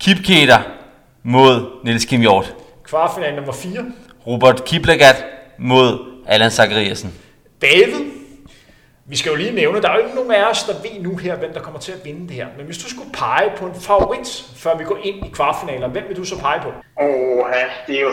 Kip 0.00 0.16
Keter 0.24 0.58
mod 1.22 1.84
Niels 1.84 2.04
Kim 2.04 2.20
Hjort, 2.20 2.54
kvartfinal 2.84 3.34
nummer 3.34 3.52
4, 3.52 3.84
Robert 4.26 4.64
Kiplagat 4.64 5.24
mod 5.58 5.98
Allan 6.26 6.50
Zachariasen. 6.50 7.14
David. 7.62 8.10
Vi 9.06 9.16
skal 9.16 9.30
jo 9.30 9.36
lige 9.36 9.52
nævne, 9.52 9.82
der 9.82 9.88
er 9.88 9.96
jo 9.96 10.04
ikke 10.04 10.14
nogen 10.14 10.30
af 10.30 10.50
os, 10.50 10.64
der 10.64 10.72
ved 10.82 11.00
nu 11.00 11.16
her, 11.16 11.36
hvem 11.36 11.52
der 11.52 11.60
kommer 11.60 11.80
til 11.80 11.92
at 11.92 12.04
vinde 12.04 12.28
det 12.28 12.36
her. 12.36 12.46
Men 12.56 12.66
hvis 12.66 12.78
du 12.78 12.90
skulle 12.90 13.12
pege 13.12 13.52
på 13.56 13.66
en 13.66 13.74
favorit, 13.74 14.44
før 14.56 14.76
vi 14.76 14.84
går 14.84 14.98
ind 15.02 15.26
i 15.26 15.30
kvartfinaler, 15.34 15.88
hvem 15.88 16.04
vil 16.08 16.16
du 16.16 16.24
så 16.24 16.38
pege 16.38 16.60
på? 16.62 16.72
Åh, 17.00 17.44
ja, 17.52 17.64
det 17.86 17.96
er 17.96 18.02
jo, 18.02 18.12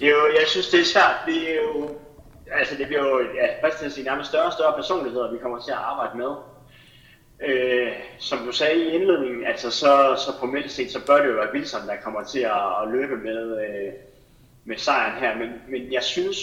det 0.00 0.06
er 0.08 0.10
jo, 0.10 0.26
jeg 0.40 0.46
synes, 0.46 0.68
det 0.68 0.80
er 0.80 0.84
svært. 0.84 1.16
Det 1.26 1.50
er 1.50 1.54
jo, 1.54 1.90
altså 2.52 2.74
det 2.76 2.86
bliver 2.86 3.08
jo, 3.08 3.18
ja, 3.20 3.46
hvad 3.60 3.70
skal 3.70 3.84
jeg 3.84 3.92
sige, 3.92 4.04
nærmest 4.04 4.28
større 4.28 4.44
og 4.44 4.52
større 4.52 4.72
personligheder, 4.76 5.32
vi 5.32 5.38
kommer 5.42 5.58
til 5.60 5.70
at 5.70 5.78
arbejde 5.78 6.18
med. 6.18 6.32
Øh, 7.48 7.92
som 8.18 8.38
du 8.38 8.52
sagde 8.52 8.84
i 8.84 8.94
indledningen, 8.94 9.46
altså 9.46 9.70
så, 9.70 10.22
så 10.24 10.40
på 10.40 10.46
middelset, 10.46 10.92
så 10.92 11.06
bør 11.06 11.22
det 11.22 11.28
jo 11.28 11.34
være 11.34 11.54
Wilson, 11.54 11.88
der 11.88 11.96
kommer 12.04 12.24
til 12.24 12.40
at, 12.40 12.82
at 12.82 12.88
løbe 12.92 13.16
med, 13.16 13.60
øh, 13.64 13.92
med 14.64 14.76
sejren 14.76 15.20
her. 15.20 15.38
Men, 15.38 15.48
men 15.68 15.92
jeg 15.92 16.02
synes, 16.02 16.36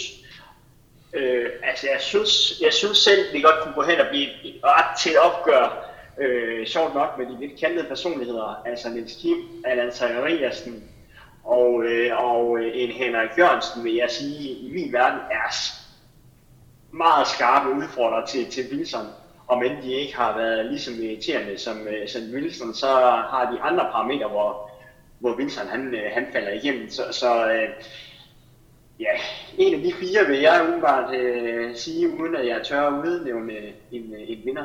øh, 1.12 1.50
altså 1.62 1.86
jeg 1.92 2.00
synes, 2.00 2.60
jeg 2.60 2.72
synes 2.72 2.98
selv, 2.98 3.32
det 3.32 3.44
godt 3.44 3.60
kunne 3.62 3.74
gå 3.74 3.82
hen 3.82 4.00
og 4.00 4.06
blive 4.10 4.28
ret 4.64 4.98
til 4.98 5.18
opgør, 5.18 5.90
øh, 6.18 6.66
sjovt 6.66 6.94
nok 6.94 7.18
med 7.18 7.26
de 7.26 7.40
lidt 7.40 7.60
kantede 7.60 7.88
personligheder, 7.88 8.62
altså 8.66 8.88
Niels 8.88 9.16
Kim, 9.22 9.36
Allan 9.64 9.92
Zachariasen 9.92 10.84
og, 11.44 11.84
øh, 11.84 12.24
og 12.24 12.58
øh, 12.58 12.70
en 12.74 12.90
Henrik 12.90 13.38
Jørgensen, 13.38 13.84
vil 13.84 13.94
jeg 13.94 14.10
sige, 14.10 14.50
i 14.50 14.70
min 14.72 14.92
verden 14.92 15.20
er 15.30 15.54
meget 16.92 17.26
skarpe 17.26 17.70
udfordrere 17.70 18.26
til, 18.26 18.50
til 18.50 18.64
Wilson. 18.72 19.06
om 19.48 19.62
end 19.62 19.82
de 19.82 19.92
ikke 19.92 20.16
har 20.16 20.38
været 20.38 20.66
lige 20.66 20.80
så 20.80 20.90
irriterende 21.02 21.58
som, 21.58 21.88
øh, 21.88 22.08
som 22.08 22.22
Wilson, 22.34 22.74
så 22.74 22.86
har 23.30 23.50
de 23.52 23.60
andre 23.60 23.84
parametre, 23.92 24.28
hvor, 24.28 24.70
hvor 25.18 25.36
Wilson 25.36 25.66
han, 25.66 25.94
øh, 25.94 26.10
han 26.12 26.26
falder 26.32 26.52
igennem. 26.52 26.90
Så, 26.90 27.02
så 27.10 27.52
øh, 27.52 27.68
ja, 29.00 29.20
en 29.58 29.74
af 29.74 29.80
de 29.80 29.92
fire 30.00 30.26
vil 30.26 30.40
jeg 30.40 30.60
umiddelbart 30.62 31.14
øh, 31.14 31.76
sige, 31.76 32.08
uden 32.08 32.36
at 32.36 32.46
jeg 32.46 32.60
tør 32.64 32.86
at 32.86 32.92
udnævne 32.92 33.52
en, 33.92 34.14
en 34.28 34.38
vinder. 34.44 34.64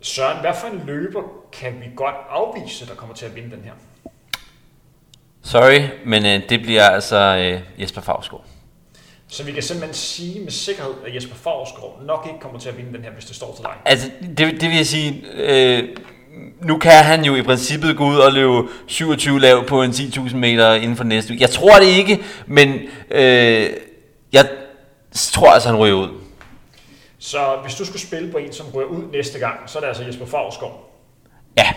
Søren, 0.00 0.40
hvad 0.40 0.52
for 0.60 0.68
en 0.68 0.82
løber 0.86 1.22
kan 1.52 1.80
vi 1.80 1.86
godt 1.96 2.14
afvise, 2.30 2.86
der 2.86 2.94
kommer 2.94 3.14
til 3.14 3.26
at 3.26 3.36
vinde 3.36 3.50
den 3.50 3.64
her? 3.64 3.72
Sorry, 5.42 5.80
men 6.06 6.26
øh, 6.26 6.48
det 6.48 6.60
bliver 6.62 6.82
altså 6.82 7.16
øh, 7.16 7.80
Jesper 7.82 8.00
Favsgaard. 8.00 8.44
Så 9.28 9.44
vi 9.44 9.52
kan 9.52 9.62
simpelthen 9.62 9.94
sige 9.94 10.40
med 10.40 10.50
sikkerhed, 10.50 10.94
at 11.06 11.14
Jesper 11.14 11.34
Favsgaard 11.34 12.02
nok 12.06 12.26
ikke 12.26 12.40
kommer 12.40 12.58
til 12.58 12.68
at 12.68 12.76
vinde 12.76 12.92
den 12.92 13.02
her, 13.02 13.10
hvis 13.10 13.24
det 13.24 13.36
står 13.36 13.54
til 13.54 13.64
dig. 13.64 13.74
Altså, 13.84 14.10
det, 14.20 14.38
det 14.38 14.68
vil 14.68 14.76
jeg 14.76 14.86
sige, 14.86 15.24
øh, 15.34 15.96
nu 16.62 16.78
kan 16.78 17.04
han 17.04 17.24
jo 17.24 17.34
i 17.34 17.42
princippet 17.42 17.96
gå 17.96 18.04
ud 18.04 18.16
og 18.16 18.32
løbe 18.32 18.68
27 18.86 19.40
lav 19.40 19.66
på 19.66 19.82
en 19.82 19.90
10.000 19.90 20.36
meter 20.36 20.74
inden 20.74 20.96
for 20.96 21.04
næste 21.04 21.32
uge. 21.32 21.40
Jeg 21.40 21.50
tror 21.50 21.78
det 21.78 21.86
ikke, 21.86 22.20
men 22.46 22.74
øh, 23.10 23.70
jeg 24.32 24.48
tror 25.12 25.50
altså, 25.50 25.68
han 25.68 25.78
ryger 25.78 25.94
ud. 25.94 26.08
Så 27.18 27.56
hvis 27.62 27.74
du 27.74 27.84
skulle 27.84 28.02
spille 28.02 28.32
på 28.32 28.38
en, 28.38 28.52
som 28.52 28.66
ryger 28.74 28.88
ud 28.88 29.02
næste 29.12 29.38
gang, 29.38 29.58
så 29.66 29.78
er 29.78 29.80
det 29.80 29.88
altså 29.88 30.04
Jesper 30.04 30.26
Favsgaard. 30.26 30.90
Ja. 31.56 31.72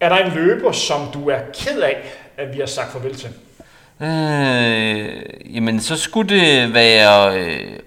Er 0.00 0.08
der 0.08 0.16
en 0.16 0.32
løber, 0.32 0.72
som 0.72 1.00
du 1.14 1.28
er 1.28 1.38
ked 1.54 1.80
af, 1.80 1.96
at 2.36 2.54
vi 2.54 2.58
har 2.58 2.66
sagt 2.66 2.92
farvel 2.92 3.14
til? 3.14 3.28
Øh, 4.00 5.54
jamen, 5.56 5.80
så 5.80 5.96
skulle 5.96 6.40
det 6.40 6.74
være... 6.74 7.38
Øh, 7.38 7.78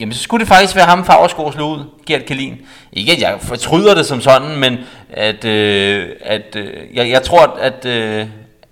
jamen, 0.00 0.12
så 0.12 0.22
skulle 0.22 0.40
det 0.40 0.48
faktisk 0.48 0.76
være 0.76 0.84
ham, 0.84 1.04
Fagerskov 1.04 1.52
slog 1.52 1.70
ud, 1.70 1.84
Gert 2.06 2.24
Kalin. 2.24 2.66
Ikke 2.92 3.12
at 3.12 3.20
jeg 3.20 3.38
fortryder 3.40 3.94
det 3.94 4.06
som 4.06 4.20
sådan, 4.20 4.56
men 4.56 4.78
at, 5.10 5.44
øh, 5.44 6.08
at 6.20 6.56
øh, 6.56 6.96
jeg, 6.96 7.10
jeg 7.10 7.22
tror, 7.22 7.58
at, 7.60 7.84
øh, 7.84 8.26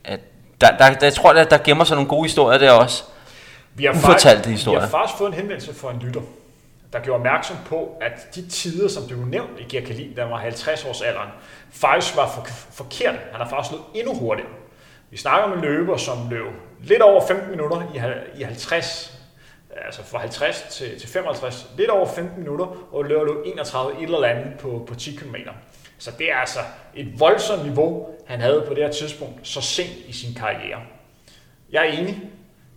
at 0.04 0.20
der, 0.60 0.76
der, 0.76 0.90
der, 0.90 1.06
jeg 1.06 1.14
tror, 1.14 1.32
at 1.32 1.50
der 1.50 1.58
gemmer 1.58 1.84
sig 1.84 1.94
nogle 1.94 2.08
gode 2.08 2.22
historier 2.22 2.58
der 2.58 2.72
også. 2.72 3.04
Vi 3.74 3.84
har 3.84 3.92
Ufortalte 3.92 4.36
faktisk, 4.36 4.48
historier. 4.48 4.80
Vi 4.80 4.84
har 4.84 4.90
faktisk 4.90 5.18
fået 5.18 5.28
en 5.28 5.34
henvendelse 5.34 5.74
fra 5.74 5.90
en 5.90 5.98
lytter, 5.98 6.20
der 6.92 7.00
gjorde 7.00 7.16
opmærksom 7.18 7.56
på, 7.66 7.90
at 8.00 8.34
de 8.34 8.48
tider, 8.48 8.88
som 8.88 9.06
blev 9.06 9.18
nævnt 9.18 9.50
i 9.58 9.76
Gert 9.76 9.84
Kalin, 9.84 10.16
der 10.16 10.24
var 10.24 10.36
50 10.36 10.84
års 10.84 11.02
alderen, 11.02 11.28
faktisk 11.70 12.16
var 12.16 12.30
for, 12.34 12.46
forkerte. 12.72 13.18
Han 13.32 13.40
har 13.40 13.48
faktisk 13.48 13.72
løbet 13.72 13.84
endnu 13.94 14.14
hurtigere. 14.14 14.50
Vi 15.10 15.16
snakker 15.16 15.44
om 15.44 15.58
en 15.58 15.60
løber, 15.64 15.96
som 15.96 16.30
løb 16.30 16.46
lidt 16.82 17.02
over 17.02 17.26
15 17.26 17.50
minutter 17.50 17.82
i, 17.94 18.40
i 18.40 18.42
50, 18.42 19.15
altså 19.87 20.05
fra 20.05 20.18
50 20.18 20.66
til, 20.70 21.01
til 21.01 21.09
55, 21.09 21.70
lidt 21.78 21.91
over 21.91 22.07
15 22.07 22.39
minutter, 22.41 22.66
og 22.93 23.05
løb 23.05 23.26
løb 23.26 23.37
31 23.45 24.03
et 24.03 24.03
eller 24.03 24.24
andet 24.24 24.59
på, 24.59 24.84
på 24.89 24.95
10 24.95 25.16
km. 25.16 25.34
Så 25.99 26.11
det 26.18 26.32
er 26.32 26.37
altså 26.37 26.59
et 26.95 27.20
voldsomt 27.20 27.64
niveau, 27.64 28.07
han 28.26 28.41
havde 28.41 28.64
på 28.68 28.74
det 28.74 28.82
her 28.82 28.93
tidspunkt, 28.93 29.34
så 29.43 29.61
sent 29.61 29.97
i 30.07 30.12
sin 30.12 30.34
karriere. 30.34 30.80
Jeg 31.72 31.89
er 31.89 31.93
enig. 31.93 32.22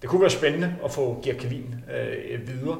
Det 0.01 0.09
kunne 0.09 0.21
være 0.21 0.29
spændende 0.29 0.75
at 0.85 0.91
få 0.91 1.21
Gert 1.23 1.37
Kalin 1.37 1.75
øh, 1.93 2.47
videre. 2.47 2.77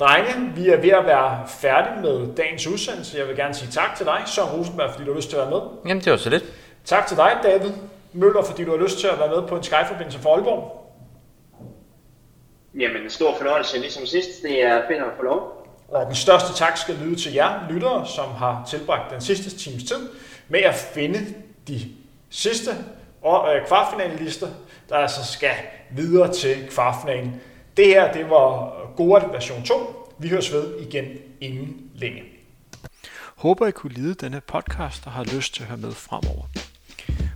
Drenge, 0.00 0.52
vi 0.56 0.68
er 0.68 0.80
ved 0.80 0.90
at 0.90 1.06
være 1.06 1.48
færdige 1.48 2.02
med 2.02 2.36
dagens 2.36 2.66
udsendelse. 2.66 3.18
Jeg 3.18 3.28
vil 3.28 3.36
gerne 3.36 3.54
sige 3.54 3.70
tak 3.70 3.96
til 3.96 4.06
dig, 4.06 4.22
Søren 4.26 4.58
Rosenberg, 4.58 4.90
fordi 4.90 5.04
du 5.04 5.10
har 5.10 5.16
lyst 5.16 5.30
til 5.30 5.36
at 5.36 5.42
være 5.42 5.50
med. 5.50 5.60
Jamen, 5.86 6.04
det 6.04 6.12
var 6.12 6.18
så 6.18 6.30
lidt. 6.30 6.44
Tak 6.84 7.06
til 7.06 7.16
dig, 7.16 7.32
David 7.42 7.72
Møller, 8.12 8.42
fordi 8.42 8.64
du 8.64 8.70
har 8.70 8.84
lyst 8.84 8.98
til 8.98 9.06
at 9.06 9.18
være 9.18 9.28
med 9.28 9.48
på 9.48 9.56
en 9.56 9.62
Skyforbindelse 9.62 10.18
for 10.18 10.34
Aalborg. 10.34 10.85
Jamen, 12.78 13.02
en 13.02 13.10
stor 13.10 13.36
fornøjelse, 13.36 13.78
ligesom 13.78 14.06
sidst. 14.06 14.42
Det 14.42 14.62
er 14.62 14.82
fedt 14.88 15.02
at 15.02 15.12
få 15.16 15.22
lov. 15.22 15.66
Og 15.88 16.06
den 16.06 16.14
største 16.14 16.54
tak 16.54 16.76
skal 16.76 16.94
lyde 16.94 17.16
til 17.16 17.32
jer 17.32 17.70
lyttere, 17.70 18.06
som 18.06 18.28
har 18.28 18.66
tilbragt 18.70 19.12
den 19.12 19.20
sidste 19.20 19.58
times 19.58 19.84
tid 19.84 20.08
med 20.48 20.60
at 20.60 20.74
finde 20.74 21.34
de 21.68 21.80
sidste 22.30 22.70
og, 23.22 23.56
øh, 23.56 23.66
kvartfinalelister, 23.66 24.48
der 24.88 24.96
altså 24.96 25.32
skal 25.32 25.54
videre 25.90 26.32
til 26.32 26.68
kvartfinalen. 26.70 27.40
Det 27.76 27.86
her, 27.86 28.12
det 28.12 28.30
var 28.30 28.76
Goat 28.96 29.32
version 29.32 29.62
2. 29.62 29.74
Vi 30.18 30.28
høres 30.28 30.52
ved 30.52 30.80
igen 30.80 31.04
inden 31.40 31.90
længe. 31.94 32.22
Håber 33.36 33.66
I 33.66 33.70
kunne 33.70 33.92
lide 33.92 34.14
denne 34.14 34.40
podcast 34.40 35.06
og 35.06 35.12
har 35.12 35.24
lyst 35.24 35.54
til 35.54 35.62
at 35.62 35.68
høre 35.68 35.78
med 35.78 35.92
fremover. 35.92 36.44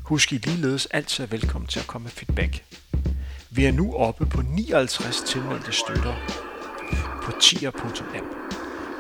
Husk 0.04 0.32
I 0.32 0.36
ligeledes 0.36 0.86
altid 0.86 1.24
er 1.24 1.28
velkommen 1.28 1.68
til 1.68 1.80
at 1.80 1.86
komme 1.86 2.04
med 2.04 2.10
feedback. 2.10 2.64
Vi 3.52 3.64
er 3.64 3.72
nu 3.72 3.94
oppe 3.94 4.26
på 4.26 4.42
59 4.42 5.20
tilmeldte 5.20 5.72
støtter 5.72 6.14
på 7.22 7.32
tier.app. 7.40 8.26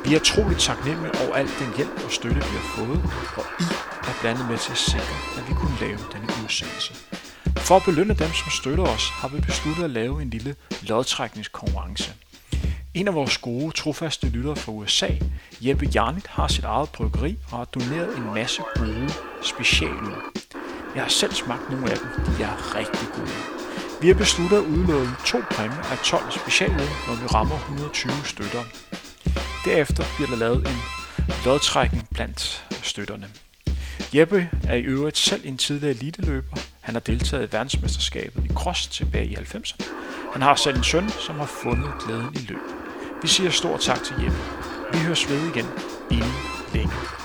Vi 0.04 0.14
er 0.14 0.18
troligt 0.18 0.60
taknemmelige 0.60 1.12
over 1.22 1.34
alt 1.34 1.54
den 1.58 1.76
hjælp 1.76 2.04
og 2.04 2.10
støtte, 2.10 2.36
vi 2.36 2.56
har 2.56 2.68
fået, 2.76 3.02
og 3.36 3.44
I 3.60 3.64
er 4.10 4.14
blandet 4.20 4.48
med 4.50 4.58
til 4.58 4.72
at 4.72 4.78
sikre, 4.78 5.16
at 5.38 5.48
vi 5.48 5.54
kunne 5.54 5.76
lave 5.80 5.98
denne 6.12 6.28
udsendelse. 6.44 6.94
For 7.56 7.76
at 7.76 7.82
belønne 7.84 8.14
dem, 8.14 8.32
som 8.40 8.50
støtter 8.50 8.84
os, 8.84 9.08
har 9.08 9.28
vi 9.28 9.40
besluttet 9.40 9.84
at 9.84 9.90
lave 9.90 10.22
en 10.22 10.30
lille 10.30 10.54
lodtrækningskonkurrence. 10.82 12.12
En 12.94 13.08
af 13.08 13.14
vores 13.14 13.38
gode, 13.38 13.72
trofaste 13.72 14.28
lyttere 14.28 14.56
fra 14.56 14.72
USA, 14.72 15.08
Jeppe 15.60 15.88
Jarnit, 15.94 16.26
har 16.26 16.48
sit 16.48 16.64
eget 16.64 16.88
bryggeri 16.88 17.38
og 17.50 17.58
har 17.58 17.64
doneret 17.64 18.16
en 18.16 18.34
masse 18.34 18.62
gode 18.76 19.10
specialøl. 19.42 20.14
Jeg 20.94 21.02
har 21.02 21.10
selv 21.10 21.32
smagt 21.32 21.70
nogle 21.70 21.90
af 21.90 21.98
dem. 21.98 22.34
De 22.36 22.42
er 22.42 22.76
rigtig 22.76 23.08
gode. 23.14 23.59
Vi 24.02 24.06
har 24.06 24.14
besluttet 24.14 24.56
at 24.56 24.62
udlåne 24.62 25.16
to 25.26 25.38
præmier 25.50 25.82
af 25.92 25.98
12 25.98 26.30
specialøl, 26.30 26.88
når 27.06 27.14
vi 27.14 27.26
rammer 27.26 27.56
120 27.56 28.12
støtter. 28.24 28.64
Derefter 29.64 30.04
bliver 30.16 30.30
der 30.30 30.36
lavet 30.36 30.68
en 30.68 30.76
lodtrækning 31.44 32.08
blandt 32.14 32.66
støtterne. 32.82 33.28
Jeppe 34.14 34.50
er 34.64 34.74
i 34.74 34.80
øvrigt 34.80 35.18
selv 35.18 35.40
en 35.44 35.58
tidligere 35.58 35.96
eliteløber. 35.96 36.56
Han 36.80 36.94
har 36.94 37.00
deltaget 37.00 37.48
i 37.48 37.52
verdensmesterskabet 37.52 38.44
i 38.44 38.48
cross 38.54 38.86
tilbage 38.86 39.26
i 39.26 39.34
90'erne. 39.34 39.84
Han 40.32 40.42
har 40.42 40.54
selv 40.54 40.76
en 40.76 40.84
søn, 40.84 41.08
som 41.08 41.36
har 41.38 41.46
fundet 41.46 41.90
glæden 42.04 42.34
i 42.34 42.46
løb. 42.48 42.58
Vi 43.22 43.28
siger 43.28 43.50
stor 43.50 43.76
tak 43.76 44.04
til 44.04 44.14
Jeppe. 44.22 44.38
Vi 44.92 44.98
høres 44.98 45.30
ved 45.30 45.48
igen 45.48 45.66
inden 46.10 46.32
længe. 46.74 47.19